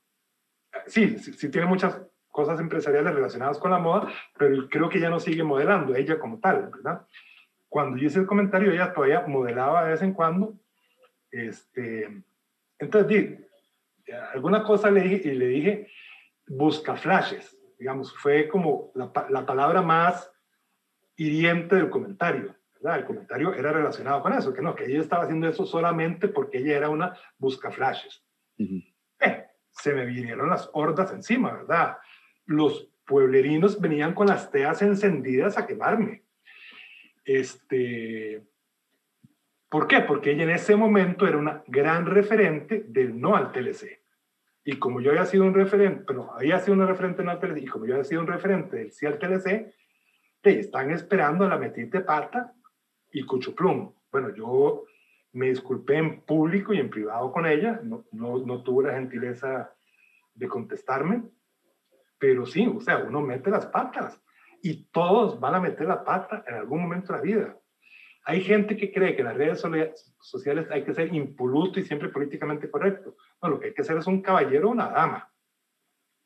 Sí, 0.88 1.18
sí, 1.20 1.50
tiene 1.50 1.68
muchas 1.68 2.02
cosas 2.30 2.60
empresariales 2.60 3.14
relacionadas 3.14 3.58
con 3.58 3.72
la 3.72 3.80
moda, 3.80 4.12
pero 4.38 4.68
creo 4.70 4.90
que 4.90 5.00
ya 5.00 5.10
no 5.10 5.20
sigue 5.20 5.44
modelando 5.44 5.96
ella 5.96 6.20
como 6.20 6.40
tal, 6.40 6.70
¿verdad? 6.70 7.06
Cuando 7.70 7.98
yo 7.98 8.08
hice 8.08 8.20
el 8.20 8.28
comentario, 8.28 8.72
ella 8.72 8.94
todavía 8.94 9.26
modelaba 9.28 9.86
de 9.86 9.92
vez 9.92 10.02
en 10.02 10.14
cuando. 10.14 10.54
Este, 11.32 12.24
entonces, 12.80 13.40
alguna 14.34 14.64
cosa 14.64 14.90
le 14.92 15.02
dije 15.02 15.30
y 15.30 15.36
le 15.36 15.48
dije, 15.48 15.92
busca 16.48 16.96
flashes, 16.96 17.58
digamos, 17.78 18.16
fue 18.18 18.48
como 18.48 18.92
la, 18.96 19.12
la 19.30 19.46
palabra 19.46 19.82
más 19.82 20.32
hiriente 21.16 21.76
del 21.76 21.90
comentario. 21.90 22.56
¿verdad? 22.80 23.00
El 23.00 23.06
comentario 23.06 23.54
era 23.54 23.72
relacionado 23.72 24.22
con 24.22 24.34
eso, 24.34 24.54
que 24.54 24.62
no, 24.62 24.76
que 24.76 24.86
ella 24.86 25.02
estaba 25.02 25.24
haciendo 25.24 25.48
eso 25.48 25.66
solamente 25.66 26.28
porque 26.28 26.60
ella 26.60 26.78
era 26.78 26.90
una 26.90 27.18
busca 27.38 27.72
flashes. 27.72 28.24
eh, 28.58 28.94
se 29.82 29.94
me 29.94 30.06
vinieron 30.06 30.50
las 30.50 30.70
hordas 30.74 31.12
encima, 31.12 31.54
¿verdad? 31.54 31.98
Los 32.46 32.90
pueblerinos 33.06 33.80
venían 33.80 34.14
con 34.14 34.28
las 34.28 34.52
teas 34.52 34.82
encendidas 34.82 35.58
a 35.58 35.66
quemarme. 35.66 36.24
Este, 37.24 38.44
¿Por 39.70 39.88
qué? 39.88 40.02
Porque 40.02 40.32
ella 40.32 40.44
en 40.44 40.52
ese 40.52 40.76
momento 40.76 41.28
era 41.28 41.38
una 41.38 41.64
gran 41.68 42.06
referente 42.06 42.86
del 42.88 43.20
no 43.20 43.36
al 43.36 43.52
TLC. 43.52 44.02
Y 44.64 44.80
como 44.80 45.02
yo 45.02 45.12
había 45.12 45.26
sido 45.26 45.44
un 45.46 45.54
referente, 45.54 46.04
pero 46.08 46.34
había 46.34 46.60
sido 46.60 46.78
un 46.78 46.88
referente 46.88 47.24
no 47.24 47.32
al 47.32 47.40
TLC, 47.40 47.64
y 47.64 47.68
como 47.68 47.86
yo 47.86 47.94
había 47.94 48.06
sido 48.06 48.22
un 48.22 48.28
referente 48.28 48.78
del 48.78 48.92
sí 48.92 49.06
al 49.06 49.20
TLC, 49.20 49.74
te 50.42 50.60
están 50.60 50.92
esperando 50.92 51.46
a 51.46 51.50
la 51.50 51.58
metida 51.58 52.00
de 52.00 52.06
pata 52.06 52.54
y 53.12 53.24
cuchuplum. 53.24 53.94
Bueno, 54.12 54.34
yo 54.34 54.86
me 55.38 55.50
disculpé 55.50 55.98
en 55.98 56.22
público 56.22 56.74
y 56.74 56.80
en 56.80 56.90
privado 56.90 57.32
con 57.32 57.46
ella, 57.46 57.80
no, 57.84 58.06
no, 58.12 58.40
no 58.40 58.64
tuve 58.64 58.88
la 58.88 58.96
gentileza 58.96 59.72
de 60.34 60.48
contestarme, 60.48 61.24
pero 62.18 62.48
sí, 62.48 62.66
o 62.66 62.82
sea, 62.82 62.98
uno 62.98 63.22
mete 63.22 63.52
las 63.52 63.68
patas 63.68 64.20
y 64.64 64.86
todos 64.86 65.40
van 65.40 65.54
a 65.54 65.60
meter 65.60 65.86
la 65.88 66.04
pata 66.04 66.44
en 66.48 66.56
algún 66.56 66.82
momento 66.82 67.14
de 67.14 67.20
la 67.20 67.24
vida. 67.24 67.60
Hay 68.26 68.42
gente 68.42 68.76
que 68.76 68.92
cree 68.92 69.16
que 69.16 69.22
en 69.22 69.28
las 69.28 69.38
redes 69.38 69.64
sociales 70.20 70.68
hay 70.72 70.84
que 70.84 70.94
ser 70.96 71.14
impoluto 71.14 71.80
y 71.80 71.84
siempre 71.84 72.10
políticamente 72.10 72.70
correcto. 72.70 73.16
No, 73.42 73.50
lo 73.50 73.60
que 73.60 73.68
hay 73.68 73.74
que 73.76 73.84
ser 73.84 73.98
es 73.98 74.08
un 74.08 74.24
caballero 74.24 74.70
o 74.70 74.72
una 74.72 74.90
dama 74.90 75.32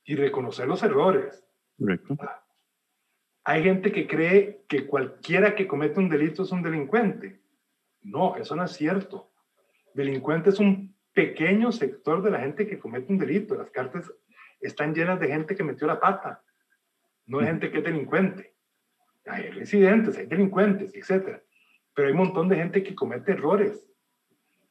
y 0.06 0.16
reconocer 0.16 0.68
los 0.68 0.82
errores. 0.84 1.46
Correcto. 1.78 2.18
Hay 3.44 3.62
gente 3.62 3.92
que 3.92 4.08
cree 4.08 4.64
que 4.70 4.88
cualquiera 4.88 5.54
que 5.54 5.68
comete 5.68 6.00
un 6.00 6.10
delito 6.10 6.44
es 6.44 6.52
un 6.52 6.64
delincuente. 6.64 7.42
No, 8.02 8.36
eso 8.36 8.56
no 8.56 8.64
es 8.64 8.72
cierto. 8.72 9.32
Delincuente 9.94 10.50
es 10.50 10.60
un 10.60 10.96
pequeño 11.14 11.72
sector 11.72 12.22
de 12.22 12.32
la 12.32 12.40
gente 12.40 12.68
que 12.68 12.80
comete 12.80 13.12
un 13.12 13.20
delito. 13.20 13.56
Las 13.56 13.70
cartas 13.72 14.12
están 14.60 14.94
llenas 14.94 15.20
de 15.20 15.28
gente 15.28 15.56
que 15.56 15.64
metió 15.64 15.88
la 15.88 16.00
pata, 16.00 16.44
no 17.26 17.40
de 17.40 17.48
gente 17.48 17.72
que 17.72 17.80
es 17.80 17.84
delincuente. 17.84 18.56
Hay 19.26 19.50
residentes, 19.50 20.18
hay 20.18 20.26
delincuentes, 20.26 20.94
etc. 20.96 21.42
Pero 21.94 22.08
hay 22.08 22.14
un 22.14 22.20
montón 22.20 22.48
de 22.48 22.56
gente 22.56 22.84
que 22.84 22.96
comete 22.96 23.34
errores 23.34 23.88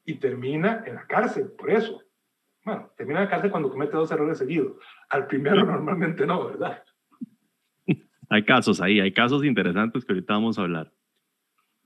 y 0.04 0.14
termina 0.14 0.82
en 0.86 0.94
la 0.94 1.06
cárcel 1.06 1.52
por 1.56 1.70
eso. 1.70 2.02
Bueno, 2.64 2.90
termina 2.96 3.20
en 3.20 3.24
la 3.26 3.30
cárcel 3.30 3.50
cuando 3.50 3.70
comete 3.70 3.96
dos 3.96 4.10
errores 4.10 4.38
seguidos. 4.38 4.76
Al 5.08 5.26
primero 5.26 5.64
normalmente 5.64 6.26
no, 6.26 6.46
¿verdad? 6.46 6.82
Hay 8.28 8.44
casos 8.44 8.80
ahí, 8.80 9.00
hay 9.00 9.12
casos 9.12 9.44
interesantes 9.44 10.04
que 10.04 10.12
ahorita 10.12 10.34
vamos 10.34 10.58
a 10.58 10.62
hablar. 10.62 10.92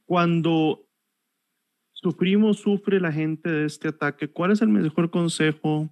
Cuando 0.04 0.86
sufrimos, 2.04 2.58
sufre 2.58 3.00
la 3.00 3.10
gente 3.10 3.50
de 3.50 3.64
este 3.64 3.88
ataque, 3.88 4.28
¿cuál 4.28 4.50
es 4.50 4.60
el 4.60 4.68
mejor 4.68 5.10
consejo 5.10 5.88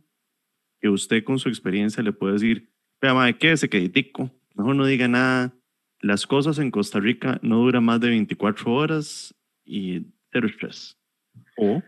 que 0.79 0.91
usted 0.91 1.25
con 1.25 1.39
su 1.39 1.49
experiencia 1.49 2.03
le 2.03 2.13
puede 2.13 2.35
decir? 2.35 2.71
Vea, 3.01 3.15
madre, 3.15 3.39
quédese 3.39 3.71
queditico, 3.71 4.31
mejor 4.55 4.77
no 4.77 4.85
diga 4.85 5.09
nada. 5.09 5.55
Las 6.01 6.27
cosas 6.27 6.59
en 6.59 6.71
Costa 6.71 7.01
Rica 7.01 7.39
no 7.41 7.61
duran 7.61 7.85
más 7.85 7.99
de 8.01 8.11
24 8.11 8.71
horas 8.71 9.35
y 9.65 10.03
cero 10.31 10.49
estrés. 10.49 10.99
O 11.57 11.83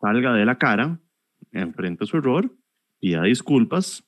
salga 0.00 0.32
de 0.32 0.44
la 0.44 0.58
cara, 0.58 1.00
enfrente 1.52 2.06
su 2.06 2.16
error, 2.16 2.50
pida 2.98 3.22
disculpas 3.22 4.04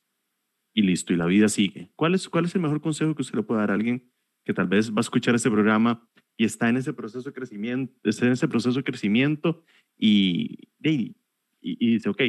y 0.73 0.81
listo, 0.81 1.13
y 1.13 1.15
la 1.15 1.25
vida 1.25 1.47
sigue. 1.47 1.89
¿Cuál 1.95 2.15
es, 2.15 2.27
¿Cuál 2.27 2.43
es 2.43 2.55
el 2.55 2.61
mejor 2.61 2.81
consejo 2.81 3.15
que 3.15 3.21
usted 3.21 3.37
le 3.37 3.43
puede 3.43 3.61
dar 3.61 3.71
a 3.71 3.75
alguien 3.75 4.11
que 4.43 4.53
tal 4.53 4.67
vez 4.67 4.91
va 4.91 4.97
a 4.97 5.01
escuchar 5.07 5.35
este 5.35 5.49
programa 5.49 6.05
y 6.37 6.45
está 6.45 6.69
en 6.69 6.77
ese 6.77 6.93
proceso 6.93 7.29
de 7.29 7.33
crecimiento, 7.33 7.93
está 8.03 8.27
en 8.27 8.33
ese 8.33 8.47
proceso 8.47 8.77
de 8.77 8.83
crecimiento 8.83 9.63
y, 9.97 10.69
y, 10.81 11.17
y 11.61 11.93
dice, 11.93 12.09
ok, 12.09 12.21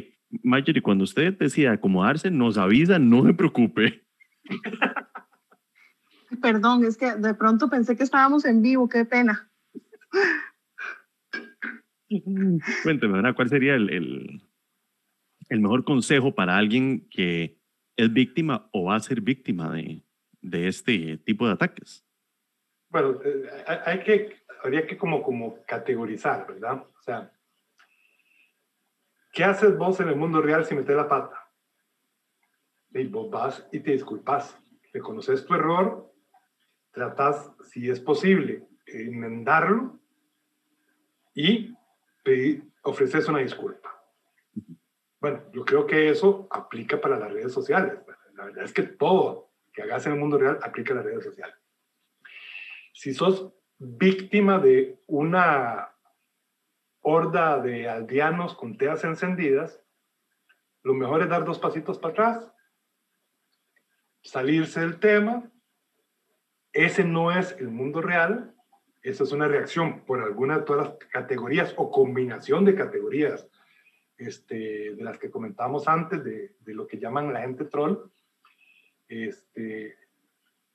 Marjorie, 0.42 0.82
cuando 0.82 1.04
usted 1.04 1.36
decida 1.38 1.72
acomodarse, 1.72 2.30
nos 2.30 2.59
avisa, 2.59 2.98
no 2.98 3.24
se 3.24 3.34
preocupe. 3.34 4.04
Perdón, 6.42 6.84
es 6.84 6.96
que 6.96 7.14
de 7.14 7.34
pronto 7.34 7.68
pensé 7.70 7.96
que 7.96 8.02
estábamos 8.02 8.44
en 8.44 8.62
vivo, 8.62 8.88
qué 8.88 9.04
pena. 9.04 9.50
Cuénteme. 12.82 13.34
¿cuál 13.34 13.48
sería 13.48 13.74
el, 13.74 13.90
el, 13.90 14.42
el, 15.48 15.61
mejor 15.61 15.84
consejo 15.84 16.34
para 16.34 16.56
alguien 16.56 17.06
que 17.11 17.59
es 17.96 18.12
víctima 18.12 18.68
o 18.72 18.84
va 18.84 18.96
a 18.96 19.00
ser 19.00 19.20
víctima 19.20 19.70
de, 19.74 20.02
de 20.40 20.68
este 20.68 21.18
tipo 21.18 21.46
de 21.46 21.52
ataques? 21.52 22.07
Bueno, 22.91 23.20
eh, 23.22 23.51
hay 23.84 24.03
que, 24.03 24.39
habría 24.62 24.86
que 24.86 24.97
como, 24.97 25.22
como 25.22 25.62
categorizar, 25.66 26.47
¿verdad? 26.47 26.86
O 26.99 27.03
sea, 27.03 27.30
¿qué 29.32 29.45
haces 29.45 29.76
vos 29.76 30.01
en 30.01 30.09
el 30.09 30.16
mundo 30.16 30.41
real 30.41 30.64
si 30.64 30.74
metes 30.74 30.97
la 30.97 31.09
pata? 31.09 31.51
Y 32.91 33.07
vos 33.07 33.30
vas 33.30 33.66
y 33.72 33.80
te 33.80 33.93
disculpas, 33.93 34.59
reconoces 34.93 35.45
tu 35.45 35.55
error, 35.55 36.11
tratas, 36.91 37.51
si 37.70 37.91
es 37.91 38.01
posible, 38.01 38.66
enmendarlo 38.86 39.99
y 41.34 41.74
ofreces 42.82 43.28
una 43.28 43.39
disculpa. 43.39 44.03
Bueno, 45.20 45.43
yo 45.53 45.64
creo 45.64 45.86
que 45.86 46.09
eso 46.09 46.49
aplica 46.51 47.01
para 47.01 47.18
las 47.18 47.32
redes 47.32 47.53
sociales. 47.53 47.99
La 48.34 48.45
verdad 48.47 48.64
es 48.64 48.72
que 48.72 48.82
todo 48.82 49.51
que 49.72 49.82
hagas 49.82 50.07
en 50.07 50.12
el 50.12 50.18
mundo 50.18 50.39
real 50.39 50.59
aplica 50.62 50.93
a 50.93 50.97
las 50.97 51.05
redes 51.05 51.24
sociales 51.24 51.57
si 52.99 53.14
sos 53.14 53.53
víctima 53.78 54.59
de 54.59 54.99
una 55.07 55.94
horda 57.01 57.61
de 57.61 57.88
aldeanos 57.88 58.57
con 58.57 58.76
teas 58.76 59.05
encendidas, 59.05 59.80
lo 60.82 60.94
mejor 60.94 61.22
es 61.22 61.28
dar 61.28 61.44
dos 61.44 61.61
pasitos 61.61 61.96
para 61.96 62.12
atrás, 62.12 62.53
salirse 64.20 64.80
del 64.80 64.99
tema. 64.99 65.49
Ese 66.72 67.05
no 67.05 67.30
es 67.30 67.53
el 67.61 67.68
mundo 67.68 68.03
real, 68.03 68.53
esa 69.03 69.22
es 69.22 69.30
una 69.30 69.46
reacción 69.46 70.01
por 70.05 70.20
alguna 70.20 70.59
de 70.59 70.64
todas 70.64 70.88
las 70.88 70.99
categorías 71.09 71.74
o 71.76 71.92
combinación 71.92 72.64
de 72.64 72.74
categorías 72.74 73.49
este, 74.16 74.96
de 74.96 75.05
las 75.05 75.18
que 75.18 75.30
comentamos 75.30 75.86
antes, 75.86 76.24
de, 76.24 76.57
de, 76.59 76.74
lo 76.74 76.88
que 76.88 76.99
llaman 76.99 77.32
la 77.32 77.42
gente 77.42 77.64
troll. 77.64 78.11
Este, 79.07 79.96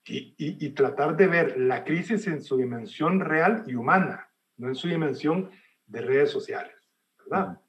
y, 0.05 0.69
tratar 0.71 1.15
de 1.15 1.27
ver 1.27 1.59
la 1.59 1.83
crisis 1.83 2.27
en 2.27 2.41
su 2.41 2.57
dimensión 2.57 3.19
real 3.19 3.63
y 3.67 3.75
humana, 3.75 4.29
no 4.57 4.67
en 4.67 4.75
su 4.75 4.87
dimensión 4.87 5.49
de 5.85 6.01
redes 6.01 6.31
sociales, 6.31 6.75
¿verdad? 7.19 7.59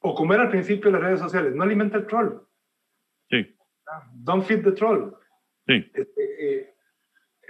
O 0.00 0.14
como 0.14 0.32
era 0.32 0.44
al 0.44 0.50
principio 0.50 0.86
de 0.86 0.92
las 0.92 1.02
redes 1.02 1.20
sociales, 1.20 1.54
no 1.54 1.62
alimenta 1.62 1.98
el 1.98 2.06
troll. 2.06 2.40
Sí. 3.28 3.56
Don't 4.14 4.44
feed 4.44 4.62
the 4.62 4.72
troll. 4.72 5.12
Sí. 5.66 5.90
Este, 5.92 6.60
eh, 6.60 6.74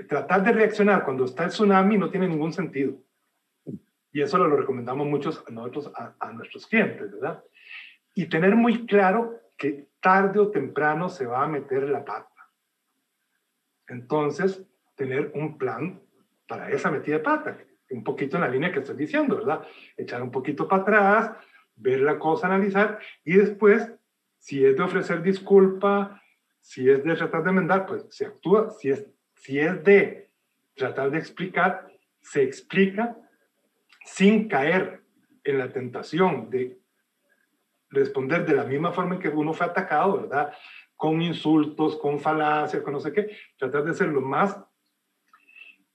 tratar 0.08 0.42
de 0.42 0.52
reaccionar 0.52 1.04
cuando 1.04 1.26
está 1.26 1.44
el 1.44 1.50
tsunami 1.50 1.96
no 1.98 2.10
tiene 2.10 2.26
ningún 2.26 2.52
sentido. 2.52 2.96
Y 4.12 4.22
eso 4.22 4.38
lo, 4.38 4.56
recomendamos 4.56 5.06
muchos 5.06 5.44
a 5.46 5.50
nosotros, 5.52 5.92
a, 5.94 6.14
a 6.18 6.32
nuestros 6.32 6.66
clientes, 6.66 7.12
¿verdad? 7.12 7.44
Y 8.14 8.26
tener 8.26 8.56
muy 8.56 8.86
claro 8.86 9.38
que 9.56 9.90
tarde 10.00 10.40
o 10.40 10.50
temprano 10.50 11.08
se 11.08 11.26
va 11.26 11.44
a 11.44 11.48
meter 11.48 11.88
la 11.88 12.04
pata. 12.04 12.29
Entonces, 13.90 14.64
tener 14.94 15.32
un 15.34 15.58
plan 15.58 16.00
para 16.46 16.70
esa 16.70 16.90
metida 16.90 17.18
de 17.18 17.22
pata, 17.22 17.58
un 17.90 18.04
poquito 18.04 18.36
en 18.36 18.42
la 18.42 18.48
línea 18.48 18.72
que 18.72 18.78
estoy 18.78 18.96
diciendo, 18.96 19.36
¿verdad? 19.36 19.66
Echar 19.96 20.22
un 20.22 20.30
poquito 20.30 20.66
para 20.66 20.82
atrás, 20.82 21.32
ver 21.76 22.00
la 22.00 22.18
cosa, 22.18 22.46
analizar 22.46 22.98
y 23.24 23.34
después, 23.34 23.90
si 24.38 24.64
es 24.64 24.76
de 24.76 24.82
ofrecer 24.82 25.22
disculpa, 25.22 26.22
si 26.60 26.88
es 26.88 27.02
de 27.02 27.14
tratar 27.14 27.42
de 27.42 27.50
enmendar, 27.50 27.86
pues 27.86 28.06
se 28.10 28.26
actúa, 28.26 28.70
si 28.70 28.90
es, 28.90 29.06
si 29.34 29.58
es 29.58 29.82
de 29.82 30.30
tratar 30.74 31.10
de 31.10 31.18
explicar, 31.18 31.88
se 32.20 32.42
explica 32.42 33.16
sin 34.04 34.48
caer 34.48 35.02
en 35.42 35.58
la 35.58 35.72
tentación 35.72 36.48
de 36.50 36.78
responder 37.88 38.46
de 38.46 38.54
la 38.54 38.64
misma 38.64 38.92
forma 38.92 39.16
en 39.16 39.20
que 39.20 39.28
uno 39.28 39.52
fue 39.52 39.66
atacado, 39.66 40.20
¿verdad? 40.20 40.52
Con 41.00 41.22
insultos, 41.22 41.96
con 41.96 42.20
falacias, 42.20 42.82
con 42.82 42.92
no 42.92 43.00
sé 43.00 43.10
qué, 43.10 43.34
tratar 43.56 43.84
de 43.84 43.94
ser 43.94 44.08
lo 44.08 44.20
más 44.20 44.54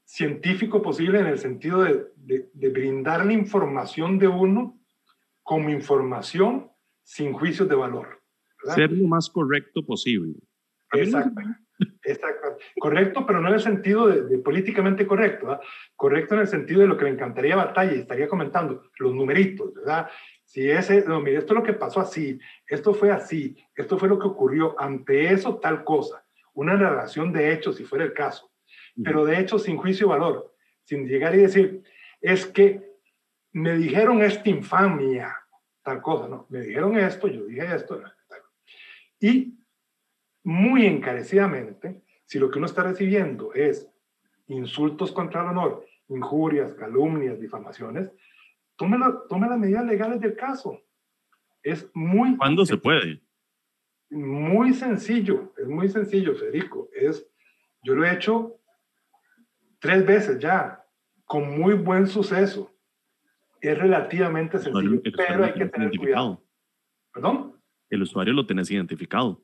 científico 0.04 0.82
posible 0.82 1.20
en 1.20 1.28
el 1.28 1.38
sentido 1.38 1.84
de, 1.84 2.08
de, 2.16 2.70
brindar 2.70 3.24
la 3.24 3.34
información 3.34 4.18
de 4.18 4.28
uno 4.28 4.80
como 5.44 5.70
información 5.70 6.72
sin 7.04 7.34
juicios 7.34 7.70
de 7.70 7.76
valor. 7.76 8.20
Ser 8.74 8.94
lo 8.94 9.08
más 9.08 9.30
correcto 9.30 9.86
posible. 9.86 10.40
Exacto. 10.92 11.40
Exacto. 12.04 12.58
Correcto, 12.80 13.28
pero 13.28 13.42
no 13.42 13.50
en 13.50 13.54
el 13.54 13.60
sentido 13.60 14.08
de, 14.08 14.40
políticamente 14.40 15.06
correcto, 15.06 15.46
¿verdad? 15.46 15.62
Correcto 15.96 16.34
en 16.34 16.42
el 16.42 16.48
sentido 16.48 16.82
de 16.82 16.88
lo 16.88 16.98
que 16.98 17.06
le 17.06 17.12
encantaría 17.12 17.56
batalla 17.56 17.94
y 17.94 18.00
estaría 18.00 18.28
comentando, 18.28 18.90
los 18.98 19.14
numeritos, 19.14 19.72
¿verdad? 19.76 20.10
Si 20.56 20.72
ese, 20.72 21.04
no, 21.06 21.20
mire, 21.20 21.40
esto 21.40 21.52
es 21.52 21.60
lo 21.60 21.66
que 21.66 21.74
pasó 21.74 22.00
así, 22.00 22.40
esto 22.66 22.94
fue 22.94 23.12
así, 23.12 23.58
esto 23.76 23.98
fue 23.98 24.08
lo 24.08 24.18
que 24.18 24.28
ocurrió, 24.28 24.74
ante 24.80 25.34
eso 25.34 25.58
tal 25.58 25.84
cosa, 25.84 26.26
una 26.54 26.76
narración 26.76 27.34
de 27.34 27.52
hechos 27.52 27.76
si 27.76 27.84
fuera 27.84 28.06
el 28.06 28.14
caso, 28.14 28.50
pero 29.04 29.26
de 29.26 29.38
hechos 29.38 29.64
sin 29.64 29.76
juicio 29.76 30.08
y 30.08 30.10
valor, 30.12 30.56
sin 30.86 31.10
llegar 31.10 31.36
y 31.36 31.40
decir, 31.40 31.84
es 32.22 32.46
que 32.46 32.90
me 33.52 33.76
dijeron 33.76 34.22
esta 34.22 34.50
infamia, 34.50 35.36
tal 35.84 36.02
cosa, 36.02 36.30
no, 36.30 36.46
me 36.48 36.62
dijeron 36.62 36.98
esto, 36.98 37.28
yo 37.28 37.44
dije 37.48 37.76
esto, 37.76 38.02
y 39.20 39.60
muy 40.46 40.86
encarecidamente, 40.86 42.02
si 42.24 42.40
lo 42.40 42.50
que 42.50 42.60
uno 42.60 42.68
está 42.68 42.82
recibiendo 42.82 43.54
es 43.54 43.90
insultos 44.48 45.12
contra 45.12 45.42
el 45.42 45.48
honor, 45.48 45.86
injurias, 46.08 46.72
calumnias, 46.76 47.42
difamaciones, 47.42 48.10
tome, 48.76 48.98
tome 49.30 49.48
las 49.48 49.60
medidas 49.60 49.86
legales 49.86 50.20
del 50.20 50.36
caso. 50.36 50.82
Es 51.64 51.90
muy... 51.94 52.38
¿Cuándo 52.38 52.66
se 52.66 52.78
puede? 52.78 53.22
Muy 54.10 54.74
sencillo, 54.74 55.54
es 55.58 55.68
muy 55.68 55.90
sencillo, 55.90 56.36
Federico. 56.36 56.90
Es, 56.94 57.28
yo 57.82 57.96
lo 57.96 58.06
he 58.06 58.14
hecho 58.14 58.60
tres 59.80 60.06
veces 60.06 60.40
ya, 60.40 60.86
con 61.26 61.60
muy 61.60 61.74
buen 61.74 62.08
suceso. 62.08 62.72
Es 63.62 63.78
relativamente 63.78 64.60
sencillo, 64.60 65.02
pero 65.16 65.46
hay 65.46 65.54
que 65.54 65.66
tener 65.66 65.92
cuidado. 65.98 66.44
¿Perdón? 67.12 67.60
El 67.90 68.02
usuario 68.04 68.34
lo 68.34 68.46
tenés 68.46 68.70
identificado. 68.70 69.44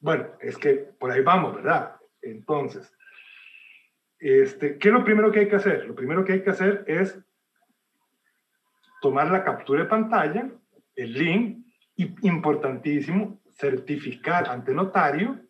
Bueno, 0.00 0.26
es 0.40 0.58
que 0.58 0.74
por 0.74 1.10
ahí 1.10 1.22
vamos, 1.22 1.54
¿verdad? 1.54 1.96
Entonces, 2.20 2.92
este, 4.18 4.78
¿qué 4.78 4.88
es 4.88 4.94
lo 4.94 5.04
primero 5.04 5.32
que 5.32 5.40
hay 5.40 5.48
que 5.48 5.56
hacer? 5.56 5.86
Lo 5.86 5.94
primero 5.94 6.24
que 6.24 6.34
hay 6.34 6.42
que 6.42 6.50
hacer 6.50 6.84
es 6.86 7.18
tomar 9.04 9.30
la 9.30 9.44
captura 9.44 9.82
de 9.82 9.88
pantalla, 9.90 10.50
el 10.96 11.12
link, 11.12 11.66
y 11.94 12.26
importantísimo, 12.26 13.38
certificar 13.52 14.48
ante 14.48 14.72
notario 14.72 15.40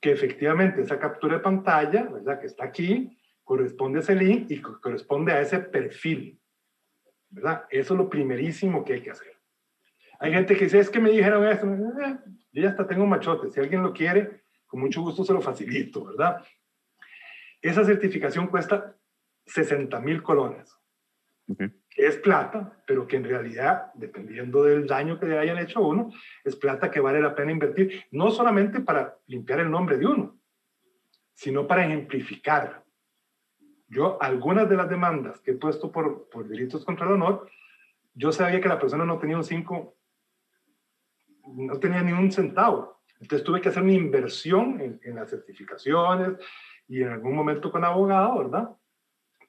que 0.00 0.10
efectivamente 0.10 0.82
esa 0.82 0.98
captura 0.98 1.36
de 1.36 1.42
pantalla, 1.44 2.02
¿verdad? 2.02 2.40
Que 2.40 2.48
está 2.48 2.64
aquí, 2.64 3.16
corresponde 3.44 4.00
a 4.00 4.02
ese 4.02 4.16
link 4.16 4.50
y 4.50 4.60
corresponde 4.60 5.30
a 5.32 5.40
ese 5.40 5.60
perfil, 5.60 6.40
¿verdad? 7.30 7.66
Eso 7.70 7.94
es 7.94 7.98
lo 7.98 8.10
primerísimo 8.10 8.84
que 8.84 8.94
hay 8.94 9.02
que 9.02 9.12
hacer. 9.12 9.32
Hay 10.18 10.32
gente 10.32 10.56
que 10.56 10.64
dice, 10.64 10.80
es 10.80 10.90
que 10.90 10.98
me 10.98 11.10
dijeron 11.10 11.46
esto, 11.46 11.68
eh, 11.68 12.18
yo 12.50 12.62
ya 12.62 12.70
hasta 12.70 12.88
tengo 12.88 13.06
machote, 13.06 13.48
si 13.52 13.60
alguien 13.60 13.84
lo 13.84 13.92
quiere, 13.92 14.42
con 14.66 14.80
mucho 14.80 15.02
gusto 15.02 15.22
se 15.22 15.32
lo 15.32 15.40
facilito, 15.40 16.04
¿verdad? 16.04 16.44
Esa 17.62 17.84
certificación 17.84 18.48
cuesta 18.48 18.96
60 19.46 20.00
mil 20.00 20.20
colones 20.20 20.76
es 21.98 22.16
plata, 22.16 22.80
pero 22.86 23.08
que 23.08 23.16
en 23.16 23.24
realidad, 23.24 23.92
dependiendo 23.94 24.62
del 24.62 24.86
daño 24.86 25.18
que 25.18 25.26
le 25.26 25.36
hayan 25.36 25.58
hecho 25.58 25.80
a 25.80 25.88
uno, 25.88 26.12
es 26.44 26.54
plata 26.54 26.92
que 26.92 27.00
vale 27.00 27.20
la 27.20 27.34
pena 27.34 27.50
invertir, 27.50 28.04
no 28.12 28.30
solamente 28.30 28.80
para 28.80 29.18
limpiar 29.26 29.60
el 29.60 29.70
nombre 29.70 29.98
de 29.98 30.06
uno, 30.06 30.38
sino 31.34 31.66
para 31.66 31.84
ejemplificar. 31.84 32.84
Yo, 33.88 34.16
algunas 34.22 34.68
de 34.68 34.76
las 34.76 34.88
demandas 34.88 35.40
que 35.40 35.50
he 35.50 35.54
puesto 35.54 35.90
por, 35.90 36.28
por 36.28 36.46
delitos 36.46 36.84
contra 36.84 37.06
el 37.06 37.14
honor, 37.14 37.50
yo 38.14 38.30
sabía 38.30 38.60
que 38.60 38.68
la 38.68 38.78
persona 38.78 39.04
no 39.04 39.18
tenía 39.18 39.36
un 39.36 39.44
5, 39.44 39.96
no 41.48 41.80
tenía 41.80 42.02
ni 42.02 42.12
un 42.12 42.30
centavo. 42.30 43.02
Entonces 43.20 43.44
tuve 43.44 43.60
que 43.60 43.70
hacer 43.70 43.82
una 43.82 43.92
inversión 43.92 44.80
en, 44.80 45.00
en 45.02 45.16
las 45.16 45.30
certificaciones 45.30 46.34
y 46.86 47.02
en 47.02 47.08
algún 47.08 47.34
momento 47.34 47.72
con 47.72 47.84
abogado, 47.84 48.38
¿verdad? 48.38 48.70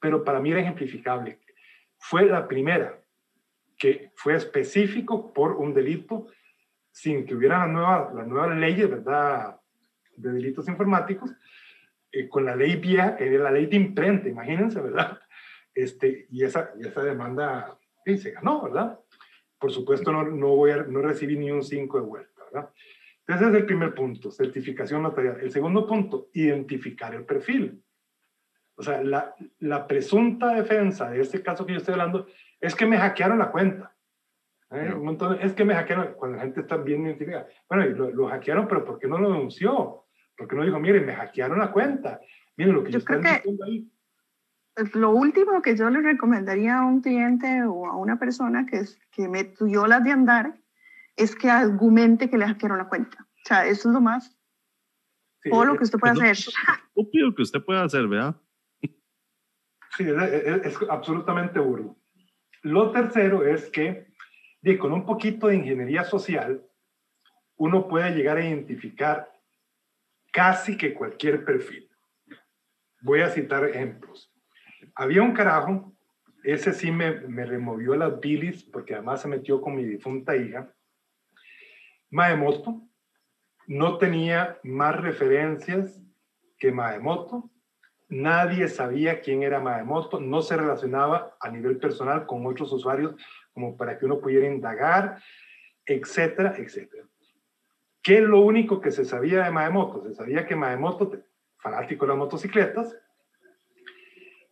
Pero 0.01 0.23
para 0.23 0.39
mí 0.39 0.49
era 0.49 0.61
ejemplificable 0.61 1.39
fue 1.99 2.25
la 2.25 2.47
primera 2.47 2.99
que 3.77 4.11
fue 4.15 4.35
específico 4.35 5.31
por 5.31 5.53
un 5.53 5.73
delito 5.73 6.27
sin 6.91 7.25
que 7.25 7.35
hubiera 7.35 7.59
las 7.59 7.69
nuevas, 7.69 8.13
las 8.13 8.27
nuevas 8.27 8.57
leyes, 8.57 8.89
¿verdad?, 8.89 9.59
de 10.17 10.31
delitos 10.31 10.67
informáticos, 10.67 11.31
eh, 12.11 12.27
con 12.27 12.43
la 12.43 12.55
ley 12.55 12.81
que 12.81 12.95
era 12.95 13.43
la 13.43 13.51
ley 13.51 13.67
de 13.67 13.77
imprenta, 13.77 14.27
imagínense, 14.27 14.81
¿verdad? 14.81 15.19
Este, 15.73 16.25
y, 16.29 16.43
esa, 16.43 16.71
y 16.77 16.87
esa 16.87 17.03
demanda 17.03 17.77
sí, 18.03 18.17
se 18.17 18.31
ganó, 18.31 18.63
¿verdad? 18.63 18.99
Por 19.57 19.71
supuesto, 19.71 20.11
no, 20.11 20.23
no, 20.23 20.55
voy 20.55 20.71
a, 20.71 20.77
no 20.77 21.01
recibí 21.01 21.37
ni 21.37 21.51
un 21.51 21.63
5 21.63 21.99
de 21.99 22.05
vuelta, 22.05 22.43
¿verdad? 22.51 22.69
Ese 23.27 23.47
es 23.47 23.53
el 23.53 23.65
primer 23.65 23.93
punto, 23.93 24.31
certificación 24.31 25.03
notarial. 25.03 25.39
El 25.39 25.51
segundo 25.51 25.85
punto, 25.85 26.29
identificar 26.33 27.13
el 27.13 27.25
perfil. 27.25 27.81
O 28.79 28.83
sea, 28.83 29.03
la, 29.03 29.35
la, 29.59 29.85
presunta 29.87 30.53
defensa 30.53 31.09
de 31.09 31.19
este 31.19 31.43
caso 31.43 31.65
que 31.65 31.73
yo 31.73 31.79
estoy 31.79 31.93
hablando 31.93 32.27
es 32.61 32.73
que 32.75 32.85
me 32.85 32.97
hackearon 32.97 33.37
la 33.37 33.51
cuenta. 33.51 33.93
¿eh? 34.71 34.93
Un 34.95 35.03
montón, 35.03 35.37
es 35.41 35.51
que 35.51 35.65
me 35.65 35.75
hackearon, 35.75 36.13
cuando 36.13 36.37
la 36.37 36.43
gente 36.43 36.61
está 36.61 36.77
bien 36.77 37.05
identificada. 37.05 37.45
Bueno, 37.67 37.85
lo, 37.87 38.09
lo, 38.11 38.27
hackearon, 38.29 38.69
pero 38.69 38.85
¿por 38.85 38.97
qué 38.97 39.07
no 39.09 39.17
lo 39.17 39.33
denunció? 39.33 40.05
¿Por 40.37 40.47
qué 40.47 40.55
no 40.55 40.63
dijo, 40.63 40.79
miren, 40.79 41.05
me 41.05 41.13
hackearon 41.13 41.59
la 41.59 41.73
cuenta? 41.73 42.21
Miren 42.55 42.73
lo 42.73 42.83
que 42.85 42.91
yo, 42.91 43.03
creo 43.03 43.19
que 43.19 43.43
ahí. 43.65 43.91
Lo 44.93 45.11
último 45.11 45.61
que 45.61 45.75
yo 45.75 45.89
le 45.89 46.01
recomendaría 46.01 46.79
a 46.79 46.85
un 46.85 47.01
cliente 47.01 47.63
o 47.63 47.85
a 47.85 47.97
una 47.97 48.17
persona 48.17 48.65
que, 48.65 48.77
es, 48.77 48.97
que 49.11 49.27
me 49.27 49.43
tuyó 49.43 49.87
las 49.87 50.05
de 50.05 50.11
andar 50.11 50.57
es 51.17 51.35
que 51.35 51.49
argumente 51.49 52.29
que 52.29 52.37
le 52.37 52.47
hackearon 52.47 52.77
la 52.77 52.87
cuenta. 52.87 53.17
O 53.19 53.45
sea, 53.45 53.65
eso 53.65 53.89
es 53.89 53.93
lo 53.93 53.99
más 53.99 54.39
Sí, 55.41 55.49
o 55.53 55.63
lo 55.63 55.77
que 55.77 55.83
usted 55.83 55.99
puede 55.99 56.13
hacer. 56.13 56.53
Estúpido 56.95 57.33
que 57.33 57.41
usted 57.41 57.63
puede 57.63 57.81
hacer, 57.81 58.07
¿verdad? 58.07 58.35
Sí, 59.97 60.05
es, 60.07 60.77
absolutamente 60.89 61.59
burdo. 61.59 61.97
Lo 62.61 62.91
tercero 62.91 63.45
es 63.45 63.69
que 63.69 64.07
con 64.77 64.91
un 64.91 65.05
poquito 65.05 65.47
de 65.47 65.55
ingeniería 65.55 66.03
social, 66.03 66.63
uno 67.55 67.87
puede 67.87 68.11
llegar 68.11 68.37
a 68.37 68.45
identificar 68.45 69.31
casi 70.31 70.77
que 70.77 70.93
cualquier 70.93 71.43
perfil. 71.43 71.89
Voy 73.01 73.21
a 73.21 73.29
citar 73.29 73.63
ejemplos. 73.65 74.31
Había 74.95 75.21
un 75.21 75.33
carajo, 75.33 75.93
ese 76.43 76.73
sí 76.73 76.91
me, 76.91 77.21
me 77.21 77.45
removió 77.45 77.95
las 77.95 78.19
bilis, 78.19 78.63
porque 78.63 78.93
además 78.93 79.21
se 79.21 79.27
metió 79.27 79.61
con 79.61 79.75
mi 79.75 79.83
difunta 79.83 80.35
hija. 80.35 80.73
Maemoto 82.09 82.81
no 83.67 83.97
tenía 83.97 84.59
más 84.63 84.99
referencias 84.99 86.01
que 86.57 86.71
Maemoto 86.71 87.49
Nadie 88.09 88.67
sabía 88.67 89.21
quién 89.21 89.43
era 89.43 89.59
Maemoto, 89.59 90.19
no 90.19 90.41
se 90.41 90.57
relacionaba 90.57 91.37
a 91.39 91.49
nivel 91.49 91.77
personal 91.77 92.25
con 92.25 92.43
otros 92.47 92.73
usuarios 92.73 93.13
como 93.53 93.77
para 93.77 93.99
que 93.99 94.05
uno 94.05 94.19
pudiera 94.19 94.47
indagar, 94.47 95.21
etcétera, 95.85 96.55
etcétera. 96.57 97.07
¿Qué 98.01 98.17
es 98.17 98.23
lo 98.23 98.41
único 98.41 98.81
que 98.81 98.89
se 98.89 99.05
sabía 99.05 99.43
de 99.43 99.51
Maemoto? 99.51 100.03
Se 100.03 100.15
sabía 100.15 100.47
que 100.47 100.55
Maemoto, 100.55 101.11
fanático 101.57 102.05
de 102.05 102.09
las 102.09 102.17
motocicletas, 102.17 102.97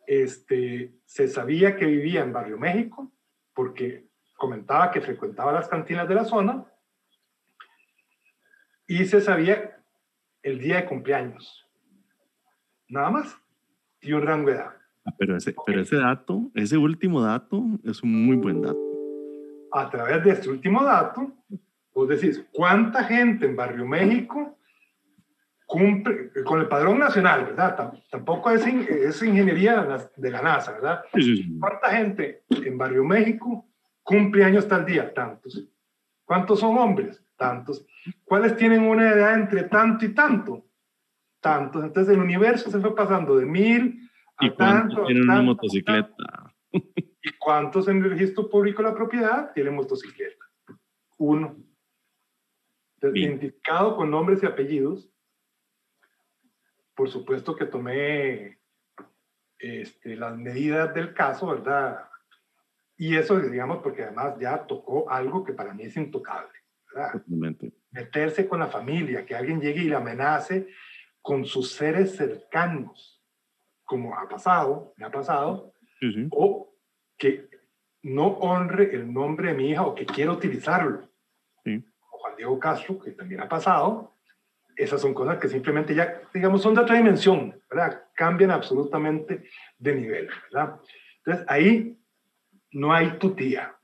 este, 0.05 0.93
se 1.05 1.27
sabía 1.27 1.75
que 1.75 1.85
vivía 1.85 2.21
en 2.21 2.33
Barrio 2.33 2.59
México, 2.59 3.11
porque 3.55 4.05
comentaba 4.35 4.91
que 4.91 5.01
frecuentaba 5.01 5.51
las 5.51 5.67
cantinas 5.67 6.07
de 6.07 6.15
la 6.15 6.25
zona, 6.25 6.63
y 8.85 9.03
se 9.05 9.19
sabía 9.19 9.81
el 10.43 10.59
día 10.59 10.77
de 10.77 10.85
cumpleaños. 10.85 11.67
Nada 12.87 13.09
más 13.09 13.46
y 14.01 14.13
un 14.13 14.21
rango 14.21 14.49
de 14.49 14.55
edad. 14.55 14.71
Ah, 15.05 15.13
pero 15.17 15.37
ese, 15.37 15.55
pero 15.65 15.81
ese 15.81 15.95
dato, 15.95 16.51
ese 16.53 16.77
último 16.77 17.21
dato, 17.21 17.63
es 17.83 18.03
un 18.03 18.25
muy 18.25 18.35
buen 18.35 18.61
dato. 18.61 18.79
A 19.71 19.89
través 19.89 20.23
de 20.23 20.31
este 20.31 20.49
último 20.49 20.83
dato, 20.83 21.33
vos 21.93 22.09
decís, 22.09 22.45
¿cuánta 22.51 23.03
gente 23.03 23.45
en 23.45 23.55
Barrio 23.55 23.85
México 23.85 24.57
cumple 25.65 26.31
con 26.45 26.61
el 26.61 26.67
padrón 26.67 26.99
nacional, 26.99 27.45
verdad? 27.45 27.93
Tampoco 28.09 28.49
es, 28.51 28.65
es 28.65 29.21
ingeniería 29.23 30.07
de 30.15 30.31
la 30.31 30.41
NASA, 30.41 30.73
¿verdad? 30.73 31.01
¿Cuánta 31.59 31.89
gente 31.89 32.43
en 32.49 32.77
Barrio 32.77 33.03
México 33.03 33.65
cumple 34.03 34.43
años 34.43 34.67
tal 34.67 34.85
día? 34.85 35.13
Tantos. 35.13 35.67
¿Cuántos 36.25 36.59
son 36.59 36.77
hombres? 36.77 37.23
Tantos. 37.37 37.85
¿Cuáles 38.25 38.57
tienen 38.57 38.83
una 38.83 39.09
edad 39.09 39.35
entre 39.35 39.63
tanto 39.63 40.05
y 40.05 40.09
tanto? 40.09 40.66
Tantos. 41.47 41.83
Entonces 41.83 42.13
el 42.13 42.21
universo 42.21 42.69
se 42.69 42.79
fue 42.79 42.95
pasando 42.95 43.37
de 43.37 43.45
mil 43.45 44.09
a 44.37 44.45
¿Y 44.45 44.55
tanto. 44.55 45.05
Tienen 45.05 45.23
una 45.23 45.41
motocicleta. 45.41 46.53
¿Y 46.71 47.31
cuántos 47.39 47.87
en 47.87 48.03
el 48.03 48.11
registro 48.11 48.49
público 48.49 48.81
de 48.81 48.89
la 48.89 48.95
propiedad 48.95 49.53
tienen 49.53 49.75
motocicleta? 49.75 50.45
Uno. 51.17 51.57
identificado 53.13 53.95
con 53.95 54.11
nombres 54.11 54.43
y 54.43 54.45
apellidos. 54.45 55.09
Por 56.95 57.09
supuesto 57.09 57.55
que 57.55 57.65
tomé 57.65 58.59
este, 59.59 60.15
las 60.15 60.37
medidas 60.37 60.93
del 60.93 61.13
caso, 61.13 61.47
¿verdad? 61.47 62.07
Y 62.97 63.15
eso, 63.15 63.39
digamos, 63.39 63.79
porque 63.83 64.03
además 64.03 64.39
ya 64.39 64.65
tocó 64.65 65.09
algo 65.09 65.43
que 65.43 65.53
para 65.53 65.73
mí 65.73 65.83
es 65.83 65.95
intocable, 65.97 66.53
¿verdad? 66.91 67.23
Meterse 67.91 68.47
con 68.47 68.59
la 68.59 68.67
familia, 68.67 69.25
que 69.25 69.35
alguien 69.35 69.61
llegue 69.61 69.83
y 69.83 69.89
le 69.89 69.95
amenace 69.95 70.67
con 71.27 71.43
sus 71.43 71.73
seres 71.73 72.15
cercanos, 72.15 73.21
como 73.83 74.17
ha 74.17 74.29
pasado, 74.29 74.93
me 74.95 75.05
ha 75.05 75.11
pasado, 75.11 75.73
o 76.31 76.73
que 77.17 77.49
no 78.01 78.27
honre 78.27 78.95
el 78.95 79.11
nombre 79.11 79.49
de 79.49 79.53
mi 79.53 79.71
hija 79.71 79.85
o 79.85 79.93
que 79.93 80.05
quiera 80.05 80.31
utilizarlo. 80.31 81.01
O 81.65 82.17
Juan 82.17 82.35
Diego 82.37 82.57
Castro, 82.57 82.97
que 82.97 83.11
también 83.11 83.41
ha 83.41 83.49
pasado. 83.49 84.15
Esas 84.77 85.01
son 85.01 85.13
cosas 85.13 85.37
que 85.37 85.49
simplemente 85.49 85.93
ya, 85.93 86.21
digamos, 86.33 86.61
son 86.61 86.75
de 86.75 86.79
otra 86.79 86.95
dimensión, 86.95 87.61
¿verdad? 87.69 88.05
Cambian 88.15 88.51
absolutamente 88.51 89.49
de 89.77 89.95
nivel, 89.95 90.29
¿verdad? 90.49 90.79
Entonces, 91.17 91.45
ahí 91.49 91.99
no 92.71 92.93
hay 92.93 93.17
tu 93.17 93.31
tía. 93.31 93.75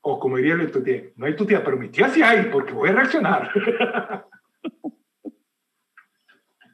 O 0.00 0.20
como 0.20 0.36
diría 0.36 0.54
el 0.54 0.70
tu 0.70 0.80
tía, 0.80 1.10
no 1.16 1.26
hay 1.26 1.34
tu 1.34 1.44
tía, 1.44 1.64
pero 1.64 1.76
mi 1.76 1.88
tía 1.88 2.08
sí 2.08 2.22
hay, 2.22 2.44
porque 2.52 2.72
voy 2.72 2.90
a 2.90 2.92
reaccionar. 2.92 3.50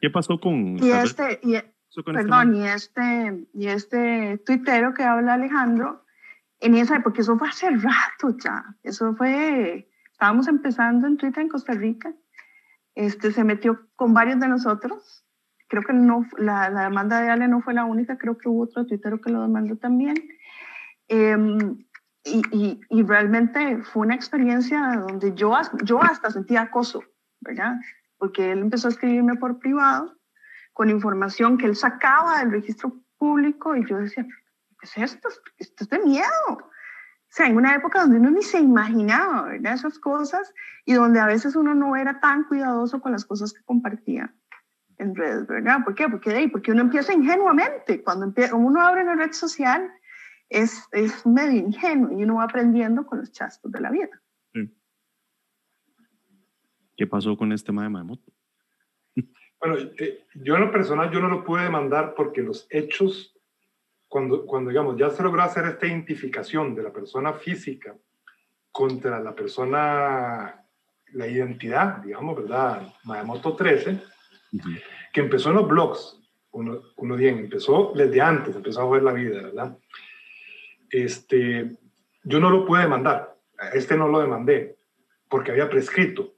¿Qué 0.03 0.11
pasó 0.11 0.41
con... 0.41 0.79
Y 0.83 0.91
este, 0.91 1.39
y, 1.45 1.55
este 1.55 2.03
perdón, 2.05 2.57
y 2.57 2.67
este, 2.67 3.47
y 3.55 3.69
este 3.69 4.39
tuitero 4.39 4.95
que 4.95 5.05
habla 5.05 5.35
Alejandro, 5.35 6.05
en 6.59 6.75
esa 6.75 6.97
época, 6.97 7.21
eso 7.21 7.39
fue 7.39 7.49
hace 7.49 7.71
rato 7.71 8.37
ya, 8.43 8.65
eso 8.83 9.15
fue, 9.15 9.89
estábamos 10.11 10.49
empezando 10.49 11.07
en 11.07 11.19
Twitter 11.19 11.45
en 11.45 11.49
Costa 11.49 11.75
Rica, 11.75 12.13
este, 12.97 13.31
se 13.31 13.45
metió 13.45 13.87
con 13.95 14.13
varios 14.13 14.41
de 14.41 14.49
nosotros, 14.49 15.25
creo 15.69 15.85
que 15.85 15.93
no, 15.93 16.27
la, 16.37 16.69
la 16.69 16.83
demanda 16.83 17.21
de 17.21 17.31
Ale 17.31 17.47
no 17.47 17.61
fue 17.61 17.73
la 17.73 17.85
única, 17.85 18.19
creo 18.19 18.37
que 18.37 18.49
hubo 18.49 18.65
otro 18.65 18.85
tuitero 18.85 19.21
que 19.21 19.31
lo 19.31 19.43
demandó 19.43 19.77
también, 19.77 20.17
em, 21.07 21.85
y, 22.25 22.43
y, 22.51 22.81
y, 22.91 23.03
realmente 23.05 23.79
fue 23.85 24.03
una 24.03 24.17
experiencia 24.17 24.97
donde 25.07 25.33
yo, 25.37 25.57
yo 25.85 26.03
hasta 26.03 26.31
sentía 26.31 26.63
acoso, 26.63 27.05
¿verdad? 27.41 27.77
Porque 28.23 28.53
él 28.53 28.61
empezó 28.61 28.87
a 28.87 28.93
escribirme 28.93 29.35
por 29.35 29.59
privado 29.59 30.17
con 30.73 30.89
información 30.89 31.59
que 31.59 31.67
él 31.67 31.75
sacaba 31.75 32.39
del 32.39 32.53
registro 32.53 33.03
público 33.19 33.75
y 33.75 33.85
yo 33.85 33.97
decía, 33.97 34.25
es 34.81 34.97
esto? 34.97 35.29
Esto 35.59 35.83
es 35.83 35.91
de 35.91 35.99
miedo. 35.99 36.29
O 36.49 36.71
sea, 37.29 37.49
en 37.49 37.57
una 37.57 37.75
época 37.75 38.03
donde 38.03 38.21
uno 38.21 38.31
ni 38.31 38.43
se 38.43 38.61
imaginaba, 38.61 39.49
¿verdad? 39.49 39.75
Esas 39.75 39.99
cosas 39.99 40.55
y 40.85 40.93
donde 40.93 41.19
a 41.19 41.27
veces 41.27 41.57
uno 41.57 41.75
no 41.75 41.97
era 41.97 42.21
tan 42.21 42.45
cuidadoso 42.45 43.01
con 43.01 43.11
las 43.11 43.25
cosas 43.25 43.53
que 43.53 43.65
compartía 43.65 44.33
en 44.99 45.17
redes, 45.17 45.49
¿verdad? 45.49 45.79
¿Por 45.83 45.97
qué? 45.97 46.09
Porque, 46.09 46.49
porque 46.53 46.71
uno 46.71 46.83
empieza 46.83 47.13
ingenuamente. 47.13 48.05
Cuando 48.05 48.33
uno 48.53 48.83
abre 48.83 49.03
una 49.03 49.17
red 49.17 49.33
social, 49.33 49.93
es, 50.49 50.87
es 50.93 51.27
medio 51.27 51.59
ingenuo 51.59 52.17
y 52.17 52.23
uno 52.23 52.37
va 52.37 52.45
aprendiendo 52.45 53.05
con 53.05 53.19
los 53.19 53.33
chascos 53.33 53.73
de 53.73 53.81
la 53.81 53.91
vida. 53.91 54.22
¿Qué 56.97 57.07
pasó 57.07 57.37
con 57.37 57.53
este 57.53 57.67
tema 57.67 57.83
de 57.83 57.89
Mamoto? 57.89 58.33
Bueno, 59.61 59.77
eh, 59.99 60.25
yo 60.35 60.57
en 60.57 60.63
lo 60.63 60.73
personal 60.73 61.11
yo 61.11 61.21
no 61.21 61.29
lo 61.29 61.45
pude 61.45 61.63
demandar 61.63 62.15
porque 62.15 62.43
los 62.43 62.67
hechos 62.69 63.33
cuando, 64.13 64.45
cuando 64.45 64.69
digamos, 64.69 64.99
ya 64.99 65.09
se 65.09 65.23
logró 65.23 65.41
hacer 65.41 65.65
esta 65.65 65.87
identificación 65.87 66.75
de 66.75 66.83
la 66.83 66.93
persona 66.93 67.33
física 67.33 67.97
contra 68.71 69.19
la 69.21 69.35
persona, 69.35 70.67
la 71.15 71.27
identidad, 71.27 71.97
digamos, 71.97 72.37
¿verdad? 72.37 72.93
Mayamoto 73.05 73.57
13, 73.57 74.03
que 75.15 75.21
empezó 75.23 75.49
en 75.49 75.57
los 75.57 75.67
blogs, 75.67 76.21
uno, 76.51 76.83
uno 76.97 77.17
bien, 77.17 77.39
empezó 77.39 77.95
desde 77.97 78.21
antes, 78.21 78.55
empezó 78.55 78.83
a 78.83 78.91
ver 78.91 79.03
la 79.03 79.15
vida, 79.15 79.45
¿verdad? 79.45 79.79
Este, 80.91 81.71
yo 82.23 82.39
no 82.39 82.51
lo 82.51 82.67
pude 82.67 82.83
demandar, 82.83 83.35
este 83.73 83.97
no 83.97 84.09
lo 84.09 84.21
demandé, 84.21 84.77
porque 85.31 85.53
había 85.53 85.71
prescrito. 85.71 86.35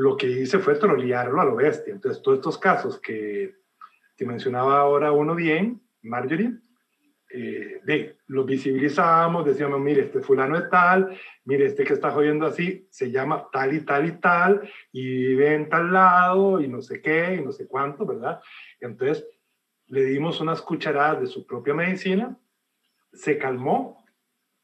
Lo 0.00 0.16
que 0.16 0.26
hice 0.30 0.60
fue 0.60 0.76
trolearlo 0.76 1.42
a 1.42 1.44
lo 1.44 1.56
bestia. 1.56 1.92
Entonces, 1.92 2.22
todos 2.22 2.38
estos 2.38 2.56
casos 2.56 2.98
que 2.98 3.54
te 4.16 4.24
mencionaba 4.24 4.80
ahora 4.80 5.12
uno 5.12 5.34
bien, 5.34 5.82
Marjorie, 6.00 6.54
eh, 7.28 7.82
de, 7.84 8.16
lo 8.28 8.46
visibilizábamos, 8.46 9.44
decíamos, 9.44 9.78
mire, 9.78 10.04
este 10.04 10.22
fulano 10.22 10.56
es 10.56 10.70
tal, 10.70 11.14
mire, 11.44 11.66
este 11.66 11.84
que 11.84 11.92
está 11.92 12.12
jodiendo 12.12 12.46
así, 12.46 12.88
se 12.90 13.10
llama 13.10 13.48
tal 13.52 13.74
y 13.74 13.82
tal 13.82 14.06
y 14.06 14.12
tal, 14.12 14.70
y 14.90 15.02
vive 15.26 15.54
en 15.54 15.68
tal 15.68 15.92
lado, 15.92 16.62
y 16.62 16.66
no 16.66 16.80
sé 16.80 17.02
qué, 17.02 17.34
y 17.34 17.44
no 17.44 17.52
sé 17.52 17.68
cuánto, 17.68 18.06
¿verdad? 18.06 18.40
Entonces, 18.80 19.26
le 19.88 20.04
dimos 20.04 20.40
unas 20.40 20.62
cucharadas 20.62 21.20
de 21.20 21.26
su 21.26 21.46
propia 21.46 21.74
medicina, 21.74 22.38
se 23.12 23.36
calmó, 23.36 23.99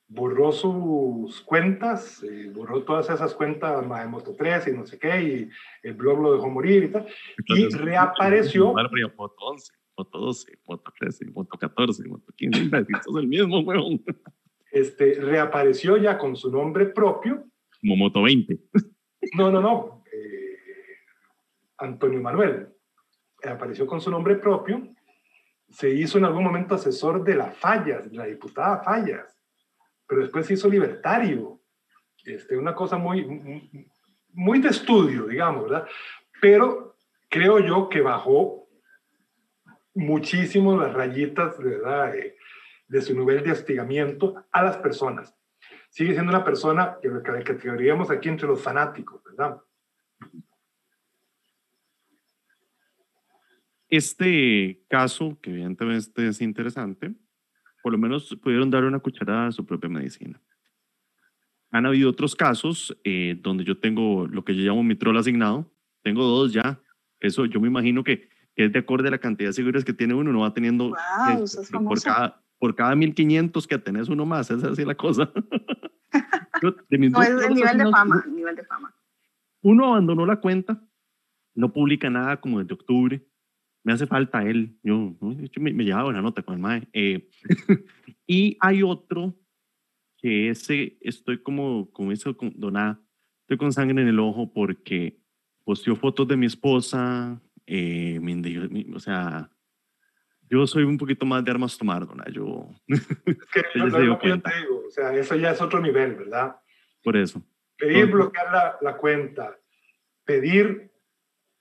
borró 0.09 0.53
sus 0.53 1.41
cuentas, 1.43 2.23
eh, 2.23 2.51
borró 2.55 2.85
todas 2.85 3.11
esas 3.11 3.35
cuentas 3.35 3.85
Moto 4.09 4.35
3 4.37 4.69
y 4.69 4.73
no 4.73 4.87
sé 4.87 4.99
qué, 4.99 5.23
y 5.23 5.51
el 5.83 5.95
blog 5.95 6.21
lo 6.21 6.35
dejó 6.35 6.49
morir 6.49 6.85
y 6.85 6.89
tal, 6.89 7.07
y 7.47 7.69
reapareció. 7.69 8.73
Moto 9.99 10.19
12, 10.19 10.59
Moto 10.67 10.93
13, 10.99 11.25
Moto 11.31 11.59
14, 11.59 12.09
Moto 12.09 12.33
15, 12.37 12.71
es 12.79 13.17
el 13.17 13.27
mismo, 13.27 13.61
weón. 13.61 14.05
Este, 14.71 15.15
reapareció 15.15 15.97
ya 15.97 16.19
con 16.19 16.37
su 16.37 16.51
nombre 16.51 16.87
propio. 16.87 17.45
Como 17.81 17.97
Moto 17.97 18.23
20. 18.23 18.59
No, 19.35 19.51
no, 19.51 19.61
no. 19.63 20.05
Eh, 20.13 20.59
Antonio 21.79 22.21
Manuel. 22.21 22.69
Apareció 23.43 23.87
con 23.87 24.01
su 24.01 24.11
nombre 24.11 24.37
propio. 24.37 24.95
Se 25.69 25.91
hizo 25.91 26.19
en 26.19 26.27
algún 26.27 26.45
momento 26.45 26.75
asesor 26.75 27.25
de 27.25 27.37
la 27.37 27.51
Fallas, 27.51 28.11
de 28.11 28.17
la 28.17 28.27
diputada 28.27 28.83
Fallas. 28.83 29.36
Pero 30.07 30.23
después 30.23 30.47
se 30.47 30.55
hizo 30.55 30.69
libertario. 30.69 31.61
Este, 32.25 32.57
una 32.57 32.75
cosa 32.75 32.99
muy, 32.99 33.25
muy 34.33 34.61
de 34.61 34.69
estudio, 34.69 35.27
digamos, 35.27 35.65
¿verdad? 35.65 35.89
Pero 36.41 36.97
creo 37.29 37.61
yo 37.61 37.89
que 37.89 38.01
bajó 38.01 38.69
muchísimo 39.95 40.77
las 40.77 40.93
rayitas 40.93 41.59
¿verdad? 41.59 42.13
De, 42.13 42.37
de, 42.89 43.03
su 43.03 43.17
nivel 43.17 43.43
de 43.43 43.53
hostigamiento 43.53 44.45
a 44.53 44.63
las 44.63 44.77
personas. 44.77 45.35
Sigue 45.89 46.13
siendo 46.13 46.31
una 46.31 46.45
persona 46.45 46.99
que, 47.01 47.09
que 47.09 47.45
categoríamos 47.45 48.11
aquí 48.11 48.29
entre 48.29 48.49
los 48.49 48.63
fanáticos, 48.63 49.23
¿verdad? 49.25 49.61
Este 53.89 54.83
caso, 54.89 55.39
que 55.41 55.51
evidentemente 55.51 56.29
es 56.29 56.41
interesante, 56.41 57.15
por 57.87 57.93
lo 57.93 57.99
menos 57.99 58.37
pudieron 58.43 58.69
dar 58.69 58.83
una 58.83 58.99
cucharada 58.99 59.47
a 59.47 59.53
su 59.53 59.65
propia 59.65 59.89
medicina. 59.89 60.43
Han 61.71 61.87
habido 61.87 62.11
otros 62.11 62.35
casos 62.35 62.99
eh, 63.05 63.39
donde 63.41 63.63
yo 63.63 63.79
tengo 63.79 64.27
lo 64.27 64.45
que 64.45 64.57
yo 64.57 64.63
llamo 64.65 64.83
mi 64.83 64.97
troll 64.97 65.17
asignado. 65.17 65.73
Tengo 66.03 66.25
dos 66.25 66.53
ya. 66.53 66.81
Eso 67.21 67.45
yo 67.45 67.61
me 67.61 67.69
imagino 67.69 68.03
que 68.03 68.29
que 68.57 68.65
es 68.65 68.73
de 68.73 68.79
acorde 68.79 69.07
a 69.07 69.11
la 69.11 69.19
cantidad 69.19 69.51
de 69.51 69.53
seguidores 69.53 69.85
que 69.85 69.93
tiene 69.93 70.15
uno, 70.15 70.31
uno 70.31 70.41
va 70.41 70.53
teniendo 70.53 70.97
por, 71.85 72.03
cada, 72.03 72.43
por 72.59 72.75
cada 72.75 72.97
1500 72.97 73.67
que 73.67 73.79
tenés 73.79 74.09
uno 74.09 74.25
más, 74.25 74.51
esa 74.51 74.67
es 74.67 74.73
así 74.73 74.85
la 74.85 74.95
cosa. 74.97 75.31
no, 76.63 76.71
es 76.71 76.75
el 76.91 77.01
nivel 77.55 77.79
de 77.79 77.91
fama, 77.91 78.25
nivel 78.35 78.57
de 78.57 78.65
fama. 78.65 78.93
Uno 79.61 79.93
abandonó 79.93 80.25
la 80.25 80.41
cuenta, 80.41 80.83
no 81.55 81.73
publica 81.73 82.09
nada 82.09 82.41
como 82.41 82.59
desde 82.59 82.75
octubre, 82.75 83.25
me 83.87 83.93
hace 83.93 84.09
falta 84.09 84.43
él, 84.43 84.77
yo, 84.83 85.17
me, 85.61 85.73
me 85.73 85.85
llevaba 85.85 86.09
una 86.09 86.21
nota 86.21 86.43
con 86.43 86.57
el 86.57 86.61
MAE. 86.61 86.89
Eh, 86.93 87.29
y 88.27 88.57
hay 88.59 88.83
otro 88.83 89.39
que 90.17 90.51
ese, 90.51 90.99
estoy 91.01 91.41
como, 91.41 91.89
como 91.93 92.11
eso, 92.11 92.37
con 92.37 92.53
Doná, 92.59 93.01
estoy 93.43 93.59
con 93.59 93.73
sangre 93.73 94.03
en 94.03 94.09
el 94.09 94.19
ojo 94.19 94.53
porque 94.53 95.21
posteó 95.63 95.95
fotos 95.95 96.27
de 96.27 96.37
mi 96.37 96.47
esposa, 96.47 97.41
eh, 97.65 98.19
o 98.93 98.99
sea, 98.99 99.53
yo 100.51 100.67
soy 100.67 100.83
un 100.83 100.99
poquito 100.99 101.25
más 101.25 101.45
de 101.45 101.53
armas 101.53 101.79
tomar, 101.79 102.09
dona. 102.09 102.25
Yo. 102.29 102.69
Es 102.89 103.07
que 103.53 103.63
yo, 103.77 103.89
te 103.89 104.01
digo, 104.03 104.83
o 104.85 104.91
sea, 104.91 105.15
eso 105.15 105.37
ya 105.37 105.53
es 105.53 105.63
otro 105.63 105.81
nivel, 105.81 106.17
¿verdad? 106.17 106.57
Por 107.05 107.17
eso. 107.17 107.41
Pedir 107.79 108.07
bloquear 108.07 108.51
la, 108.51 108.79
la, 108.81 108.97
cuenta, 108.97 109.57
pedir 110.25 110.91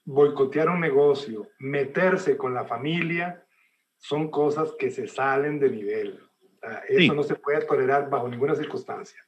boicotear 0.06 0.70
un 0.70 0.80
negocio, 0.80 1.49
meterse 1.60 2.38
con 2.38 2.53
la 2.53 2.66
familia, 2.66 3.43
son 3.97 4.30
cosas 4.30 4.74
que 4.78 4.91
se 4.91 5.08
salen 5.08 5.60
de 5.60 5.72
nivel. 5.72 6.20
eso 6.88 7.14
no 7.14 7.24
se 7.24 7.36
puede 7.36 7.66
tolerar 7.66 8.10
bajo 8.10 8.30
ninguna 8.30 8.56
circunstancia. 8.56 9.20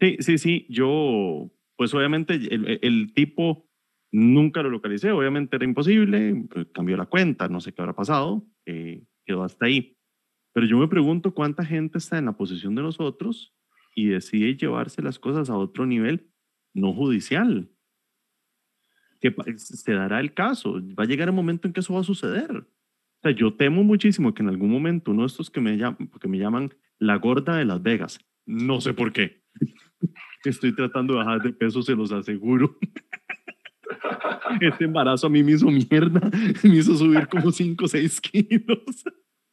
Sí, 0.00 0.16
sí, 0.20 0.38
sí. 0.38 0.66
Yo, 0.68 1.50
pues 1.76 1.94
obviamente 1.94 2.34
el, 2.34 2.78
el 2.82 3.12
tipo 3.14 3.68
Nunca 4.16 4.62
lo 4.62 4.70
localicé, 4.70 5.10
obviamente 5.10 5.56
era 5.56 5.64
imposible, 5.64 6.46
pues, 6.48 6.68
cambió 6.72 6.96
la 6.96 7.06
cuenta, 7.06 7.48
no 7.48 7.60
sé 7.60 7.74
qué 7.74 7.82
habrá 7.82 7.96
pasado, 7.96 8.46
eh, 8.64 9.02
quedó 9.26 9.42
hasta 9.42 9.66
ahí. 9.66 9.98
Pero 10.52 10.68
yo 10.68 10.78
me 10.78 10.86
pregunto 10.86 11.34
cuánta 11.34 11.64
gente 11.64 11.98
está 11.98 12.18
en 12.18 12.26
la 12.26 12.36
posición 12.36 12.76
de 12.76 12.82
nosotros 12.82 13.56
y 13.92 14.06
decide 14.06 14.56
llevarse 14.56 15.02
las 15.02 15.18
cosas 15.18 15.50
a 15.50 15.56
otro 15.56 15.84
nivel 15.84 16.30
no 16.72 16.92
judicial. 16.92 17.72
Que 19.32 19.56
se 19.56 19.92
dará 19.92 20.20
el 20.20 20.34
caso, 20.34 20.82
va 20.98 21.04
a 21.04 21.06
llegar 21.06 21.28
el 21.28 21.34
momento 21.34 21.66
en 21.66 21.72
que 21.72 21.80
eso 21.80 21.94
va 21.94 22.00
a 22.00 22.04
suceder. 22.04 22.50
O 22.58 22.66
sea, 23.22 23.30
yo 23.30 23.54
temo 23.54 23.82
muchísimo 23.82 24.34
que 24.34 24.42
en 24.42 24.50
algún 24.50 24.70
momento 24.70 25.12
uno 25.12 25.22
de 25.22 25.28
estos 25.28 25.48
que 25.48 25.62
me, 25.62 25.78
llaman, 25.78 26.10
que 26.20 26.28
me 26.28 26.36
llaman 26.36 26.74
la 26.98 27.16
gorda 27.16 27.56
de 27.56 27.64
Las 27.64 27.82
Vegas, 27.82 28.20
no 28.44 28.82
sé 28.82 28.92
por 28.92 29.14
qué. 29.14 29.42
Estoy 30.44 30.74
tratando 30.74 31.14
de 31.14 31.20
bajar 31.20 31.40
de 31.40 31.54
peso, 31.54 31.80
se 31.80 31.94
los 31.94 32.12
aseguro. 32.12 32.78
Este 34.60 34.84
embarazo 34.84 35.26
a 35.26 35.30
mí 35.30 35.42
me 35.42 35.52
hizo 35.52 35.70
mierda, 35.70 36.20
me 36.62 36.76
hizo 36.76 36.94
subir 36.94 37.26
como 37.28 37.50
5 37.50 37.82
o 37.82 37.88
6 37.88 38.20
kilos. 38.20 39.04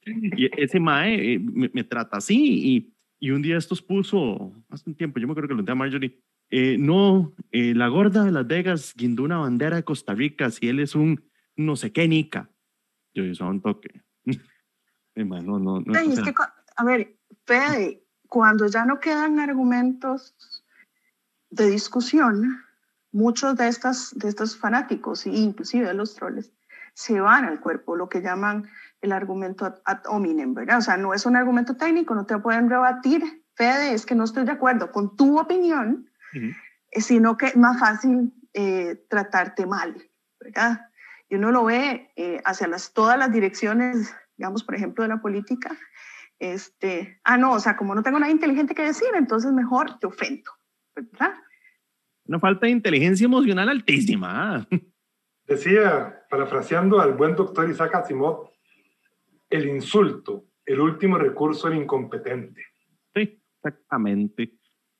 Y 0.05 0.49
ese 0.61 0.81
mae 0.81 1.35
eh, 1.35 1.39
me, 1.39 1.83
trata 1.85 2.17
así 2.17 2.75
y, 2.75 2.93
y 3.19 3.31
un 3.31 3.41
día 3.41 3.57
estos 3.57 3.81
puso, 3.81 4.51
hace 4.69 4.89
un 4.89 4.95
tiempo, 4.95 5.19
yo 5.19 5.27
me 5.27 5.31
acuerdo 5.31 5.47
que 5.47 5.55
lo 5.55 5.63
tenía 5.63 5.75
Marjorie, 5.75 6.19
eh, 6.51 6.77
no, 6.77 7.33
eh, 7.51 7.73
la 7.73 7.87
gorda 7.87 8.25
de 8.25 8.31
Las 8.31 8.45
Vegas 8.45 8.93
guindó 8.95 9.23
una 9.23 9.37
bandera 9.37 9.77
de 9.77 9.83
Costa 9.83 10.13
Rica, 10.13 10.51
si 10.51 10.67
él 10.67 10.81
es 10.81 10.95
un 10.95 11.23
no 11.55 11.75
sé 11.77 11.93
qué 11.93 12.07
nica. 12.07 12.49
Yo 13.13 13.23
hice 13.23 13.43
un 13.43 13.61
toque. 13.61 14.01
no, 15.15 15.41
no, 15.41 15.79
no, 15.79 15.99
es 15.99 16.19
que, 16.19 16.33
a 16.75 16.83
ver, 16.83 17.17
Fede, 17.45 18.03
cuando 18.27 18.67
ya 18.67 18.85
no 18.85 18.99
quedan 18.99 19.39
argumentos 19.39 20.35
de 21.49 21.69
discusión, 21.69 22.61
muchos 23.11 23.55
de, 23.55 23.67
estas, 23.67 24.11
de 24.15 24.29
estos 24.29 24.57
fanáticos, 24.57 25.25
inclusive 25.25 25.87
de 25.87 25.93
los 25.93 26.15
troles, 26.15 26.51
se 26.93 27.19
van 27.21 27.45
al 27.45 27.61
cuerpo, 27.61 27.95
lo 27.95 28.09
que 28.09 28.21
llaman 28.21 28.69
el 29.01 29.13
argumento 29.13 29.65
ad 29.85 30.01
hominem, 30.05 30.53
¿verdad? 30.53 30.79
O 30.79 30.81
sea, 30.81 30.97
no 30.97 31.13
es 31.13 31.25
un 31.25 31.35
argumento 31.35 31.75
técnico, 31.75 32.13
no 32.13 32.25
te 32.25 32.37
pueden 32.37 32.69
rebatir, 32.69 33.43
Fede, 33.55 33.93
es 33.93 34.05
que 34.05 34.15
no 34.15 34.25
estoy 34.25 34.45
de 34.45 34.51
acuerdo 34.51 34.91
con 34.91 35.15
tu 35.15 35.39
opinión, 35.39 36.09
eh, 36.33 37.01
sino 37.01 37.37
que 37.37 37.47
es 37.47 37.57
más 37.57 37.79
fácil 37.79 38.33
eh, 38.53 39.05
tratarte 39.09 39.65
mal, 39.65 39.95
¿verdad? 40.39 40.87
Y 41.29 41.35
uno 41.35 41.51
lo 41.51 41.65
ve 41.65 42.11
eh, 42.15 42.41
hacia 42.43 42.67
las, 42.67 42.93
todas 42.93 43.17
las 43.17 43.31
direcciones, 43.31 44.13
digamos, 44.37 44.63
por 44.63 44.75
ejemplo, 44.75 45.03
de 45.03 45.09
la 45.09 45.21
política, 45.21 45.77
este, 46.39 47.19
ah, 47.23 47.37
no, 47.37 47.53
o 47.53 47.59
sea, 47.59 47.77
como 47.77 47.93
no 47.93 48.03
tengo 48.03 48.19
nada 48.19 48.31
inteligente 48.31 48.73
que 48.73 48.81
decir, 48.81 49.09
entonces 49.13 49.51
mejor 49.53 49.99
te 49.99 50.07
ofendo, 50.07 50.51
¿verdad? 50.95 51.35
Una 52.25 52.39
falta 52.39 52.65
de 52.65 52.71
inteligencia 52.71 53.25
emocional 53.25 53.69
altísima. 53.69 54.67
Decía, 55.45 56.25
parafraseando 56.29 56.99
al 56.99 57.13
buen 57.13 57.35
doctor 57.35 57.69
Isaac 57.69 57.93
Asimov, 57.95 58.49
el 59.49 59.67
insulto, 59.67 60.45
el 60.65 60.79
último 60.79 61.17
recurso 61.17 61.69
del 61.69 61.79
incompetente. 61.79 62.65
Sí, 63.13 63.43
exactamente. 63.57 64.53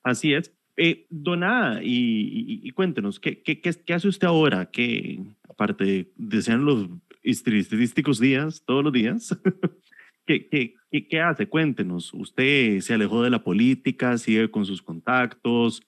Así 0.04 0.34
es. 0.34 0.54
Eh, 0.84 1.06
Donada, 1.12 1.80
y, 1.84 2.72
cuéntenos, 2.72 3.20
¿qué, 3.20 3.44
qué, 3.44 3.62
qué, 3.62 3.94
hace 3.94 4.08
usted 4.08 4.26
ahora? 4.26 4.66
Que 4.66 5.22
aparte 5.48 6.12
de 6.16 6.42
ser 6.42 6.58
los 6.58 6.90
estadísticos 7.22 8.20
días, 8.20 8.64
todos 8.66 8.84
los 8.84 8.92
días, 8.92 9.40
¿qué, 10.26 10.50
qué, 10.50 11.08
qué, 11.08 11.22
hace? 11.22 11.46
Cuéntenos. 11.46 12.12
¿Usted 12.16 12.80
se 12.80 12.96
alejó 12.96 13.22
de 13.22 13.30
la 13.30 13.44
política, 13.44 14.18
sigue 14.18 14.50
con 14.50 14.66
sus 14.66 14.82
contactos? 14.82 15.84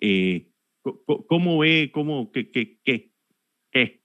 Eh, 0.00 0.48
¿Cómo 1.28 1.58
ve? 1.58 1.90
¿Cómo? 1.92 2.32
¿Qué? 2.32 2.50
¿Qué? 2.50 2.78
¿Qué? 2.82 3.12
¿Qué? 3.70 4.00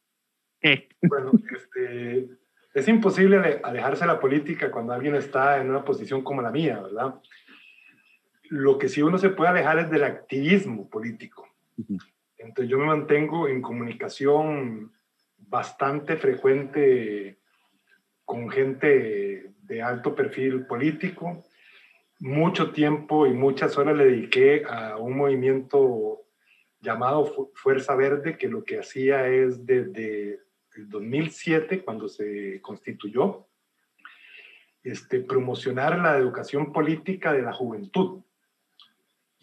Bueno, 1.04 1.32
este, 1.56 2.28
es 2.74 2.88
imposible 2.89 3.62
alejarse 3.64 4.04
de 4.04 4.08
la 4.08 4.20
política 4.20 4.70
cuando 4.70 4.91
alguien 4.91 5.16
está 5.16 5.62
en 5.62 5.70
una 5.70 5.86
posición 5.86 6.22
como 6.22 6.41
la 6.41 6.52
mía, 6.52 6.82
¿verdad? 6.82 7.16
Lo 8.54 8.78
que 8.78 8.88
sí 8.88 9.01
uno 9.01 9.18
se 9.18 9.32
puede 9.32 9.49
alejar 9.49 9.80
es 9.80 9.89
del 9.89 10.04
activismo 10.04 10.88
político. 10.88 11.49
Entonces 12.38 12.70
yo 12.70 12.78
me 12.78 12.86
mantengo 12.86 13.47
en 13.47 13.64
comunicación 13.64 14.93
bastante 15.38 16.18
frecuente 16.18 17.39
con 18.24 18.51
gente 18.51 19.54
de 19.60 19.82
alto 19.82 20.14
perfil 20.14 20.68
político. 20.68 21.43
Mucho 22.20 22.72
tiempo 22.72 23.26
y 23.26 23.34
muchas 23.34 23.76
horas 23.76 23.97
le 23.97 24.06
dediqué 24.06 24.66
a 24.70 24.97
un 24.97 25.18
movimiento 25.18 26.22
llamado 26.80 27.49
Fuerza 27.56 27.95
Verde, 27.95 28.38
que 28.38 28.49
lo 28.49 28.64
que 28.64 28.78
hacía 28.78 29.30
es 29.30 29.66
desde 29.66 30.41
el 30.76 30.89
2007, 30.89 31.84
cuando 31.84 32.08
se 32.08 32.62
constituyó, 32.62 33.47
este, 34.84 35.22
promocionar 35.22 35.97
la 35.97 36.18
educación 36.18 36.72
política 36.72 37.34
de 37.34 37.41
la 37.41 37.51
juventud. 37.51 38.22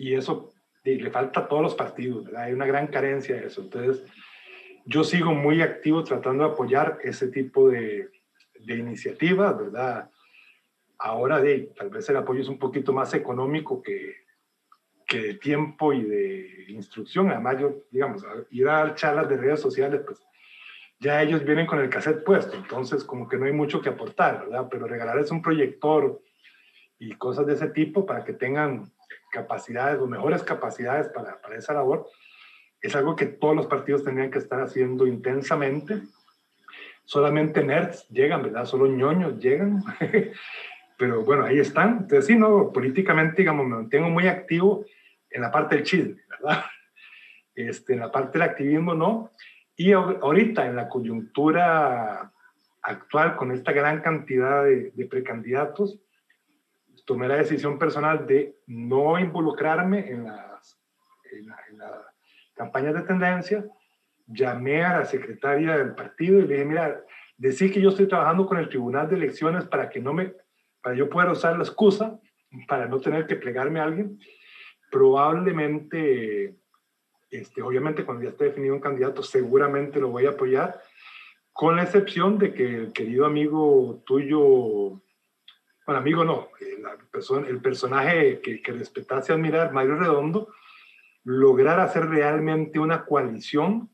Y 0.00 0.14
eso 0.14 0.54
le 0.82 1.10
falta 1.10 1.40
a 1.40 1.48
todos 1.48 1.62
los 1.62 1.74
partidos, 1.74 2.26
hay 2.34 2.54
una 2.54 2.64
gran 2.64 2.86
carencia 2.86 3.36
de 3.36 3.48
eso. 3.48 3.60
Entonces, 3.60 4.02
yo 4.86 5.04
sigo 5.04 5.34
muy 5.34 5.60
activo 5.60 6.02
tratando 6.02 6.42
de 6.42 6.52
apoyar 6.52 6.98
ese 7.04 7.28
tipo 7.28 7.68
de, 7.68 8.08
de 8.60 8.76
iniciativas, 8.76 9.58
¿verdad? 9.58 10.10
Ahora 10.98 11.42
de, 11.42 11.74
tal 11.76 11.90
vez 11.90 12.08
el 12.08 12.16
apoyo 12.16 12.40
es 12.40 12.48
un 12.48 12.58
poquito 12.58 12.94
más 12.94 13.12
económico 13.12 13.82
que, 13.82 14.24
que 15.06 15.20
de 15.20 15.34
tiempo 15.34 15.92
y 15.92 16.02
de 16.02 16.64
instrucción. 16.68 17.28
Además, 17.28 17.58
yo, 17.60 17.82
digamos, 17.90 18.24
ir 18.50 18.68
a 18.70 18.78
dar 18.78 18.94
charlas 18.94 19.28
de 19.28 19.36
redes 19.36 19.60
sociales, 19.60 20.00
pues 20.06 20.18
ya 20.98 21.22
ellos 21.22 21.44
vienen 21.44 21.66
con 21.66 21.78
el 21.78 21.90
cassette 21.90 22.24
puesto, 22.24 22.56
entonces 22.56 23.04
como 23.04 23.28
que 23.28 23.36
no 23.36 23.44
hay 23.44 23.52
mucho 23.52 23.82
que 23.82 23.90
aportar, 23.90 24.46
¿verdad? 24.46 24.66
Pero 24.70 24.86
regalarles 24.86 25.30
un 25.30 25.42
proyector 25.42 26.22
y 26.98 27.12
cosas 27.16 27.44
de 27.44 27.52
ese 27.52 27.68
tipo 27.68 28.06
para 28.06 28.24
que 28.24 28.32
tengan 28.32 28.90
capacidades 29.30 30.00
o 30.00 30.06
mejores 30.06 30.42
capacidades 30.42 31.08
para, 31.08 31.40
para 31.40 31.56
esa 31.56 31.72
labor, 31.74 32.08
es 32.82 32.94
algo 32.96 33.16
que 33.16 33.26
todos 33.26 33.54
los 33.54 33.66
partidos 33.66 34.04
tendrían 34.04 34.30
que 34.30 34.38
estar 34.38 34.60
haciendo 34.60 35.06
intensamente. 35.06 36.02
Solamente 37.04 37.62
nerds 37.64 38.08
llegan, 38.08 38.42
¿verdad? 38.42 38.64
Solo 38.64 38.86
ñoños 38.86 39.38
llegan. 39.38 39.82
Pero 40.98 41.24
bueno, 41.24 41.44
ahí 41.44 41.58
están. 41.58 42.00
Entonces, 42.02 42.26
sí, 42.26 42.36
no, 42.36 42.72
políticamente, 42.72 43.36
digamos, 43.38 43.66
me 43.66 43.76
mantengo 43.76 44.10
muy 44.10 44.28
activo 44.28 44.84
en 45.30 45.42
la 45.42 45.50
parte 45.50 45.76
del 45.76 45.84
chisme, 45.84 46.20
¿verdad? 46.28 46.64
Este, 47.52 47.92
en 47.92 48.00
la 48.00 48.12
parte 48.12 48.38
del 48.38 48.48
activismo, 48.48 48.94
no. 48.94 49.32
Y 49.76 49.92
ahorita, 49.92 50.66
en 50.66 50.76
la 50.76 50.88
coyuntura 50.88 52.32
actual, 52.82 53.36
con 53.36 53.50
esta 53.50 53.72
gran 53.72 54.00
cantidad 54.00 54.64
de, 54.64 55.06
precandidatos, 55.10 55.98
tomé 57.10 57.26
la 57.26 57.38
decisión 57.38 57.76
personal 57.76 58.24
de 58.24 58.60
no 58.68 59.18
involucrarme 59.18 60.12
en 60.12 60.26
las, 60.26 60.80
en, 61.32 61.48
las 61.76 61.90
campañas 62.54 62.94
de 62.94 63.02
tendencia. 63.02 63.64
Llamé 64.28 64.84
a 64.84 65.00
la 65.00 65.04
secretaria 65.04 65.76
del 65.76 65.96
partido 65.96 66.38
y 66.38 66.42
le 66.42 66.54
dije, 66.54 66.64
mira, 66.64 67.04
decir 67.36 67.72
que 67.72 67.80
yo 67.80 67.88
estoy 67.88 68.06
trabajando 68.06 68.46
con 68.46 68.58
el 68.58 68.68
Tribunal 68.68 69.08
de 69.08 69.16
Elecciones 69.16 69.64
para 69.64 69.90
que 69.90 69.98
no 69.98 70.12
me, 70.12 70.36
para 70.80 70.94
yo 70.94 71.10
pueda 71.10 71.32
usar 71.32 71.56
la 71.56 71.64
excusa, 71.64 72.16
para 72.68 72.86
no 72.86 73.00
tener 73.00 73.26
que 73.26 73.34
plegarme 73.34 73.80
a 73.80 73.84
alguien, 73.86 74.20
probablemente 74.88 76.54
este, 77.28 77.60
obviamente 77.60 78.04
cuando 78.04 78.22
ya 78.22 78.30
esté 78.30 78.44
definido 78.44 78.76
un 78.76 78.80
candidato 78.80 79.24
seguramente 79.24 79.98
lo 79.98 80.10
voy 80.10 80.26
a 80.26 80.30
apoyar, 80.30 80.80
con 81.52 81.74
la 81.74 81.82
excepción 81.82 82.38
de 82.38 82.54
que 82.54 82.76
el 82.76 82.92
querido 82.92 83.26
amigo 83.26 84.00
tuyo, 84.06 85.02
bueno, 85.86 86.00
amigo 86.00 86.24
no, 86.24 86.48
el, 86.60 87.46
el 87.46 87.60
personaje 87.60 88.40
que, 88.40 88.62
que 88.62 88.72
respetase 88.72 89.32
admirar, 89.32 89.72
Mario 89.72 89.96
Redondo, 89.96 90.52
lograr 91.24 91.80
hacer 91.80 92.08
realmente 92.08 92.78
una 92.78 93.04
coalición, 93.04 93.90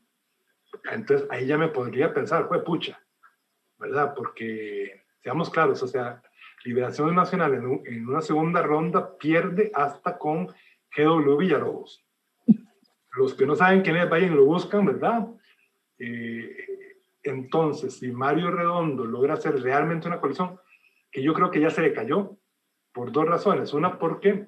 entonces 0.91 1.27
ahí 1.31 1.45
ya 1.45 1.57
me 1.57 1.69
podría 1.69 2.13
pensar, 2.13 2.47
fue 2.47 2.63
pucha, 2.63 2.99
¿verdad? 3.77 4.13
Porque, 4.15 5.05
seamos 5.21 5.49
claros, 5.49 5.81
o 5.83 5.87
sea, 5.87 6.21
Liberación 6.63 7.15
Nacional 7.15 7.53
en, 7.53 7.81
en 7.85 8.07
una 8.07 8.21
segunda 8.21 8.61
ronda 8.61 9.17
pierde 9.17 9.71
hasta 9.73 10.17
con 10.17 10.47
GW 10.95 11.37
Villalobos 11.37 12.07
los 13.17 13.33
que 13.33 13.45
no 13.45 13.55
saben 13.55 13.81
quién 13.81 13.97
es, 13.97 14.09
vayan 14.09 14.33
y 14.33 14.35
lo 14.35 14.45
buscan, 14.45 14.85
¿verdad? 14.85 15.27
Eh, 15.97 16.55
entonces, 17.23 17.97
si 17.97 18.11
Mario 18.11 18.51
Redondo 18.51 19.05
logra 19.05 19.33
hacer 19.33 19.59
realmente 19.61 20.07
una 20.07 20.19
coalición, 20.19 20.59
que 21.11 21.21
yo 21.21 21.33
creo 21.33 21.51
que 21.51 21.61
ya 21.61 21.69
se 21.69 21.81
le 21.81 21.93
cayó, 21.93 22.37
por 22.93 23.11
dos 23.11 23.27
razones. 23.27 23.73
Una, 23.73 23.99
porque 23.99 24.47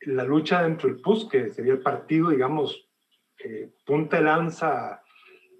la 0.00 0.24
lucha 0.24 0.62
dentro 0.62 0.88
del 0.88 1.00
PUS, 1.00 1.28
que 1.28 1.50
sería 1.50 1.72
el 1.72 1.82
partido, 1.82 2.30
digamos, 2.30 2.88
eh, 3.44 3.70
punta 3.84 4.16
de 4.16 4.24
lanza 4.24 5.02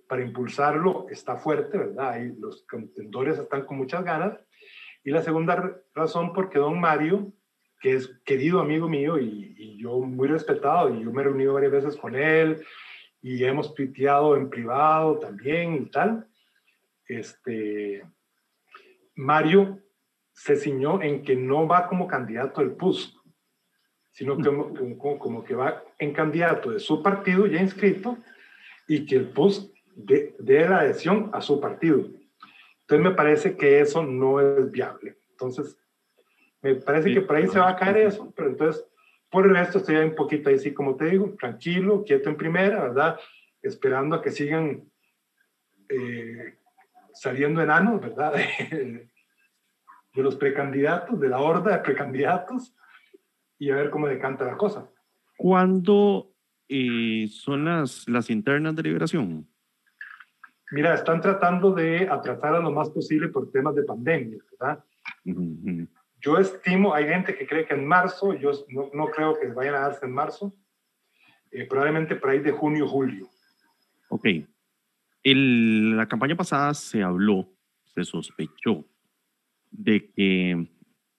para 0.09 0.23
impulsarlo, 0.23 1.07
está 1.09 1.37
fuerte, 1.37 1.79
¿verdad? 1.79 2.21
Y 2.21 2.41
los 2.41 2.67
contendores 2.67 3.39
están 3.39 3.65
con 3.65 3.77
muchas 3.77 4.05
ganas. 4.05 4.39
Y 5.05 5.11
la 5.11 5.23
segunda 5.23 5.81
razón, 5.95 6.33
porque 6.33 6.59
don 6.59 6.81
Mario 6.81 7.33
que 7.81 7.95
es 7.95 8.09
querido 8.25 8.61
amigo 8.61 8.89
mío 8.89 9.19
y, 9.19 9.79
yo 9.79 9.99
muy 10.01 10.29
respetado, 10.29 10.95
y 10.95 11.03
yo 11.03 11.11
me 11.11 11.23
he 11.23 11.25
reunido 11.25 11.55
varias 11.55 11.73
veces 11.73 11.97
con 11.97 12.15
él 12.15 12.63
y 13.23 13.43
hemos 13.45 13.75
tuiteado 13.75 14.37
en 14.37 14.51
privado 14.51 15.19
también 15.19 15.75
y 15.75 15.91
tal. 15.91 16.29
Este, 17.09 18.05
Mario 19.15 19.81
se 20.33 20.57
ciñó 20.57 21.03
en 21.03 21.23
que 21.23 21.37
no 21.37 21.67
va 21.67 21.87
como 21.87 22.07
candidato 22.07 22.61
del 22.61 22.73
PUS, 22.73 23.17
sino 24.11 24.37
que 24.37 24.45
como, 24.45 25.19
como, 25.19 25.45
que 25.45 25.55
va 25.55 25.83
en 25.99 26.13
candidato 26.13 26.71
de 26.71 26.81
su 26.81 27.03
partido 27.03 27.47
ya 27.47 27.61
inscrito 27.61 28.19
y 28.89 29.07
que 29.07 29.17
el 29.17 29.29
PUS 29.29 29.73
dé 29.95 30.35
la 30.69 30.81
adhesión 30.81 31.31
a 31.33 31.41
su 31.41 31.61
partido. 31.61 32.07
Entonces 32.81 33.05
me 33.05 33.15
parece 33.15 33.57
que 33.57 33.81
eso 33.81 34.03
no 34.03 34.41
es 34.41 34.71
viable. 34.71 35.17
Entonces, 35.31 35.79
me 36.63 36.75
parece 36.75 37.15
que 37.15 37.21
por 37.21 37.37
ahí 37.37 37.47
se 37.47 37.59
va 37.59 37.71
a 37.71 37.77
caer 37.77 37.99
eso, 37.99 38.33
pero 38.37 38.49
entonces, 38.49 38.85
por 39.31 39.47
el 39.47 39.55
resto, 39.55 39.79
estoy 39.79 39.97
un 39.97 40.15
poquito 40.15 40.51
ahí, 40.51 40.59
sí, 40.59 40.75
como 40.75 40.97
te 40.97 41.07
digo, 41.07 41.35
tranquilo, 41.39 42.05
quieto 42.05 42.29
en 42.29 42.37
primera, 42.37 42.83
¿verdad? 42.83 43.19
Esperando 43.63 44.17
a 44.17 44.23
que 44.23 44.31
sigan 44.31 44.91
eh, 45.89 46.59
saliendo 47.21 47.61
enanos, 47.61 48.01
¿verdad? 48.01 48.33
De, 50.13 50.23
los 50.25 50.35
precandidatos, 50.37 51.21
de 51.21 51.29
la 51.29 51.39
horda 51.39 51.77
de 51.77 51.83
precandidatos, 51.85 52.75
y 53.59 53.71
a 53.71 53.77
ver 53.77 53.91
cómo 53.91 54.09
decanta 54.09 54.45
la 54.45 54.57
cosa. 54.57 54.91
¿Cuándo 55.37 56.35
eh, 56.69 57.29
son 57.31 57.65
las, 57.67 58.09
las 58.09 58.29
internas 58.29 58.75
de 58.75 58.83
liberación? 58.83 59.49
Mira, 60.73 60.95
están 60.95 61.21
tratando 61.21 61.73
de 61.73 62.09
atrasar 62.09 62.57
a 62.57 62.59
lo 62.59 62.73
más 62.73 62.91
posible 62.91 63.29
por 63.29 63.53
temas 63.53 63.77
de 63.77 63.85
pandemia, 63.85 64.39
¿verdad? 64.51 64.85
Yo 66.21 66.39
estimo, 66.39 66.93
hay 66.93 67.07
gente 67.07 67.37
que 67.37 67.47
cree 67.47 67.67
que 67.67 67.75
en 67.75 67.87
marzo, 67.87 68.35
yo 68.35 68.51
no, 68.71 68.91
no 68.93 69.07
creo 69.11 69.39
que 69.39 69.47
vayan 69.49 69.77
a 69.77 69.81
darse 69.81 70.07
en 70.07 70.13
marzo, 70.13 70.53
eh, 71.53 71.67
probablemente 71.69 72.17
por 72.17 72.31
ahí 72.31 72.41
de 72.41 72.51
junio, 72.51 72.89
julio. 72.89 73.29
Ok. 74.09 74.27
En 75.23 75.97
la 75.97 76.09
campaña 76.09 76.37
pasada 76.37 76.73
se 76.75 77.03
habló, 77.03 77.53
se 77.95 78.05
sospechó 78.05 78.87
de 79.71 80.11
que 80.13 80.69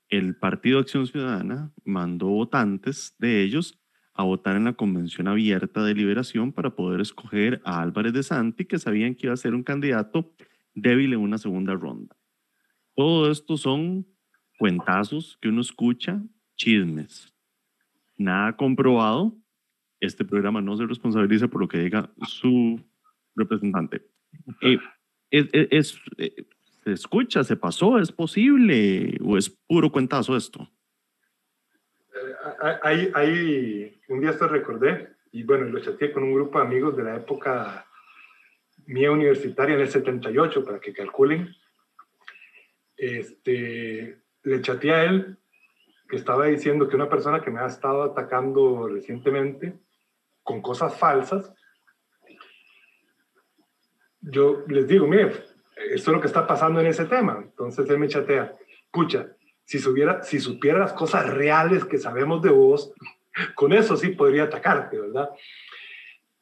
el 0.10 0.36
Partido 0.36 0.80
Acción 0.80 1.08
Ciudadana 1.08 1.72
mandó 1.86 2.28
votantes 2.28 3.16
de 3.20 3.44
ellos 3.44 3.80
a 4.14 4.24
votar 4.24 4.56
en 4.58 4.66
la 4.66 4.74
convención 4.74 5.28
abierta 5.28 5.84
de 5.84 5.94
liberación 5.94 6.52
para 6.52 6.76
poder 6.76 7.00
escoger 7.00 7.62
a 7.64 7.82
Álvarez 7.82 8.14
de 8.14 8.24
Santi, 8.24 8.66
que 8.66 8.80
sabían 8.80 9.16
que 9.16 9.28
iba 9.28 9.34
a 9.34 9.38
ser 9.38 9.56
un 9.56 9.64
candidato 9.64 10.34
débil 10.74 11.14
en 11.14 11.20
una 11.20 11.38
segunda 11.38 11.74
ronda. 11.74 12.16
Todo 12.96 13.32
esto 13.32 13.56
son 13.56 14.06
cuentazos 14.58 15.38
que 15.42 15.50
uno 15.50 15.62
escucha, 15.62 16.22
chismes. 16.56 17.34
Nada 18.18 18.56
comprobado. 18.58 19.38
Este 20.00 20.26
programa 20.26 20.62
no 20.62 20.76
se 20.76 20.86
responsabiliza 20.86 21.48
por 21.48 21.62
lo 21.62 21.68
que 21.68 21.78
diga 21.78 22.12
su 22.28 22.84
representante. 23.36 24.06
Eh, 24.62 24.78
es, 25.30 25.98
eh, 26.18 26.46
¿Se 26.84 26.94
escucha? 26.94 27.44
¿Se 27.44 27.56
pasó? 27.56 28.00
¿Es 28.00 28.12
posible? 28.12 29.18
¿O 29.24 29.38
es 29.38 29.50
puro 29.50 29.92
cuentazo 29.92 30.36
esto? 30.36 30.68
Hay, 32.84 33.12
hay, 33.14 34.02
un 34.10 34.20
día 34.20 34.32
esto 34.32 34.48
recordé, 34.48 35.16
y 35.32 35.44
bueno, 35.44 35.66
lo 35.66 35.80
chateé 35.80 36.12
con 36.12 36.24
un 36.24 36.34
grupo 36.34 36.60
de 36.60 36.66
amigos 36.66 36.98
de 36.98 37.04
la 37.04 37.16
época 37.16 37.86
mía 38.88 39.12
universitaria 39.12 39.76
en 39.76 39.82
el 39.82 39.90
78, 39.90 40.66
para 40.66 40.80
que 40.80 40.94
calculen. 40.94 41.56
Este, 42.98 44.22
le 44.44 44.62
chateé 44.62 44.92
a 44.92 45.04
él 45.06 45.38
que 46.10 46.18
estaba 46.18 46.48
diciendo 46.48 46.90
que 46.90 46.96
una 46.96 47.10
persona 47.10 47.42
que 47.42 47.52
me 47.52 47.62
ha 47.62 47.68
estado 47.68 48.04
atacando 48.04 48.88
recientemente 48.88 49.80
con 50.44 50.62
cosas 50.62 50.98
falsas, 50.98 51.54
yo 54.22 54.64
les 54.68 54.88
digo, 54.88 55.08
mire, 55.08 55.32
esto 55.90 56.12
es 56.12 56.16
lo 56.16 56.22
que 56.22 56.28
está 56.28 56.46
pasando 56.46 56.80
en 56.80 56.88
ese 56.88 57.06
tema. 57.06 57.40
Entonces 57.42 57.90
él 57.90 57.98
me 57.98 58.08
chatea, 58.08 58.56
pucha, 58.92 59.36
si, 59.66 59.80
supiera, 59.80 60.24
si 60.24 60.40
supiera 60.40 60.80
las 60.80 60.94
cosas 60.94 61.30
reales 61.30 61.86
que 61.86 61.98
sabemos 61.98 62.42
de 62.42 62.50
vos, 62.50 62.94
con 63.56 63.74
eso 63.74 63.98
sí 63.98 64.10
podría 64.10 64.44
atacarte, 64.44 65.00
¿verdad? 65.00 65.30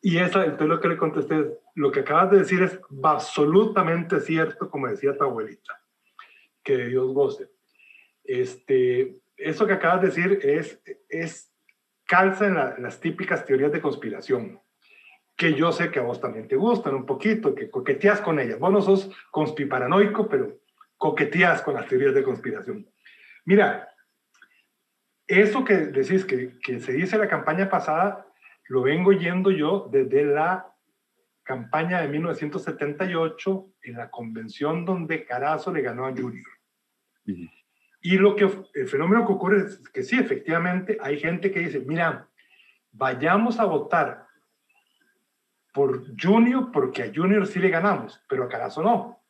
Y 0.01 0.17
esa, 0.17 0.45
entonces 0.45 0.67
lo 0.67 0.79
que 0.79 0.87
le 0.87 0.97
contesté 0.97 1.39
es, 1.39 1.47
lo 1.75 1.91
que 1.91 2.01
acabas 2.01 2.31
de 2.31 2.39
decir 2.39 2.61
es 2.63 2.79
absolutamente 3.03 4.19
cierto, 4.19 4.69
como 4.69 4.87
decía 4.87 5.17
tu 5.17 5.23
abuelita, 5.23 5.81
que 6.63 6.77
Dios 6.87 7.13
goce. 7.13 7.49
Este, 8.23 9.21
eso 9.37 9.65
que 9.65 9.73
acabas 9.73 10.01
de 10.01 10.07
decir 10.07 10.39
es, 10.43 10.81
es 11.09 11.53
calza 12.05 12.47
en 12.47 12.83
las 12.83 12.99
típicas 12.99 13.45
teorías 13.45 13.71
de 13.71 13.81
conspiración 13.81 14.59
que 15.39 15.53
yo 15.53 15.71
sé 15.71 15.89
que 15.89 15.99
a 15.99 16.01
vos 16.01 16.19
también 16.19 16.49
te 16.49 16.57
gustan 16.57 16.93
un 16.95 17.05
poquito, 17.05 17.55
que 17.55 17.69
coqueteas 17.69 18.19
con 18.19 18.41
ellas. 18.41 18.59
Vos 18.59 18.73
no 18.73 18.81
sos 18.81 19.09
conspiparanoico, 19.31 20.27
pero 20.27 20.59
coqueteas 20.97 21.61
con 21.61 21.75
las 21.75 21.87
teorías 21.87 22.13
de 22.13 22.23
conspiración. 22.23 22.85
Mira, 23.45 23.87
eso 25.25 25.63
que 25.63 25.77
decís 25.77 26.25
que, 26.25 26.59
que 26.61 26.81
se 26.81 26.91
dice 26.91 27.17
la 27.17 27.29
campaña 27.29 27.69
pasada, 27.69 28.27
lo 28.67 28.81
vengo 28.81 29.13
yendo 29.13 29.49
yo 29.49 29.87
desde 29.89 30.25
la 30.25 30.75
campaña 31.43 32.01
de 32.01 32.09
1978 32.09 33.73
en 33.83 33.93
la 33.93 34.11
convención 34.11 34.83
donde 34.83 35.23
Carazo 35.23 35.71
le 35.71 35.81
ganó 35.81 36.05
a 36.05 36.11
Junior. 36.11 36.51
Y 38.01 38.17
lo 38.17 38.35
que 38.35 38.43
el 38.73 38.87
fenómeno 38.89 39.25
que 39.25 39.31
ocurre 39.31 39.67
es 39.67 39.79
que 39.93 40.03
sí, 40.03 40.19
efectivamente, 40.19 40.97
hay 40.99 41.17
gente 41.17 41.49
que 41.49 41.61
dice, 41.61 41.79
mira, 41.79 42.27
vayamos 42.91 43.57
a 43.57 43.63
votar 43.63 44.28
por 45.79 46.03
Junior, 46.21 46.73
porque 46.73 47.03
a 47.03 47.11
Junior 47.15 47.47
sí 47.47 47.57
le 47.57 47.69
ganamos, 47.69 48.21
pero 48.27 48.43
a 48.43 48.49
Carazo 48.49 48.83
no. 48.83 49.23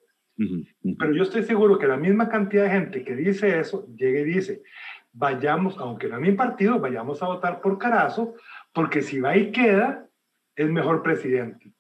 Pero 0.98 1.14
yo 1.14 1.22
estoy 1.22 1.44
seguro 1.44 1.78
que 1.78 1.86
la 1.86 1.96
misma 1.96 2.28
cantidad 2.28 2.64
de 2.64 2.72
gente 2.72 3.04
que 3.04 3.16
dice 3.16 3.60
eso, 3.60 3.86
llega 3.96 4.22
y 4.22 4.24
dice, 4.24 4.64
vayamos, 5.12 5.78
aunque 5.78 6.08
no 6.08 6.16
en 6.16 6.24
mi 6.24 6.32
partido, 6.32 6.80
vayamos 6.80 7.22
a 7.22 7.28
votar 7.28 7.62
por 7.62 7.78
Carazo, 7.78 8.34
porque 8.74 9.04
si 9.04 9.20
va 9.20 9.38
y 9.38 9.52
queda, 9.52 10.10
es 10.56 10.68
mejor 10.68 11.04
presidente. 11.04 11.72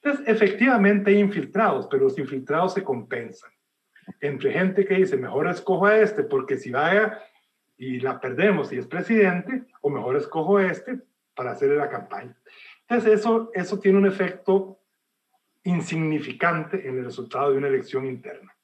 Entonces, 0.00 0.24
efectivamente 0.28 1.10
hay 1.10 1.18
infiltrados, 1.18 1.88
pero 1.90 2.04
los 2.04 2.16
infiltrados 2.16 2.74
se 2.74 2.84
compensan. 2.84 3.50
Entre 4.20 4.52
gente 4.52 4.84
que 4.84 4.94
dice, 4.94 5.16
mejor 5.16 5.48
escojo 5.48 5.86
a 5.86 5.98
este, 5.98 6.22
porque 6.22 6.58
si 6.58 6.70
vaya 6.70 7.18
y 7.76 7.98
la 7.98 8.20
perdemos 8.20 8.72
y 8.72 8.78
es 8.78 8.86
presidente, 8.86 9.64
o 9.80 9.90
mejor 9.90 10.14
escojo 10.14 10.58
a 10.58 10.66
este 10.70 11.00
para 11.34 11.50
hacerle 11.50 11.74
la 11.74 11.90
campaña. 11.90 12.36
Entonces, 12.92 13.20
eso, 13.20 13.50
eso 13.54 13.78
tiene 13.78 13.96
un 13.96 14.06
efecto 14.06 14.78
insignificante 15.64 16.86
en 16.86 16.98
el 16.98 17.06
resultado 17.06 17.50
de 17.50 17.56
una 17.56 17.68
elección 17.68 18.04
interna. 18.04 18.54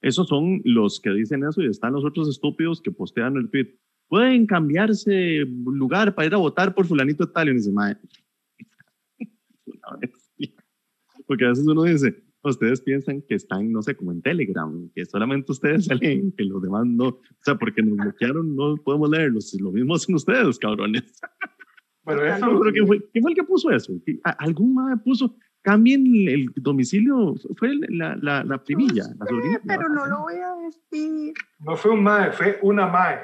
Esos 0.00 0.28
son 0.28 0.60
los 0.64 1.00
que 1.00 1.10
dicen 1.10 1.42
eso 1.42 1.60
y 1.62 1.66
están 1.66 1.92
los 1.92 2.04
otros 2.04 2.28
estúpidos 2.28 2.80
que 2.80 2.92
postean 2.92 3.36
el 3.36 3.50
tweet. 3.50 3.74
Pueden 4.06 4.46
cambiarse 4.46 5.44
lugar 5.64 6.14
para 6.14 6.26
ir 6.26 6.34
a 6.34 6.38
votar 6.38 6.72
por 6.74 6.86
fulanito 6.86 7.26
de 7.26 7.32
tal 7.32 7.48
y 7.48 7.54
dice, 7.54 7.72
Porque 11.26 11.44
a 11.44 11.48
veces 11.48 11.66
uno 11.66 11.82
dice, 11.82 12.22
ustedes 12.44 12.80
piensan 12.82 13.20
que 13.22 13.34
están, 13.34 13.72
no 13.72 13.82
sé, 13.82 13.96
como 13.96 14.12
en 14.12 14.22
Telegram, 14.22 14.88
que 14.94 15.04
solamente 15.06 15.50
ustedes 15.50 15.84
salen, 15.86 16.30
que 16.36 16.44
los 16.44 16.62
demás 16.62 16.86
no, 16.86 17.08
o 17.08 17.20
sea, 17.40 17.56
porque 17.56 17.82
nos 17.82 17.96
bloquearon, 17.96 18.54
no 18.54 18.76
podemos 18.76 19.10
leerlos. 19.10 19.52
Lo 19.60 19.72
mismo 19.72 19.96
hacen 19.96 20.14
ustedes, 20.14 20.56
cabrones. 20.60 21.02
Bueno, 22.04 22.24
eso. 22.24 22.58
Pero 22.60 22.72
¿quién, 22.72 22.86
fue, 22.86 23.10
¿Quién 23.10 23.22
fue 23.22 23.30
el 23.32 23.36
que 23.36 23.44
puso 23.44 23.70
eso? 23.70 23.92
¿Algún 24.38 24.74
madre 24.74 24.96
puso? 24.96 25.36
Cambien 25.62 26.04
el 26.28 26.46
domicilio. 26.56 27.34
Fue 27.56 27.72
la, 27.88 28.16
la, 28.20 28.42
la 28.42 28.62
primilla, 28.64 29.04
la 29.18 29.26
sobrina. 29.26 29.60
Pero 29.64 29.88
no 29.88 30.06
lo 30.06 30.22
voy 30.22 30.34
a 30.34 30.54
decir. 30.66 31.32
No 31.60 31.76
fue 31.76 31.92
un 31.92 32.02
mae, 32.02 32.32
fue 32.32 32.58
una 32.62 32.88
mae. 32.88 33.20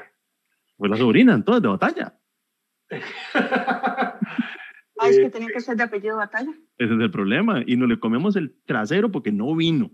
Fue 0.77 0.87
la 0.87 0.95
sobrina, 0.95 1.33
entonces, 1.33 1.61
de 1.61 1.67
batalla. 1.67 2.17
Ay, 5.01 5.11
es 5.11 5.19
que 5.19 5.29
tenía 5.29 5.49
que 5.49 5.59
ser 5.59 5.75
de 5.77 5.83
apellido 5.83 6.15
batalla. 6.17 6.51
Ese 6.77 6.93
es 6.93 6.99
el 6.99 7.11
problema. 7.11 7.61
Y 7.65 7.75
no 7.75 7.87
le 7.87 7.99
comemos 7.99 8.35
el 8.37 8.55
trasero 8.65 9.11
porque 9.11 9.31
no 9.31 9.53
vino. 9.55 9.91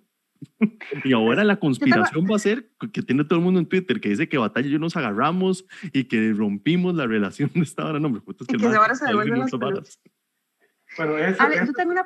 Y 1.03 1.13
ahora 1.13 1.43
la 1.43 1.55
conspiración 1.59 2.25
va 2.29 2.35
a 2.35 2.39
ser 2.39 2.69
que 2.93 3.01
tiene 3.01 3.23
todo 3.23 3.39
el 3.39 3.45
mundo 3.45 3.59
en 3.59 3.65
Twitter 3.67 3.99
que 3.99 4.09
dice 4.09 4.29
que 4.29 4.37
Batalla 4.37 4.67
y 4.67 4.71
yo 4.71 4.79
nos 4.79 4.95
agarramos 4.95 5.65
y 5.93 6.05
que 6.05 6.33
rompimos 6.33 6.95
la 6.95 7.07
relación 7.07 7.51
de 7.53 7.61
esta 7.61 7.85
hora. 7.85 7.99
No, 7.99 8.07
hombre, 8.07 8.23
es 8.27 8.47
que, 8.47 8.55
y 8.55 8.59
que 8.59 8.65
ahora 8.67 8.95
se 8.95 9.05
devuelven 9.05 9.39
las 9.39 9.51
Bueno, 10.97 11.17
eso, 11.17 11.41
Ale, 11.41 11.57
yo 11.65 11.73
tengo 11.73 11.91
una, 11.91 12.05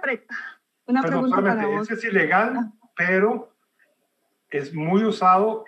una 0.86 1.04
pregunta 1.04 1.42
para 1.42 1.66
vos. 1.66 1.90
es 1.92 2.04
ilegal, 2.04 2.54
ah. 2.58 2.74
pero 2.96 3.56
es 4.50 4.74
muy 4.74 5.04
usado 5.04 5.66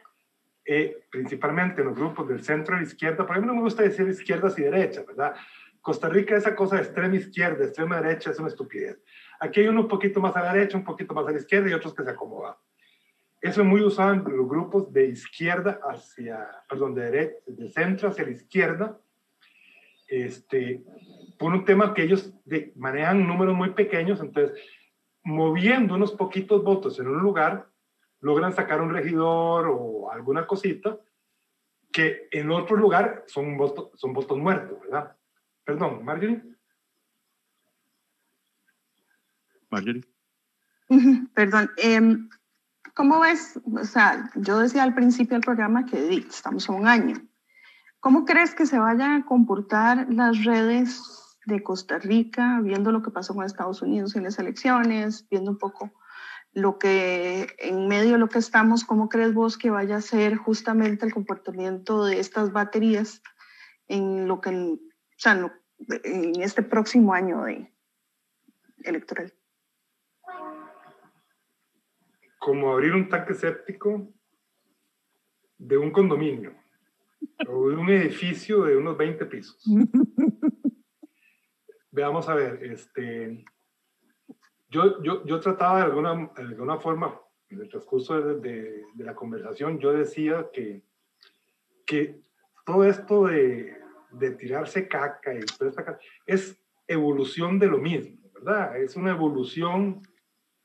eh, 0.65 1.05
principalmente 1.09 1.81
en 1.81 1.87
los 1.87 1.97
grupos 1.97 2.27
del 2.29 2.43
centro 2.43 2.75
y 2.75 2.79
la 2.79 2.85
izquierda. 2.85 3.25
Por 3.25 3.31
ejemplo, 3.31 3.53
no 3.53 3.57
me 3.57 3.63
gusta 3.63 3.83
decir 3.83 4.07
izquierdas 4.07 4.57
y 4.59 4.63
derechas, 4.63 5.05
¿verdad? 5.05 5.35
Costa 5.81 6.07
Rica, 6.07 6.35
esa 6.35 6.55
cosa 6.55 6.75
de 6.75 6.83
extrema 6.83 7.15
izquierda, 7.15 7.65
extrema 7.65 7.99
derecha, 7.99 8.31
es 8.31 8.39
una 8.39 8.49
estupidez. 8.49 9.01
Aquí 9.41 9.61
hay 9.61 9.67
uno 9.67 9.81
un 9.81 9.87
poquito 9.87 10.21
más 10.21 10.35
a 10.35 10.43
la 10.43 10.53
derecha, 10.53 10.77
un 10.77 10.83
poquito 10.83 11.15
más 11.15 11.27
a 11.27 11.31
la 11.31 11.39
izquierda 11.39 11.67
y 11.67 11.73
otros 11.73 11.95
que 11.95 12.03
se 12.03 12.11
acomodan. 12.11 12.53
Eso 13.41 13.61
es 13.61 13.67
muy 13.67 13.81
usado 13.81 14.13
en 14.13 14.23
los 14.23 14.47
grupos 14.47 14.93
de 14.93 15.07
izquierda 15.07 15.79
hacia, 15.83 16.47
perdón, 16.69 16.93
de, 16.93 17.09
derecha, 17.09 17.37
de 17.47 17.69
centro 17.69 18.09
hacia 18.09 18.25
la 18.25 18.31
izquierda, 18.31 18.99
este, 20.07 20.83
por 21.39 21.51
un 21.53 21.65
tema 21.65 21.91
que 21.95 22.03
ellos 22.03 22.31
manejan 22.75 23.27
números 23.27 23.55
muy 23.55 23.71
pequeños, 23.71 24.21
entonces, 24.21 24.59
moviendo 25.23 25.95
unos 25.95 26.11
poquitos 26.11 26.63
votos 26.63 26.99
en 26.99 27.07
un 27.07 27.17
lugar, 27.17 27.67
logran 28.19 28.53
sacar 28.53 28.79
un 28.79 28.93
regidor 28.93 29.69
o 29.71 30.11
alguna 30.11 30.45
cosita 30.45 30.99
que 31.91 32.27
en 32.29 32.51
otro 32.51 32.77
lugar 32.77 33.23
son, 33.25 33.57
votos, 33.57 33.89
son 33.95 34.13
votos 34.13 34.37
muertos, 34.37 34.79
¿verdad? 34.81 35.17
Perdón, 35.63 36.05
Marjorie. 36.05 36.43
Marjorie. 39.71 40.03
Perdón. 41.33 41.71
Em, 41.77 42.29
¿Cómo 42.93 43.21
ves? 43.21 43.59
O 43.73 43.85
sea, 43.85 44.29
yo 44.35 44.59
decía 44.59 44.83
al 44.83 44.93
principio 44.93 45.35
del 45.35 45.45
programa 45.45 45.85
que 45.85 46.17
estamos 46.17 46.69
a 46.69 46.73
un 46.73 46.87
año. 46.87 47.15
¿Cómo 48.01 48.25
crees 48.25 48.53
que 48.53 48.65
se 48.65 48.79
vayan 48.79 49.11
a 49.11 49.25
comportar 49.25 50.07
las 50.11 50.43
redes 50.43 51.01
de 51.45 51.63
Costa 51.63 51.99
Rica, 51.99 52.59
viendo 52.61 52.91
lo 52.91 53.01
que 53.01 53.11
pasó 53.11 53.33
con 53.33 53.45
Estados 53.45 53.81
Unidos 53.81 54.15
en 54.15 54.23
las 54.23 54.37
elecciones, 54.39 55.27
viendo 55.29 55.51
un 55.51 55.57
poco 55.57 55.93
lo 56.53 56.77
que 56.77 57.55
en 57.59 57.87
medio 57.87 58.13
de 58.13 58.17
lo 58.17 58.27
que 58.27 58.39
estamos, 58.39 58.83
¿cómo 58.83 59.07
crees 59.07 59.33
vos 59.33 59.57
que 59.57 59.69
vaya 59.69 59.97
a 59.97 60.01
ser 60.01 60.35
justamente 60.35 61.05
el 61.05 61.13
comportamiento 61.13 62.03
de 62.03 62.19
estas 62.19 62.51
baterías 62.51 63.21
en 63.87 64.27
lo 64.27 64.41
que, 64.41 64.49
o 64.49 64.79
sea, 65.15 65.51
en 66.03 66.41
este 66.41 66.61
próximo 66.61 67.13
año 67.13 67.43
de 67.43 67.73
electoral? 68.83 69.33
Como 72.41 72.73
abrir 72.73 72.95
un 72.95 73.07
tanque 73.07 73.35
séptico 73.35 74.11
de 75.59 75.77
un 75.77 75.91
condominio 75.91 76.55
o 77.47 77.69
de 77.69 77.75
un 77.75 77.87
edificio 77.91 78.63
de 78.63 78.75
unos 78.75 78.97
20 78.97 79.27
pisos. 79.27 79.63
Veamos 81.91 82.27
a 82.27 82.33
ver, 82.33 82.63
este, 82.63 83.45
yo, 84.69 85.03
yo, 85.03 85.23
yo 85.23 85.39
trataba 85.39 85.77
de 85.77 85.83
alguna, 85.83 86.31
de 86.35 86.41
alguna 86.41 86.77
forma, 86.79 87.21
en 87.49 87.61
el 87.61 87.69
transcurso 87.69 88.19
de, 88.19 88.85
de, 88.95 89.03
la 89.03 89.13
conversación, 89.13 89.77
yo 89.77 89.93
decía 89.93 90.47
que, 90.51 90.81
que 91.85 92.21
todo 92.65 92.85
esto 92.85 93.27
de, 93.27 93.77
de 94.13 94.31
tirarse 94.31 94.87
caca 94.87 95.35
y 95.35 95.41
es 96.25 96.59
evolución 96.87 97.59
de 97.59 97.67
lo 97.67 97.77
mismo, 97.77 98.17
¿verdad? 98.33 98.81
Es 98.81 98.95
una 98.95 99.11
evolución 99.11 100.01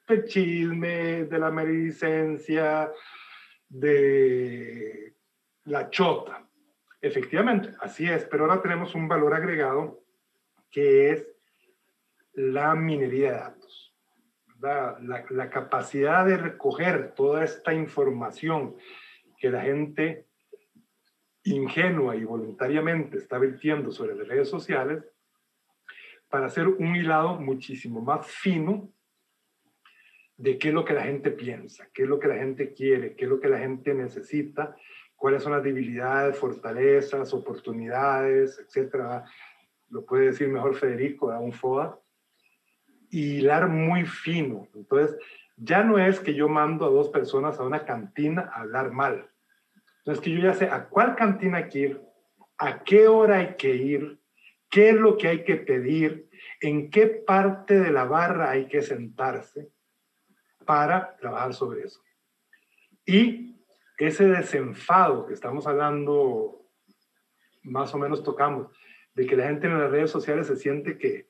del 0.06 0.24
chisme, 0.24 1.24
de 1.24 1.38
la 1.38 1.50
meredicencia, 1.50 2.92
de 3.68 5.14
la 5.64 5.90
chota. 5.90 6.48
Efectivamente, 7.00 7.70
así 7.80 8.08
es, 8.08 8.24
pero 8.24 8.44
ahora 8.44 8.62
tenemos 8.62 8.94
un 8.94 9.08
valor 9.08 9.34
agregado 9.34 10.02
que 10.70 11.10
es 11.10 11.26
la 12.34 12.74
minería 12.74 13.32
de 13.32 13.38
datos. 13.38 13.94
La, 14.60 14.98
la, 15.28 15.50
capacidad 15.50 16.24
de 16.24 16.38
recoger 16.38 17.14
toda 17.14 17.44
esta 17.44 17.74
información 17.74 18.76
que 19.38 19.50
la 19.50 19.60
gente 19.60 20.26
ingenua 21.44 22.16
y 22.16 22.24
voluntariamente 22.24 23.18
está 23.18 23.38
vertiendo 23.38 23.92
sobre 23.92 24.16
las 24.16 24.26
redes 24.26 24.48
sociales 24.48 25.04
para 26.28 26.46
hacer 26.46 26.66
un 26.66 26.96
hilado 26.96 27.38
muchísimo 27.38 28.00
más 28.00 28.26
fino 28.26 28.90
de 30.36 30.58
qué 30.58 30.68
es 30.68 30.74
lo 30.74 30.84
que 30.84 30.92
la 30.92 31.02
gente 31.02 31.30
piensa, 31.30 31.88
qué 31.92 32.02
es 32.02 32.08
lo 32.08 32.18
que 32.18 32.28
la 32.28 32.36
gente 32.36 32.72
quiere, 32.72 33.14
qué 33.14 33.24
es 33.24 33.30
lo 33.30 33.40
que 33.40 33.48
la 33.48 33.58
gente 33.58 33.94
necesita, 33.94 34.76
cuáles 35.14 35.42
son 35.42 35.52
las 35.52 35.62
debilidades, 35.62 36.38
fortalezas, 36.38 37.32
oportunidades, 37.32 38.58
etcétera. 38.58 39.24
Lo 39.88 40.04
puede 40.04 40.26
decir 40.26 40.48
mejor 40.48 40.74
Federico, 40.74 41.30
a 41.30 41.40
un 41.40 41.52
FOA 41.52 41.98
y 43.08 43.38
hilar 43.38 43.68
muy 43.68 44.04
fino. 44.04 44.68
Entonces, 44.74 45.16
ya 45.56 45.82
no 45.82 45.98
es 45.98 46.20
que 46.20 46.34
yo 46.34 46.48
mando 46.48 46.84
a 46.84 46.90
dos 46.90 47.08
personas 47.08 47.58
a 47.58 47.64
una 47.64 47.86
cantina 47.86 48.50
a 48.52 48.60
hablar 48.60 48.92
mal. 48.92 49.30
Entonces, 49.98 50.22
que 50.22 50.30
yo 50.32 50.40
ya 50.40 50.52
sé 50.52 50.66
a 50.66 50.88
cuál 50.88 51.16
cantina 51.16 51.58
hay 51.58 51.68
que 51.68 51.78
ir, 51.78 52.02
a 52.58 52.84
qué 52.84 53.08
hora 53.08 53.38
hay 53.38 53.54
que 53.56 53.74
ir, 53.74 54.20
qué 54.68 54.90
es 54.90 54.96
lo 54.96 55.16
que 55.16 55.28
hay 55.28 55.44
que 55.44 55.56
pedir, 55.56 56.28
en 56.60 56.90
qué 56.90 57.06
parte 57.06 57.80
de 57.80 57.90
la 57.90 58.04
barra 58.04 58.50
hay 58.50 58.66
que 58.66 58.82
sentarse 58.82 59.70
para 60.66 61.16
trabajar 61.16 61.54
sobre 61.54 61.84
eso. 61.84 62.00
Y 63.06 63.56
ese 63.98 64.26
desenfado 64.26 65.26
que 65.26 65.34
estamos 65.34 65.66
hablando, 65.66 66.66
más 67.62 67.94
o 67.94 67.98
menos 67.98 68.22
tocamos, 68.22 68.68
de 69.14 69.26
que 69.26 69.36
la 69.36 69.46
gente 69.46 69.66
en 69.66 69.78
las 69.78 69.90
redes 69.90 70.10
sociales 70.10 70.46
se 70.46 70.56
siente 70.56 70.98
que, 70.98 71.28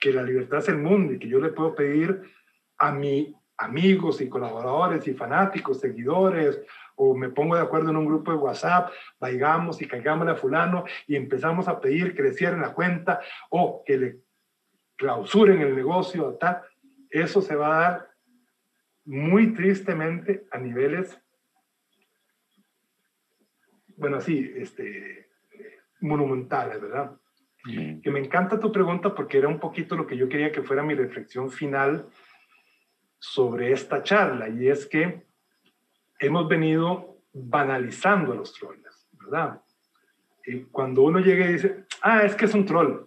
que 0.00 0.12
la 0.12 0.22
libertad 0.22 0.58
es 0.58 0.68
el 0.68 0.78
mundo 0.78 1.12
y 1.12 1.18
que 1.18 1.28
yo 1.28 1.38
le 1.38 1.50
puedo 1.50 1.74
pedir 1.74 2.22
a 2.78 2.90
mis 2.90 3.34
amigos 3.58 4.20
y 4.20 4.28
colaboradores 4.28 5.06
y 5.06 5.14
fanáticos, 5.14 5.80
seguidores, 5.80 6.60
o 6.96 7.14
me 7.14 7.28
pongo 7.28 7.54
de 7.54 7.62
acuerdo 7.62 7.90
en 7.90 7.96
un 7.96 8.06
grupo 8.06 8.32
de 8.32 8.38
WhatsApp, 8.38 8.90
vaigamos 9.20 9.80
y 9.80 9.86
caigamos 9.86 10.26
a 10.26 10.34
fulano 10.34 10.84
y 11.06 11.14
empezamos 11.14 11.68
a 11.68 11.80
pedir 11.80 12.14
que 12.14 12.22
le 12.22 12.32
cierren 12.32 12.60
la 12.60 12.74
cuenta 12.74 13.20
o 13.50 13.82
que 13.84 13.96
le 13.96 14.18
clausuren 14.96 15.60
el 15.60 15.76
negocio, 15.76 16.36
tal, 16.40 16.62
eso 17.08 17.40
se 17.40 17.54
va 17.54 17.76
a 17.76 17.80
dar 17.80 18.07
muy 19.08 19.54
tristemente 19.54 20.46
a 20.50 20.58
niveles, 20.58 21.18
bueno, 23.96 24.18
así, 24.18 24.52
este, 24.54 25.30
monumentales, 26.00 26.78
¿verdad? 26.78 27.16
Que 27.64 28.10
me 28.10 28.20
encanta 28.20 28.60
tu 28.60 28.70
pregunta 28.70 29.14
porque 29.14 29.38
era 29.38 29.48
un 29.48 29.58
poquito 29.58 29.96
lo 29.96 30.06
que 30.06 30.16
yo 30.16 30.28
quería 30.28 30.52
que 30.52 30.62
fuera 30.62 30.82
mi 30.82 30.94
reflexión 30.94 31.50
final 31.50 32.06
sobre 33.18 33.72
esta 33.72 34.02
charla 34.02 34.48
y 34.48 34.68
es 34.68 34.86
que 34.86 35.26
hemos 36.20 36.46
venido 36.46 37.18
banalizando 37.32 38.32
a 38.32 38.36
los 38.36 38.52
trolls, 38.52 39.08
¿verdad? 39.12 39.62
Y 40.46 40.64
cuando 40.64 41.02
uno 41.02 41.18
llega 41.18 41.48
y 41.48 41.54
dice, 41.54 41.86
ah, 42.02 42.24
es 42.24 42.34
que 42.34 42.44
es 42.44 42.54
un 42.54 42.66
troll. 42.66 43.06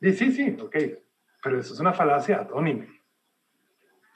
Y 0.00 0.12
sí, 0.12 0.32
sí, 0.32 0.56
ok, 0.60 0.76
pero 1.42 1.60
eso 1.60 1.74
es 1.74 1.80
una 1.80 1.92
falacia 1.92 2.40
atónima. 2.40 2.86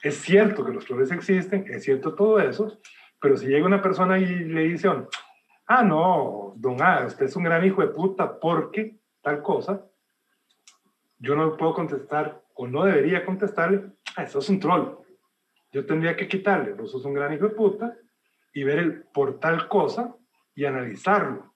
Es 0.05 0.21
cierto 0.21 0.63
que 0.63 0.71
los 0.71 0.85
trolls 0.85 1.11
existen, 1.11 1.65
es 1.67 1.83
cierto 1.83 2.13
todo 2.13 2.39
eso, 2.39 2.79
pero 3.19 3.35
si 3.35 3.47
llega 3.47 3.65
una 3.65 3.81
persona 3.81 4.19
y 4.19 4.25
le 4.25 4.61
dice, 4.61 4.87
ah, 5.65 5.81
no, 5.81 6.53
don 6.57 6.79
A, 6.79 7.07
usted 7.07 7.25
es 7.25 7.35
un 7.35 7.43
gran 7.43 7.65
hijo 7.65 7.81
de 7.81 7.87
puta 7.87 8.39
porque 8.39 8.99
tal 9.23 9.41
cosa, 9.41 9.83
yo 11.17 11.35
no 11.35 11.57
puedo 11.57 11.73
contestar 11.73 12.39
o 12.53 12.67
no 12.67 12.85
debería 12.85 13.25
contestarle, 13.25 13.83
ah, 14.15 14.21
eso 14.21 14.37
es 14.37 14.47
un 14.47 14.59
troll. 14.59 14.95
Yo 15.71 15.87
tendría 15.87 16.15
que 16.15 16.27
quitarle, 16.27 16.73
vos 16.73 16.91
sos 16.91 17.03
un 17.03 17.15
gran 17.15 17.33
hijo 17.33 17.45
de 17.45 17.55
puta, 17.55 17.97
y 18.53 18.63
ver 18.63 18.77
el 18.77 19.01
por 19.05 19.39
tal 19.39 19.67
cosa 19.67 20.15
y 20.53 20.65
analizarlo 20.65 21.51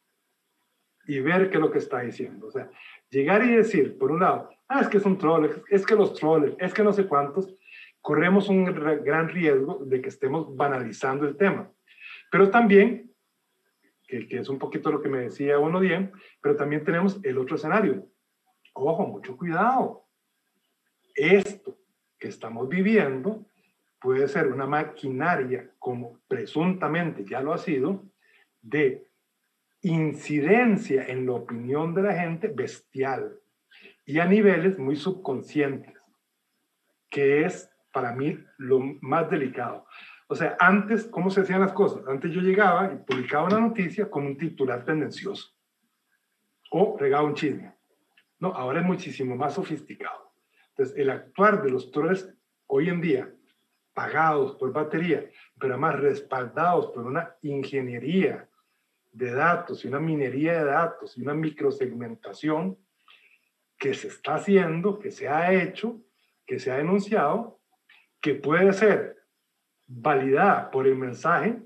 y 1.06 1.20
ver 1.20 1.52
qué 1.52 1.58
es 1.58 1.62
lo 1.62 1.70
que 1.70 1.78
está 1.78 2.00
diciendo. 2.00 2.48
O 2.48 2.52
sea, 2.52 2.68
llegar 3.12 3.46
y 3.46 3.58
decir, 3.58 3.96
por 4.00 4.12
un 4.12 4.22
lado, 4.22 4.50
ah, 4.68 4.82
es 4.82 4.88
que 4.88 4.98
es 4.98 5.06
un 5.06 5.20
troll, 5.20 5.52
es 5.70 5.86
que 5.86 5.94
los 5.94 6.16
trolls, 6.16 6.56
es 6.58 6.74
que 6.74 6.84
no 6.84 6.94
sé 6.94 7.06
cuántos, 7.06 7.54
corremos 8.02 8.50
un 8.50 8.66
gran 8.66 9.30
riesgo 9.30 9.84
de 9.86 10.02
que 10.02 10.10
estemos 10.10 10.56
banalizando 10.56 11.28
el 11.28 11.38
tema. 11.38 11.72
Pero 12.32 12.50
también 12.50 13.10
que, 14.10 14.40
es 14.40 14.50
un 14.50 14.58
poquito 14.58 14.92
lo 14.92 15.02
que 15.02 15.10
me 15.10 15.20
decía 15.20 15.60
uno 15.60 15.80
bien, 15.80 16.12
pero 16.42 16.56
también 16.56 16.84
tenemos 16.84 17.20
el 17.24 17.38
otro 17.38 17.56
escenario. 17.56 18.08
Ojo, 18.74 19.06
mucho 19.06 19.38
cuidado. 19.38 20.06
Esto 21.16 21.78
que 22.18 22.28
estamos 22.28 22.68
viviendo 22.68 23.46
puede 24.02 24.28
ser 24.28 24.48
una 24.48 24.66
maquinaria, 24.66 25.72
como 25.78 26.20
presuntamente 26.28 27.24
ya 27.24 27.42
lo 27.42 27.54
ha 27.54 27.58
sido, 27.58 28.04
de 28.62 29.08
incidencia 29.82 31.06
en 31.08 31.26
la 31.26 31.34
opinión 31.34 31.94
de 31.94 32.04
la 32.04 32.14
gente 32.14 32.48
bestial 32.48 33.40
y 34.06 34.20
a 34.20 34.26
niveles 34.26 34.80
muy 34.80 34.96
subconscientes, 34.96 35.94
que 37.10 37.46
es 37.46 37.70
para 38.00 38.14
mí 38.14 38.40
lo 38.60 38.80
más 39.02 39.30
delicado. 39.30 39.86
O 40.30 40.36
sea, 40.36 40.56
antes, 40.58 41.04
¿cómo 41.08 41.30
se 41.30 41.42
hacían 41.42 41.60
las 41.60 41.74
cosas? 41.74 42.08
Antes 42.08 42.32
yo 42.32 42.40
llegaba 42.40 42.94
y 42.94 42.96
publicaba 42.96 43.48
una 43.48 43.60
noticia 43.60 44.10
con 44.10 44.26
un 44.26 44.38
titular 44.38 44.86
tendencioso 44.86 45.50
o 46.72 46.96
regaba 46.98 47.24
un 47.24 47.34
chisme. 47.34 47.74
No, 48.40 48.54
ahora 48.54 48.80
es 48.80 48.86
muchísimo 48.86 49.36
más 49.36 49.56
sofisticado. 49.56 50.32
Entonces, 50.70 50.98
el 50.98 51.10
actuar 51.10 51.62
de 51.62 51.72
los 51.72 51.92
trolls 51.92 52.34
hoy 52.68 52.88
en 52.88 53.02
día, 53.02 53.36
pagados 53.94 54.56
por 54.56 54.72
batería, 54.72 55.30
pero 55.60 55.74
además 55.74 56.00
respaldados 56.00 56.92
por 56.92 57.06
una 57.06 57.36
ingeniería 57.42 58.48
de 59.12 59.32
datos 59.34 59.84
y 59.84 59.90
una 59.90 60.00
minería 60.00 60.60
de 60.60 60.72
datos 60.72 61.18
y 61.18 61.22
una 61.22 61.34
microsegmentación 61.34 62.78
que 63.78 63.94
se 63.94 64.08
está 64.08 64.36
haciendo, 64.36 65.00
que 65.00 65.12
se 65.12 65.28
ha 65.28 65.52
hecho, 65.52 66.00
que 66.46 66.60
se 66.60 66.72
ha 66.72 66.78
denunciado, 66.78 67.59
que 68.22 68.36
puede 68.36 68.74
ser 68.74 69.18
validada 69.88 70.70
por 70.72 70.88
el 70.88 70.96
mensaje 70.96 71.60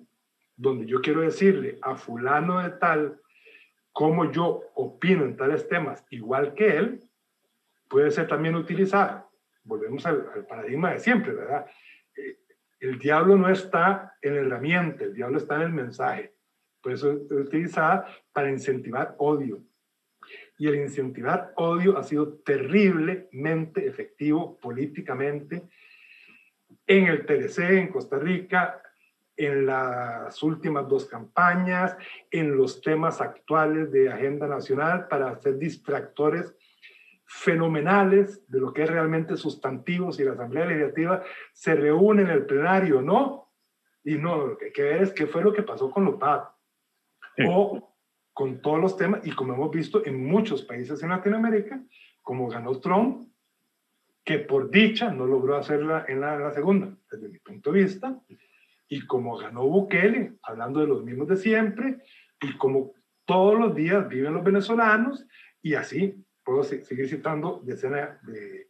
donde 0.56 0.86
yo 0.86 1.02
quiero 1.02 1.22
decirle 1.22 1.78
a 1.82 1.96
fulano 1.96 2.62
de 2.62 2.70
tal 2.72 3.20
cómo 3.92 4.32
yo 4.32 4.62
opino 4.76 5.24
en 5.24 5.36
tales 5.36 5.68
temas 5.68 6.06
igual 6.10 6.54
que 6.54 6.78
él, 6.78 7.04
puede 7.88 8.12
ser 8.12 8.28
también 8.28 8.56
utilizada. 8.56 9.28
Volvemos 9.64 10.06
al, 10.06 10.46
paradigma 10.48 10.92
de 10.92 11.00
siempre, 11.00 11.34
¿verdad? 11.34 11.66
Eh, 12.16 12.40
el 12.80 12.98
diablo 12.98 13.38
no 13.38 13.50
está 13.50 14.18
en 14.22 14.36
la 14.36 14.42
herramienta, 14.42 15.04
el 15.04 15.14
diablo 15.14 15.38
está 15.38 15.56
en 15.56 15.62
el 15.62 15.74
mensaje. 15.74 16.34
Por 16.82 16.92
eso 16.92 17.12
es 17.12 17.32
utilizada 17.32 18.06
para 18.32 18.50
incentivar 18.50 19.16
odio. 19.20 19.64
Y 20.58 20.68
el 20.68 20.76
incentivar 20.76 21.54
odio 21.56 21.98
ha 21.98 22.04
sido 22.04 22.40
terriblemente 22.40 23.86
efectivo 23.88 24.60
políticamente 24.60 25.70
en 26.88 27.08
el 27.08 27.26
TLC 27.26 27.60
en 27.60 27.88
Costa 27.90 28.18
Rica, 28.18 28.82
en 29.36 29.66
las 29.66 30.44
últimas 30.44 30.88
dos 30.88 31.06
campañas, 31.06 31.98
en 32.30 32.56
los 32.56 32.82
temas 32.82 33.20
actuales 33.22 33.92
de 33.92 34.12
agenda 34.12 34.48
nacional 34.48 35.08
para 35.08 35.30
hacer 35.30 35.58
distractores 35.58 36.56
fenomenales 37.26 38.48
de 38.48 38.60
lo 38.60 38.74
que 38.74 38.84
es 38.84 38.90
realmente 38.90 39.38
sustantivo 39.38 40.12
si 40.12 40.24
la 40.24 40.34
Asamblea 40.34 40.66
Legislativa 40.66 41.24
se 41.52 41.74
reúne 41.74 42.22
en 42.24 42.30
el 42.30 42.46
plenario 42.46 43.02
no. 43.02 43.52
Y 44.04 44.16
no, 44.16 44.46
lo 44.48 44.58
que 44.58 44.66
hay 44.66 44.72
que 44.72 44.84
ver 44.84 45.02
es 45.02 45.14
qué 45.14 45.26
fue 45.26 45.42
lo 45.42 45.54
que 45.54 45.64
pasó 45.64 45.90
con 45.90 46.06
los 46.06 46.16
o 47.48 47.96
con 48.34 48.62
todos 48.62 48.80
los 48.80 48.98
temas 48.98 49.26
y 49.26 49.32
como 49.32 49.54
hemos 49.54 49.72
visto 49.72 50.06
en 50.06 50.26
muchos 50.26 50.64
países 50.64 51.02
en 51.02 51.10
Latinoamérica, 51.10 51.82
como 52.22 52.50
ganó 52.50 52.80
Trump, 52.80 53.33
que 54.24 54.40
por 54.40 54.70
dicha 54.70 55.12
no 55.12 55.26
logró 55.26 55.58
hacerla 55.58 56.06
en 56.08 56.22
la, 56.22 56.52
segunda, 56.54 56.96
desde 57.12 57.30
mi 57.30 57.40
punto 57.40 57.72
de 57.72 57.84
vista, 57.84 58.20
y 58.88 59.06
como 59.06 59.38
ganó 59.38 59.68
Bukele, 59.68 60.34
hablando 60.44 60.80
de 60.80 60.88
los 60.88 61.04
mismos 61.04 61.28
de 61.28 61.38
siempre, 61.38 61.98
y 62.42 62.56
como 62.58 62.94
todos 63.26 63.58
los 63.58 63.76
días 63.76 64.08
viven 64.08 64.34
los 64.34 64.44
venezolanos, 64.44 65.26
y 65.62 65.74
así 65.76 66.16
puedo 66.44 66.64
seguir 66.64 67.10
citando 67.10 67.62
decenas 67.64 68.22
de, 68.26 68.68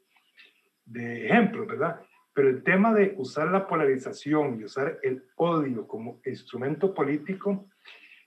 de 0.85 1.25
ejemplos, 1.25 1.67
¿verdad? 1.67 2.01
Pero 2.33 2.49
el 2.49 2.63
tema 2.63 2.93
de 2.93 3.13
usar 3.17 3.51
la 3.51 3.67
polarización 3.67 4.59
y 4.59 4.63
usar 4.63 4.99
el 5.03 5.23
odio 5.35 5.87
como 5.87 6.19
instrumento 6.25 6.93
político 6.93 7.67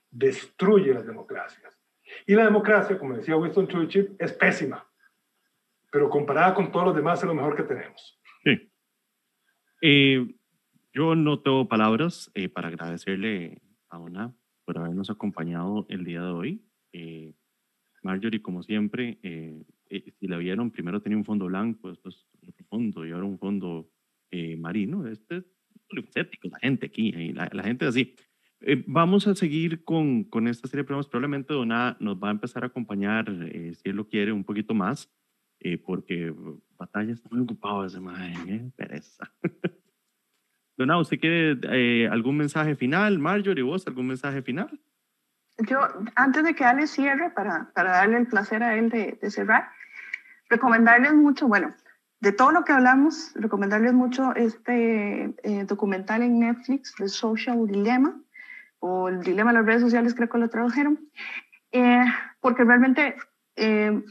destruye 0.09 0.93
las 0.93 1.05
democracias. 1.05 1.73
Y 2.25 2.35
la 2.35 2.45
democracia, 2.45 2.97
como 2.97 3.17
decía 3.17 3.35
Winston 3.35 3.67
Churchill, 3.67 4.15
es 4.17 4.31
pésima, 4.33 4.87
pero 5.97 6.11
comparada 6.11 6.53
con 6.53 6.71
todos 6.71 6.85
los 6.85 6.95
demás 6.95 7.17
es 7.23 7.25
lo 7.25 7.33
mejor 7.33 7.55
que 7.55 7.63
tenemos. 7.63 8.19
Sí. 8.43 8.71
Eh, 9.81 10.27
yo 10.93 11.15
no 11.15 11.39
tengo 11.39 11.67
palabras 11.67 12.29
eh, 12.35 12.49
para 12.49 12.67
agradecerle 12.67 13.63
a 13.89 13.97
una 13.97 14.31
por 14.63 14.77
habernos 14.77 15.09
acompañado 15.09 15.87
el 15.89 16.05
día 16.05 16.21
de 16.21 16.29
hoy. 16.29 16.61
Eh, 16.93 17.33
Marjorie, 18.03 18.43
como 18.43 18.61
siempre, 18.61 19.17
si 19.89 20.27
la 20.27 20.37
vieron, 20.37 20.69
primero 20.69 21.01
tenía 21.01 21.17
un 21.17 21.25
fondo 21.25 21.47
blanco, 21.47 21.89
después 21.89 22.27
otro 22.47 22.65
fondo 22.67 23.03
y 23.03 23.11
ahora 23.11 23.25
un 23.25 23.39
fondo 23.39 23.89
marino. 24.59 25.07
Este 25.07 25.37
es 25.37 25.45
estético, 25.89 26.47
la 26.49 26.59
gente 26.59 26.85
aquí, 26.85 27.11
la, 27.33 27.49
la 27.51 27.63
gente 27.63 27.87
así. 27.87 28.13
Eh, 28.61 28.83
vamos 28.87 29.27
a 29.27 29.35
seguir 29.35 29.83
con, 29.83 30.23
con, 30.23 30.47
esta 30.47 30.67
serie 30.67 30.81
de 30.81 30.85
programas. 30.85 31.07
Probablemente 31.07 31.53
Dona 31.53 31.95
nos 31.99 32.17
va 32.17 32.29
a 32.29 32.31
empezar 32.31 32.63
a 32.63 32.67
acompañar, 32.67 33.29
eh, 33.29 33.73
si 33.75 33.89
él 33.89 33.95
lo 33.95 34.07
quiere, 34.07 34.31
un 34.31 34.43
poquito 34.43 34.73
más, 34.73 35.11
eh, 35.59 35.77
porque 35.77 36.33
Batalla 36.77 37.13
está 37.13 37.29
muy 37.31 37.41
ocupado 37.41 37.85
ese 37.85 37.99
madre, 37.99 38.71
pereza. 38.75 39.31
Dona, 40.77 40.99
¿usted 40.99 41.19
quiere 41.19 42.07
algún 42.07 42.37
mensaje 42.37 42.75
final? 42.75 43.17
Marjorie, 43.17 43.63
¿vos 43.63 43.87
algún 43.87 44.07
mensaje 44.07 44.41
final? 44.41 44.79
Yo, 45.59 45.79
antes 46.15 46.43
de 46.43 46.53
que 46.53 46.63
Ale 46.63 46.85
cierre, 46.85 47.31
para, 47.31 47.71
para 47.73 47.91
darle 47.93 48.17
el 48.17 48.27
placer 48.27 48.61
a 48.61 48.77
él 48.77 48.89
de, 48.89 49.17
de 49.19 49.31
cerrar, 49.31 49.71
recomendarles 50.49 51.15
mucho, 51.15 51.47
bueno, 51.47 51.73
de 52.19 52.31
todo 52.31 52.51
lo 52.51 52.63
que 52.63 52.73
hablamos, 52.73 53.31
recomendarles 53.35 53.93
mucho 53.93 54.35
este 54.35 55.33
documental 55.65 56.23
en 56.23 56.39
Netflix, 56.39 56.93
The 56.95 57.09
Social 57.09 57.67
Dilemma 57.67 58.19
o 58.79 59.09
el 59.09 59.21
dilema 59.21 59.51
de 59.51 59.57
las 59.59 59.65
redes 59.65 59.81
sociales, 59.81 60.13
creo 60.15 60.29
que 60.29 60.37
lo 60.37 60.49
tradujeron, 60.49 60.99
eh, 61.71 62.05
porque 62.39 62.63
realmente 62.63 63.15
eh, 63.55 64.03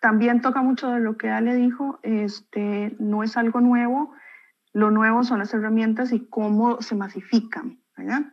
también 0.00 0.40
toca 0.40 0.62
mucho 0.62 0.90
de 0.90 1.00
lo 1.00 1.16
que 1.16 1.30
Ale 1.30 1.54
dijo, 1.54 1.98
este, 2.02 2.94
no 2.98 3.22
es 3.22 3.36
algo 3.36 3.60
nuevo, 3.60 4.12
lo 4.72 4.90
nuevo 4.90 5.24
son 5.24 5.38
las 5.38 5.52
herramientas 5.54 6.12
y 6.12 6.26
cómo 6.28 6.80
se 6.82 6.94
masifican, 6.94 7.80
¿verdad? 7.96 8.32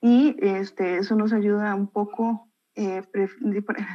Y 0.00 0.36
este, 0.40 0.98
eso 0.98 1.16
nos 1.16 1.32
ayuda 1.32 1.74
un 1.74 1.88
poco, 1.88 2.50
eh, 2.74 3.02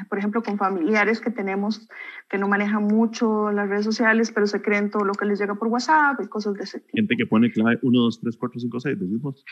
por 0.10 0.18
ejemplo, 0.18 0.44
con 0.44 0.58
familiares 0.58 1.22
que 1.22 1.32
tenemos 1.32 1.88
que 2.30 2.38
no 2.38 2.48
manejan 2.48 2.84
mucho 2.84 3.52
las 3.52 3.70
redes 3.70 3.86
sociales, 3.86 4.32
pero 4.32 4.48
se 4.48 4.62
creen 4.62 4.90
todo 4.90 5.06
lo 5.06 5.14
que 5.14 5.26
les 5.26 5.40
llega 5.40 5.56
por 5.56 5.68
WhatsApp 5.68 6.20
y 6.22 6.28
cosas 6.28 6.56
de 6.56 6.64
ese 6.64 6.80
tipo. 6.80 6.98
Gente 6.98 7.16
que 7.16 7.26
pone 7.28 7.52
clave 7.52 7.80
1, 7.82 8.00
2, 8.00 8.22
3, 8.22 8.38
4, 8.38 8.60
5, 8.60 8.80
6, 8.80 9.00
decimos 9.00 9.46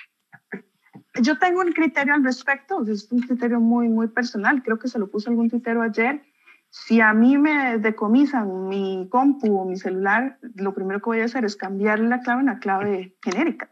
yo 1.22 1.38
tengo 1.38 1.62
un 1.62 1.72
criterio 1.72 2.14
al 2.14 2.24
respecto, 2.24 2.84
es 2.86 3.12
un 3.12 3.22
criterio 3.22 3.59
muy, 3.59 3.89
muy 3.89 4.07
personal, 4.07 4.64
creo 4.64 4.80
que 4.80 4.88
se 4.88 4.99
lo 4.99 5.09
puse 5.09 5.30
algún 5.30 5.49
tuitero 5.49 5.82
ayer. 5.82 6.22
Si 6.74 7.01
a 7.01 7.13
mí 7.13 7.38
me 7.38 7.80
decomisan 7.80 8.69
mi 8.69 9.09
compu 9.09 9.59
o 9.59 9.65
mi 9.65 9.76
celular, 9.76 10.39
lo 10.55 10.74
primero 10.74 11.01
que 11.01 11.09
voy 11.09 11.19
a 11.19 11.26
hacer 11.26 11.43
es 11.43 11.57
cambiarle 11.57 12.07
la 12.07 12.22
clave 12.22 12.39
en 12.39 12.45
la 12.45 12.59
clave 12.59 13.17
genérica. 13.22 13.69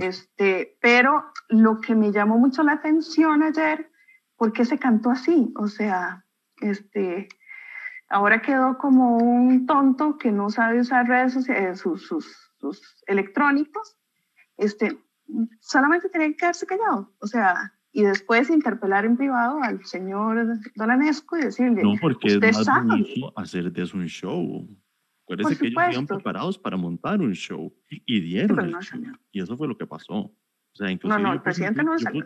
Este, 0.00 0.78
pero 0.80 1.32
lo 1.48 1.80
que 1.80 1.96
me 1.96 2.12
llamó 2.12 2.38
mucho 2.38 2.62
la 2.62 2.74
atención 2.74 3.42
ayer, 3.42 3.90
¿por 4.36 4.52
qué 4.52 4.64
se 4.64 4.78
cantó 4.78 5.10
así? 5.10 5.52
O 5.56 5.66
sea, 5.66 6.24
este, 6.60 7.28
ahora 8.08 8.40
quedó 8.40 8.78
como 8.78 9.16
un 9.16 9.66
tonto 9.66 10.16
que 10.16 10.30
no 10.30 10.48
sabe 10.48 10.78
usar 10.78 11.08
redes 11.08 11.32
sociales, 11.32 11.80
sus, 11.80 12.06
sus, 12.06 12.52
sus 12.60 13.02
electrónicos. 13.08 13.96
Este, 14.56 14.96
solamente 15.58 16.08
tenía 16.08 16.28
que 16.28 16.36
quedarse 16.36 16.66
callado, 16.66 17.12
o 17.20 17.26
sea, 17.26 17.74
y 17.92 18.02
después 18.02 18.48
interpelar 18.48 19.04
en 19.04 19.16
privado 19.16 19.62
al 19.62 19.84
señor 19.84 20.58
Dolanesco 20.74 21.38
y 21.38 21.42
decirle, 21.42 21.82
no, 21.82 21.94
porque 22.00 22.34
usted 22.34 22.48
es 22.48 22.66
más 22.66 22.86
hacer 23.36 23.70
de 23.70 23.82
eso 23.82 23.96
un 23.96 24.06
show. 24.06 24.66
Parece 25.26 25.56
que 25.56 25.68
ellos 25.68 25.82
iban 25.92 26.06
preparados 26.06 26.58
para 26.58 26.76
montar 26.76 27.20
un 27.20 27.32
show 27.32 27.72
y 27.88 28.20
dieron. 28.20 28.72
y 29.30 29.40
eso 29.40 29.56
fue 29.56 29.68
lo 29.68 29.76
que 29.76 29.86
pasó. 29.86 30.14
O 30.14 30.74
sea, 30.74 30.88
no, 31.04 31.18
no, 31.18 31.32
el 31.34 31.42
presidente 31.42 31.84
no 31.84 31.98
salió 31.98 32.24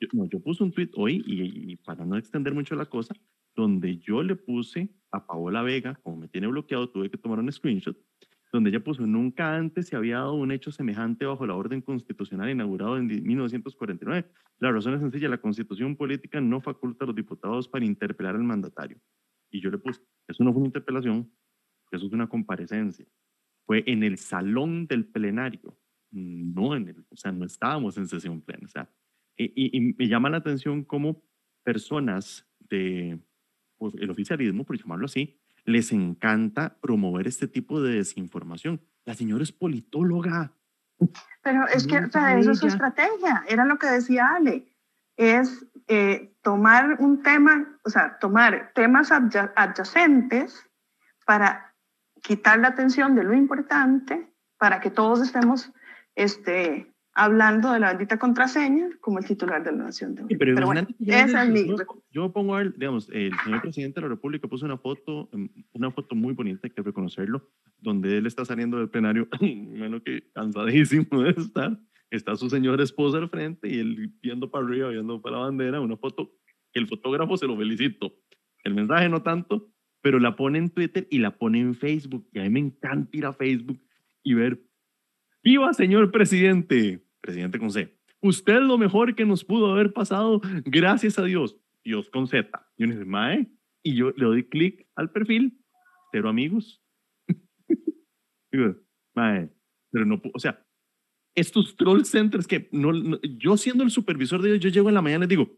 yo, 0.00 0.08
no, 0.12 0.28
yo 0.28 0.40
puse 0.40 0.64
un 0.64 0.72
tweet 0.72 0.90
hoy 0.96 1.22
y, 1.26 1.72
y, 1.72 1.76
para 1.76 2.04
no 2.04 2.16
extender 2.16 2.54
mucho 2.54 2.74
la 2.74 2.86
cosa, 2.86 3.14
donde 3.54 3.98
yo 3.98 4.22
le 4.22 4.34
puse 4.34 4.88
a 5.12 5.24
Paola 5.26 5.62
Vega, 5.62 5.98
como 6.02 6.16
me 6.16 6.28
tiene 6.28 6.48
bloqueado, 6.48 6.90
tuve 6.90 7.10
que 7.10 7.18
tomar 7.18 7.38
un 7.38 7.52
screenshot 7.52 7.96
donde 8.52 8.68
ella 8.68 8.84
puso, 8.84 9.06
nunca 9.06 9.56
antes 9.56 9.88
se 9.88 9.96
había 9.96 10.16
dado 10.16 10.34
un 10.34 10.52
hecho 10.52 10.70
semejante 10.70 11.24
bajo 11.24 11.46
la 11.46 11.54
orden 11.54 11.80
constitucional 11.80 12.50
inaugurado 12.50 12.98
en 12.98 13.06
1949. 13.06 14.30
La 14.58 14.70
razón 14.70 14.94
es 14.94 15.00
sencilla, 15.00 15.30
la 15.30 15.38
constitución 15.38 15.96
política 15.96 16.38
no 16.40 16.60
faculta 16.60 17.04
a 17.04 17.06
los 17.06 17.16
diputados 17.16 17.66
para 17.66 17.86
interpelar 17.86 18.34
al 18.34 18.44
mandatario. 18.44 19.00
Y 19.50 19.60
yo 19.60 19.70
le 19.70 19.78
puse, 19.78 20.02
eso 20.28 20.44
no 20.44 20.52
fue 20.52 20.60
una 20.60 20.68
interpelación, 20.68 21.32
eso 21.90 22.06
es 22.06 22.12
una 22.12 22.28
comparecencia. 22.28 23.06
Fue 23.64 23.84
en 23.86 24.02
el 24.02 24.18
salón 24.18 24.86
del 24.86 25.06
plenario, 25.06 25.78
no 26.10 26.76
en 26.76 26.88
el, 26.88 27.06
o 27.08 27.16
sea, 27.16 27.32
no 27.32 27.46
estábamos 27.46 27.96
en 27.96 28.06
sesión 28.06 28.42
plena. 28.42 28.66
O 28.66 28.68
sea, 28.68 28.90
y, 29.36 29.76
y, 29.76 29.94
me 29.94 30.08
llama 30.08 30.28
la 30.28 30.36
atención 30.36 30.84
cómo 30.84 31.24
personas 31.64 32.46
de 32.58 33.18
pues, 33.78 33.94
el 33.94 34.10
oficialismo, 34.10 34.64
por 34.64 34.78
llamarlo 34.78 35.06
así, 35.06 35.41
les 35.64 35.92
encanta 35.92 36.78
promover 36.80 37.26
este 37.26 37.48
tipo 37.48 37.80
de 37.80 37.94
desinformación. 37.94 38.80
La 39.04 39.14
señora 39.14 39.42
es 39.42 39.52
politóloga. 39.52 40.52
Pero 41.42 41.66
es 41.68 41.86
que 41.86 41.98
o 41.98 42.10
sea, 42.10 42.38
eso 42.38 42.52
es 42.52 42.58
su 42.58 42.68
estrategia, 42.68 43.44
era 43.48 43.64
lo 43.64 43.78
que 43.78 43.88
decía 43.88 44.34
Ale, 44.36 44.68
es 45.16 45.66
eh, 45.88 46.36
tomar 46.42 46.96
un 47.00 47.22
tema, 47.22 47.78
o 47.84 47.90
sea, 47.90 48.18
tomar 48.18 48.72
temas 48.74 49.10
adyacentes 49.10 50.68
para 51.26 51.74
quitar 52.22 52.60
la 52.60 52.68
atención 52.68 53.14
de 53.16 53.24
lo 53.24 53.34
importante, 53.34 54.32
para 54.58 54.80
que 54.80 54.90
todos 54.90 55.20
estemos 55.20 55.72
este, 56.14 56.91
hablando 57.14 57.72
de 57.72 57.80
la 57.80 57.90
bendita 57.90 58.18
contraseña 58.18 58.88
como 59.00 59.18
el 59.18 59.24
titular 59.24 59.62
de 59.62 59.72
la 59.72 59.84
Nación 59.84 60.14
de 60.14 60.36
pero, 60.36 60.72
esa 61.06 61.44
es 61.44 61.50
mi... 61.50 61.66
Yo, 62.10 62.32
pongo, 62.32 62.58
digamos, 62.60 63.08
el 63.12 63.32
señor 63.44 63.60
presidente 63.62 64.00
de 64.00 64.06
la 64.06 64.14
República 64.14 64.48
puso 64.48 64.64
una 64.64 64.78
foto, 64.78 65.28
em, 65.32 65.48
una 65.72 65.90
foto 65.90 66.14
muy 66.14 66.32
bonita, 66.34 66.60
hay 66.64 66.70
que 66.70 66.82
reconocerlo, 66.82 67.50
donde 67.78 68.18
él 68.18 68.26
está 68.26 68.44
saliendo 68.44 68.78
del 68.78 68.88
plenario, 68.88 69.28
menos 69.40 70.02
que 70.02 70.30
cansadísimo 70.32 71.22
de 71.22 71.30
estar, 71.30 71.78
está 72.10 72.36
su 72.36 72.48
señora 72.48 72.82
esposa 72.82 73.18
al 73.18 73.28
frente 73.28 73.68
y 73.68 73.78
él 73.78 74.14
viendo 74.22 74.50
para 74.50 74.66
arriba, 74.66 74.88
viendo 74.88 75.20
para 75.20 75.36
la 75.36 75.42
bandera, 75.44 75.80
una 75.80 75.96
foto 75.96 76.32
el 76.72 76.86
fotógrafo 76.86 77.36
se 77.36 77.46
lo 77.46 77.56
felicito. 77.56 78.14
El 78.64 78.74
mensaje 78.74 79.08
no 79.08 79.22
tanto, 79.22 79.68
pero 80.00 80.18
la 80.18 80.36
pone 80.36 80.58
en 80.58 80.70
Twitter 80.70 81.06
y 81.10 81.18
la 81.18 81.36
pone 81.36 81.60
en 81.60 81.74
Facebook. 81.74 82.28
Y 82.32 82.38
a 82.38 82.42
mí 82.42 82.50
me 82.50 82.60
encanta 82.60 83.16
ir 83.16 83.26
a 83.26 83.32
Facebook 83.32 83.80
y 84.22 84.34
ver 84.34 84.62
Viva, 85.42 85.72
señor 85.72 86.10
presidente, 86.10 87.04
presidente 87.20 87.58
con 87.58 87.70
C. 87.70 87.96
Usted 88.20 88.60
lo 88.60 88.78
mejor 88.78 89.14
que 89.14 89.24
nos 89.24 89.44
pudo 89.44 89.72
haber 89.72 89.92
pasado, 89.92 90.40
gracias 90.64 91.18
a 91.18 91.24
Dios. 91.24 91.56
Dios 91.84 92.08
con 92.10 92.28
Z. 92.28 92.48
Y 92.76 92.84
uno 92.84 92.94
dice, 92.94 93.04
Mae, 93.04 93.48
y 93.82 93.96
yo 93.96 94.12
le 94.16 94.24
doy 94.24 94.48
clic 94.48 94.86
al 94.94 95.10
perfil, 95.10 95.58
cero 96.12 96.28
amigos. 96.28 96.80
mae, 99.14 99.50
pero 99.90 100.06
no, 100.06 100.20
o 100.32 100.38
sea, 100.38 100.64
estos 101.34 101.76
troll 101.76 102.04
centers 102.04 102.46
que 102.46 102.68
no, 102.70 103.20
yo 103.22 103.56
siendo 103.56 103.82
el 103.82 103.90
supervisor 103.90 104.42
de 104.42 104.50
ellos, 104.50 104.60
yo 104.60 104.70
llego 104.70 104.88
en 104.88 104.94
la 104.94 105.02
mañana 105.02 105.24
y 105.24 105.28
digo, 105.28 105.50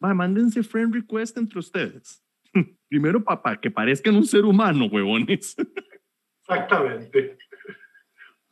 mae, 0.00 0.14
mándense 0.14 0.62
friend 0.62 0.94
request 0.94 1.38
entre 1.38 1.58
ustedes. 1.58 2.22
Primero, 2.88 3.24
papá, 3.24 3.58
que 3.58 3.70
parezcan 3.70 4.16
un 4.16 4.26
ser 4.26 4.44
humano, 4.44 4.86
huevones. 4.86 5.56
Exactamente. 6.40 7.38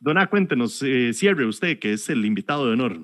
Dona, 0.01 0.25
cuéntenos, 0.25 0.81
eh, 0.81 1.11
usted, 1.47 1.77
que 1.77 1.93
es 1.93 2.09
el 2.09 2.25
invitado 2.25 2.65
de 2.65 2.73
honor. 2.73 2.97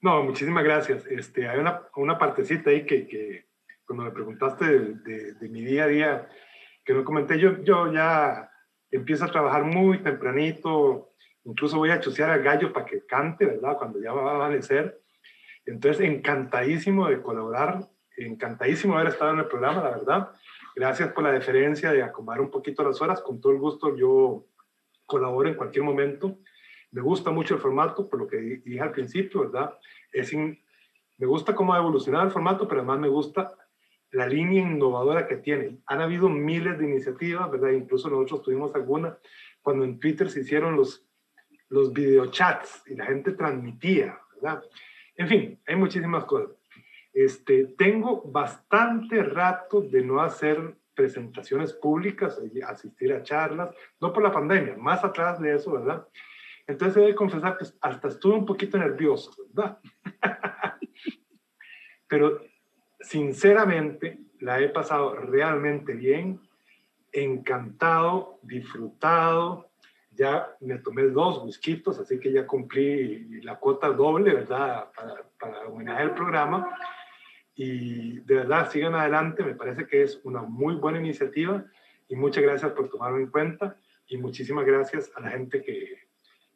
No, 0.00 0.22
muchísimas 0.22 0.64
gracias. 0.64 1.04
Este, 1.06 1.46
hay 1.46 1.58
una, 1.58 1.82
una 1.94 2.16
partecita 2.16 2.70
ahí 2.70 2.86
que, 2.86 3.06
que 3.06 3.48
cuando 3.84 4.04
me 4.04 4.10
preguntaste 4.12 4.64
de, 4.64 5.34
de, 5.34 5.48
mi 5.50 5.60
día 5.60 5.84
a 5.84 5.88
día, 5.88 6.28
que 6.86 6.94
no 6.94 7.04
comenté, 7.04 7.38
yo, 7.38 7.62
yo 7.62 7.92
ya 7.92 8.50
empiezo 8.90 9.26
a 9.26 9.30
trabajar 9.30 9.64
muy 9.64 9.98
tempranito, 9.98 11.12
incluso 11.44 11.76
voy 11.76 11.90
a 11.90 12.00
chusear 12.00 12.30
al 12.30 12.42
gallo 12.42 12.72
para 12.72 12.86
que 12.86 13.04
cante, 13.04 13.44
¿verdad? 13.44 13.76
Cuando 13.76 14.00
ya 14.00 14.12
va 14.12 14.32
a 14.32 14.34
amanecer. 14.36 15.02
Entonces, 15.66 16.00
encantadísimo 16.00 17.10
de 17.10 17.20
colaborar 17.20 17.90
encantadísimo 18.16 18.94
de 18.94 19.00
haber 19.00 19.12
estado 19.12 19.32
en 19.32 19.40
el 19.40 19.46
programa, 19.46 19.82
la 19.82 19.90
verdad. 19.90 20.30
Gracias 20.74 21.12
por 21.12 21.24
la 21.24 21.32
deferencia 21.32 21.92
de 21.92 22.02
acomodar 22.02 22.40
un 22.40 22.50
poquito 22.50 22.82
las 22.82 23.00
horas. 23.00 23.20
Con 23.20 23.40
todo 23.40 23.52
el 23.52 23.58
gusto 23.58 23.96
yo 23.96 24.46
colaboro 25.12 25.48
en 25.48 25.54
cualquier 25.54 25.84
momento. 25.84 26.38
Me 26.90 27.02
gusta 27.02 27.30
mucho 27.30 27.54
el 27.54 27.60
formato, 27.60 28.08
por 28.08 28.18
lo 28.18 28.26
que 28.26 28.38
dije 28.64 28.80
al 28.80 28.92
principio, 28.92 29.42
¿verdad? 29.42 29.78
Es 30.10 30.32
me 30.32 31.26
gusta 31.26 31.54
cómo 31.54 31.74
ha 31.74 31.78
evolucionado 31.78 32.24
el 32.24 32.32
formato, 32.32 32.66
pero 32.66 32.80
además 32.80 32.98
me 32.98 33.08
gusta 33.08 33.54
la 34.10 34.26
línea 34.26 34.62
innovadora 34.62 35.26
que 35.26 35.36
tiene. 35.36 35.78
Han 35.86 36.00
habido 36.00 36.28
miles 36.28 36.78
de 36.78 36.84
iniciativas, 36.84 37.50
¿verdad? 37.50 37.70
Incluso 37.70 38.08
nosotros 38.08 38.42
tuvimos 38.42 38.74
alguna 38.74 39.18
cuando 39.60 39.84
en 39.84 40.00
Twitter 40.00 40.30
se 40.30 40.40
hicieron 40.40 40.76
los, 40.76 41.06
los 41.68 41.92
videochats 41.92 42.82
y 42.86 42.96
la 42.96 43.06
gente 43.06 43.32
transmitía, 43.32 44.18
¿verdad? 44.34 44.62
En 45.16 45.28
fin, 45.28 45.60
hay 45.66 45.76
muchísimas 45.76 46.24
cosas. 46.24 46.56
Este, 47.12 47.66
tengo 47.76 48.22
bastante 48.22 49.22
rato 49.22 49.82
de 49.82 50.02
no 50.02 50.20
hacer 50.20 50.76
presentaciones 50.94 51.72
públicas, 51.72 52.40
asistir 52.66 53.12
a 53.12 53.22
charlas, 53.22 53.74
no 54.00 54.12
por 54.12 54.22
la 54.22 54.32
pandemia, 54.32 54.76
más 54.76 55.04
atrás 55.04 55.40
de 55.40 55.54
eso, 55.54 55.72
¿verdad? 55.72 56.06
Entonces 56.66 57.02
he 57.02 57.06
de 57.06 57.14
confesar 57.14 57.58
que 57.58 57.66
hasta 57.80 58.08
estuve 58.08 58.34
un 58.34 58.46
poquito 58.46 58.78
nervioso, 58.78 59.32
¿verdad? 59.52 59.78
Pero 62.08 62.40
sinceramente 63.00 64.20
la 64.40 64.60
he 64.60 64.68
pasado 64.68 65.14
realmente 65.16 65.92
bien, 65.94 66.40
encantado, 67.12 68.38
disfrutado. 68.42 69.70
Ya 70.10 70.54
me 70.60 70.78
tomé 70.78 71.04
dos 71.04 71.42
whiskitos, 71.42 71.98
así 71.98 72.20
que 72.20 72.32
ya 72.32 72.46
cumplí 72.46 73.40
la 73.42 73.58
cuota 73.58 73.88
doble, 73.88 74.34
¿verdad? 74.34 74.90
Para, 74.94 75.24
para 75.38 75.66
homenajear 75.66 76.08
el 76.08 76.14
programa. 76.14 76.76
Y 77.54 78.20
de 78.20 78.34
verdad, 78.36 78.70
sigan 78.70 78.94
adelante, 78.94 79.44
me 79.44 79.54
parece 79.54 79.86
que 79.86 80.02
es 80.02 80.20
una 80.24 80.42
muy 80.42 80.74
buena 80.76 80.98
iniciativa 80.98 81.64
y 82.08 82.16
muchas 82.16 82.42
gracias 82.42 82.72
por 82.72 82.88
tomarlo 82.88 83.18
en 83.18 83.26
cuenta 83.28 83.76
y 84.08 84.16
muchísimas 84.16 84.64
gracias 84.64 85.10
a 85.14 85.20
la 85.20 85.30
gente 85.30 85.62
que, 85.62 86.08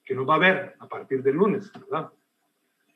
que 0.04 0.14
nos 0.14 0.28
va 0.28 0.36
a 0.36 0.38
ver 0.38 0.74
a 0.78 0.88
partir 0.88 1.22
del 1.22 1.36
lunes, 1.36 1.70
¿verdad? 1.72 2.10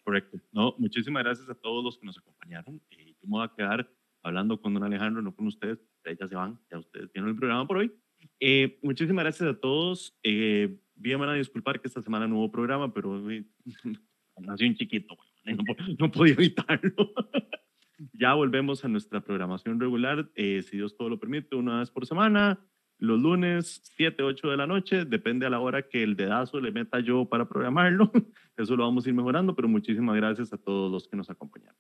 Correcto. 0.04 0.38
No, 0.52 0.74
muchísimas 0.78 1.22
gracias 1.24 1.48
a 1.48 1.54
todos 1.54 1.84
los 1.84 1.98
que 1.98 2.06
nos 2.06 2.18
acompañaron. 2.18 2.80
Eh, 2.90 3.14
yo 3.20 3.28
me 3.28 3.38
voy 3.38 3.44
a 3.44 3.52
quedar 3.54 3.90
hablando 4.22 4.60
con 4.60 4.74
don 4.74 4.82
Alejandro, 4.82 5.22
no 5.22 5.34
con 5.34 5.46
ustedes. 5.46 5.78
Ya 6.18 6.26
se 6.26 6.34
van, 6.34 6.58
ya 6.70 6.78
ustedes 6.78 7.12
tienen 7.12 7.30
el 7.30 7.36
programa 7.36 7.66
por 7.66 7.78
hoy. 7.78 7.92
Eh, 8.38 8.78
muchísimas 8.82 9.24
gracias 9.24 9.48
a 9.48 9.58
todos. 9.58 10.18
Eh, 10.22 10.78
bien, 10.94 11.20
van 11.20 11.28
a 11.28 11.34
disculpar 11.34 11.80
que 11.80 11.88
esta 11.88 12.02
semana 12.02 12.26
no 12.26 12.38
hubo 12.38 12.50
programa, 12.50 12.92
pero 12.92 13.20
nació 14.38 14.68
un 14.68 14.74
chiquito, 14.74 15.16
no, 15.44 15.64
no 15.98 16.10
podía 16.10 16.34
evitarlo. 16.34 16.92
ya 18.12 18.34
volvemos 18.34 18.84
a 18.84 18.88
nuestra 18.88 19.20
programación 19.20 19.80
regular, 19.80 20.30
eh, 20.34 20.62
si 20.62 20.76
Dios 20.76 20.96
todo 20.96 21.08
lo 21.08 21.20
permite, 21.20 21.56
una 21.56 21.80
vez 21.80 21.90
por 21.90 22.06
semana 22.06 22.58
los 23.00 23.18
lunes 23.18 23.80
7, 23.96 24.22
8 24.22 24.50
de 24.50 24.56
la 24.56 24.66
noche, 24.66 25.04
depende 25.06 25.46
a 25.46 25.50
la 25.50 25.60
hora 25.60 25.88
que 25.88 26.02
el 26.02 26.16
dedazo 26.16 26.60
le 26.60 26.70
meta 26.70 27.00
yo 27.00 27.24
para 27.24 27.48
programarlo. 27.48 28.12
Eso 28.58 28.76
lo 28.76 28.84
vamos 28.84 29.06
a 29.06 29.08
ir 29.08 29.14
mejorando, 29.14 29.56
pero 29.56 29.68
muchísimas 29.68 30.16
gracias 30.16 30.52
a 30.52 30.58
todos 30.58 30.92
los 30.92 31.08
que 31.08 31.16
nos 31.16 31.30
acompañaron. 31.30 31.76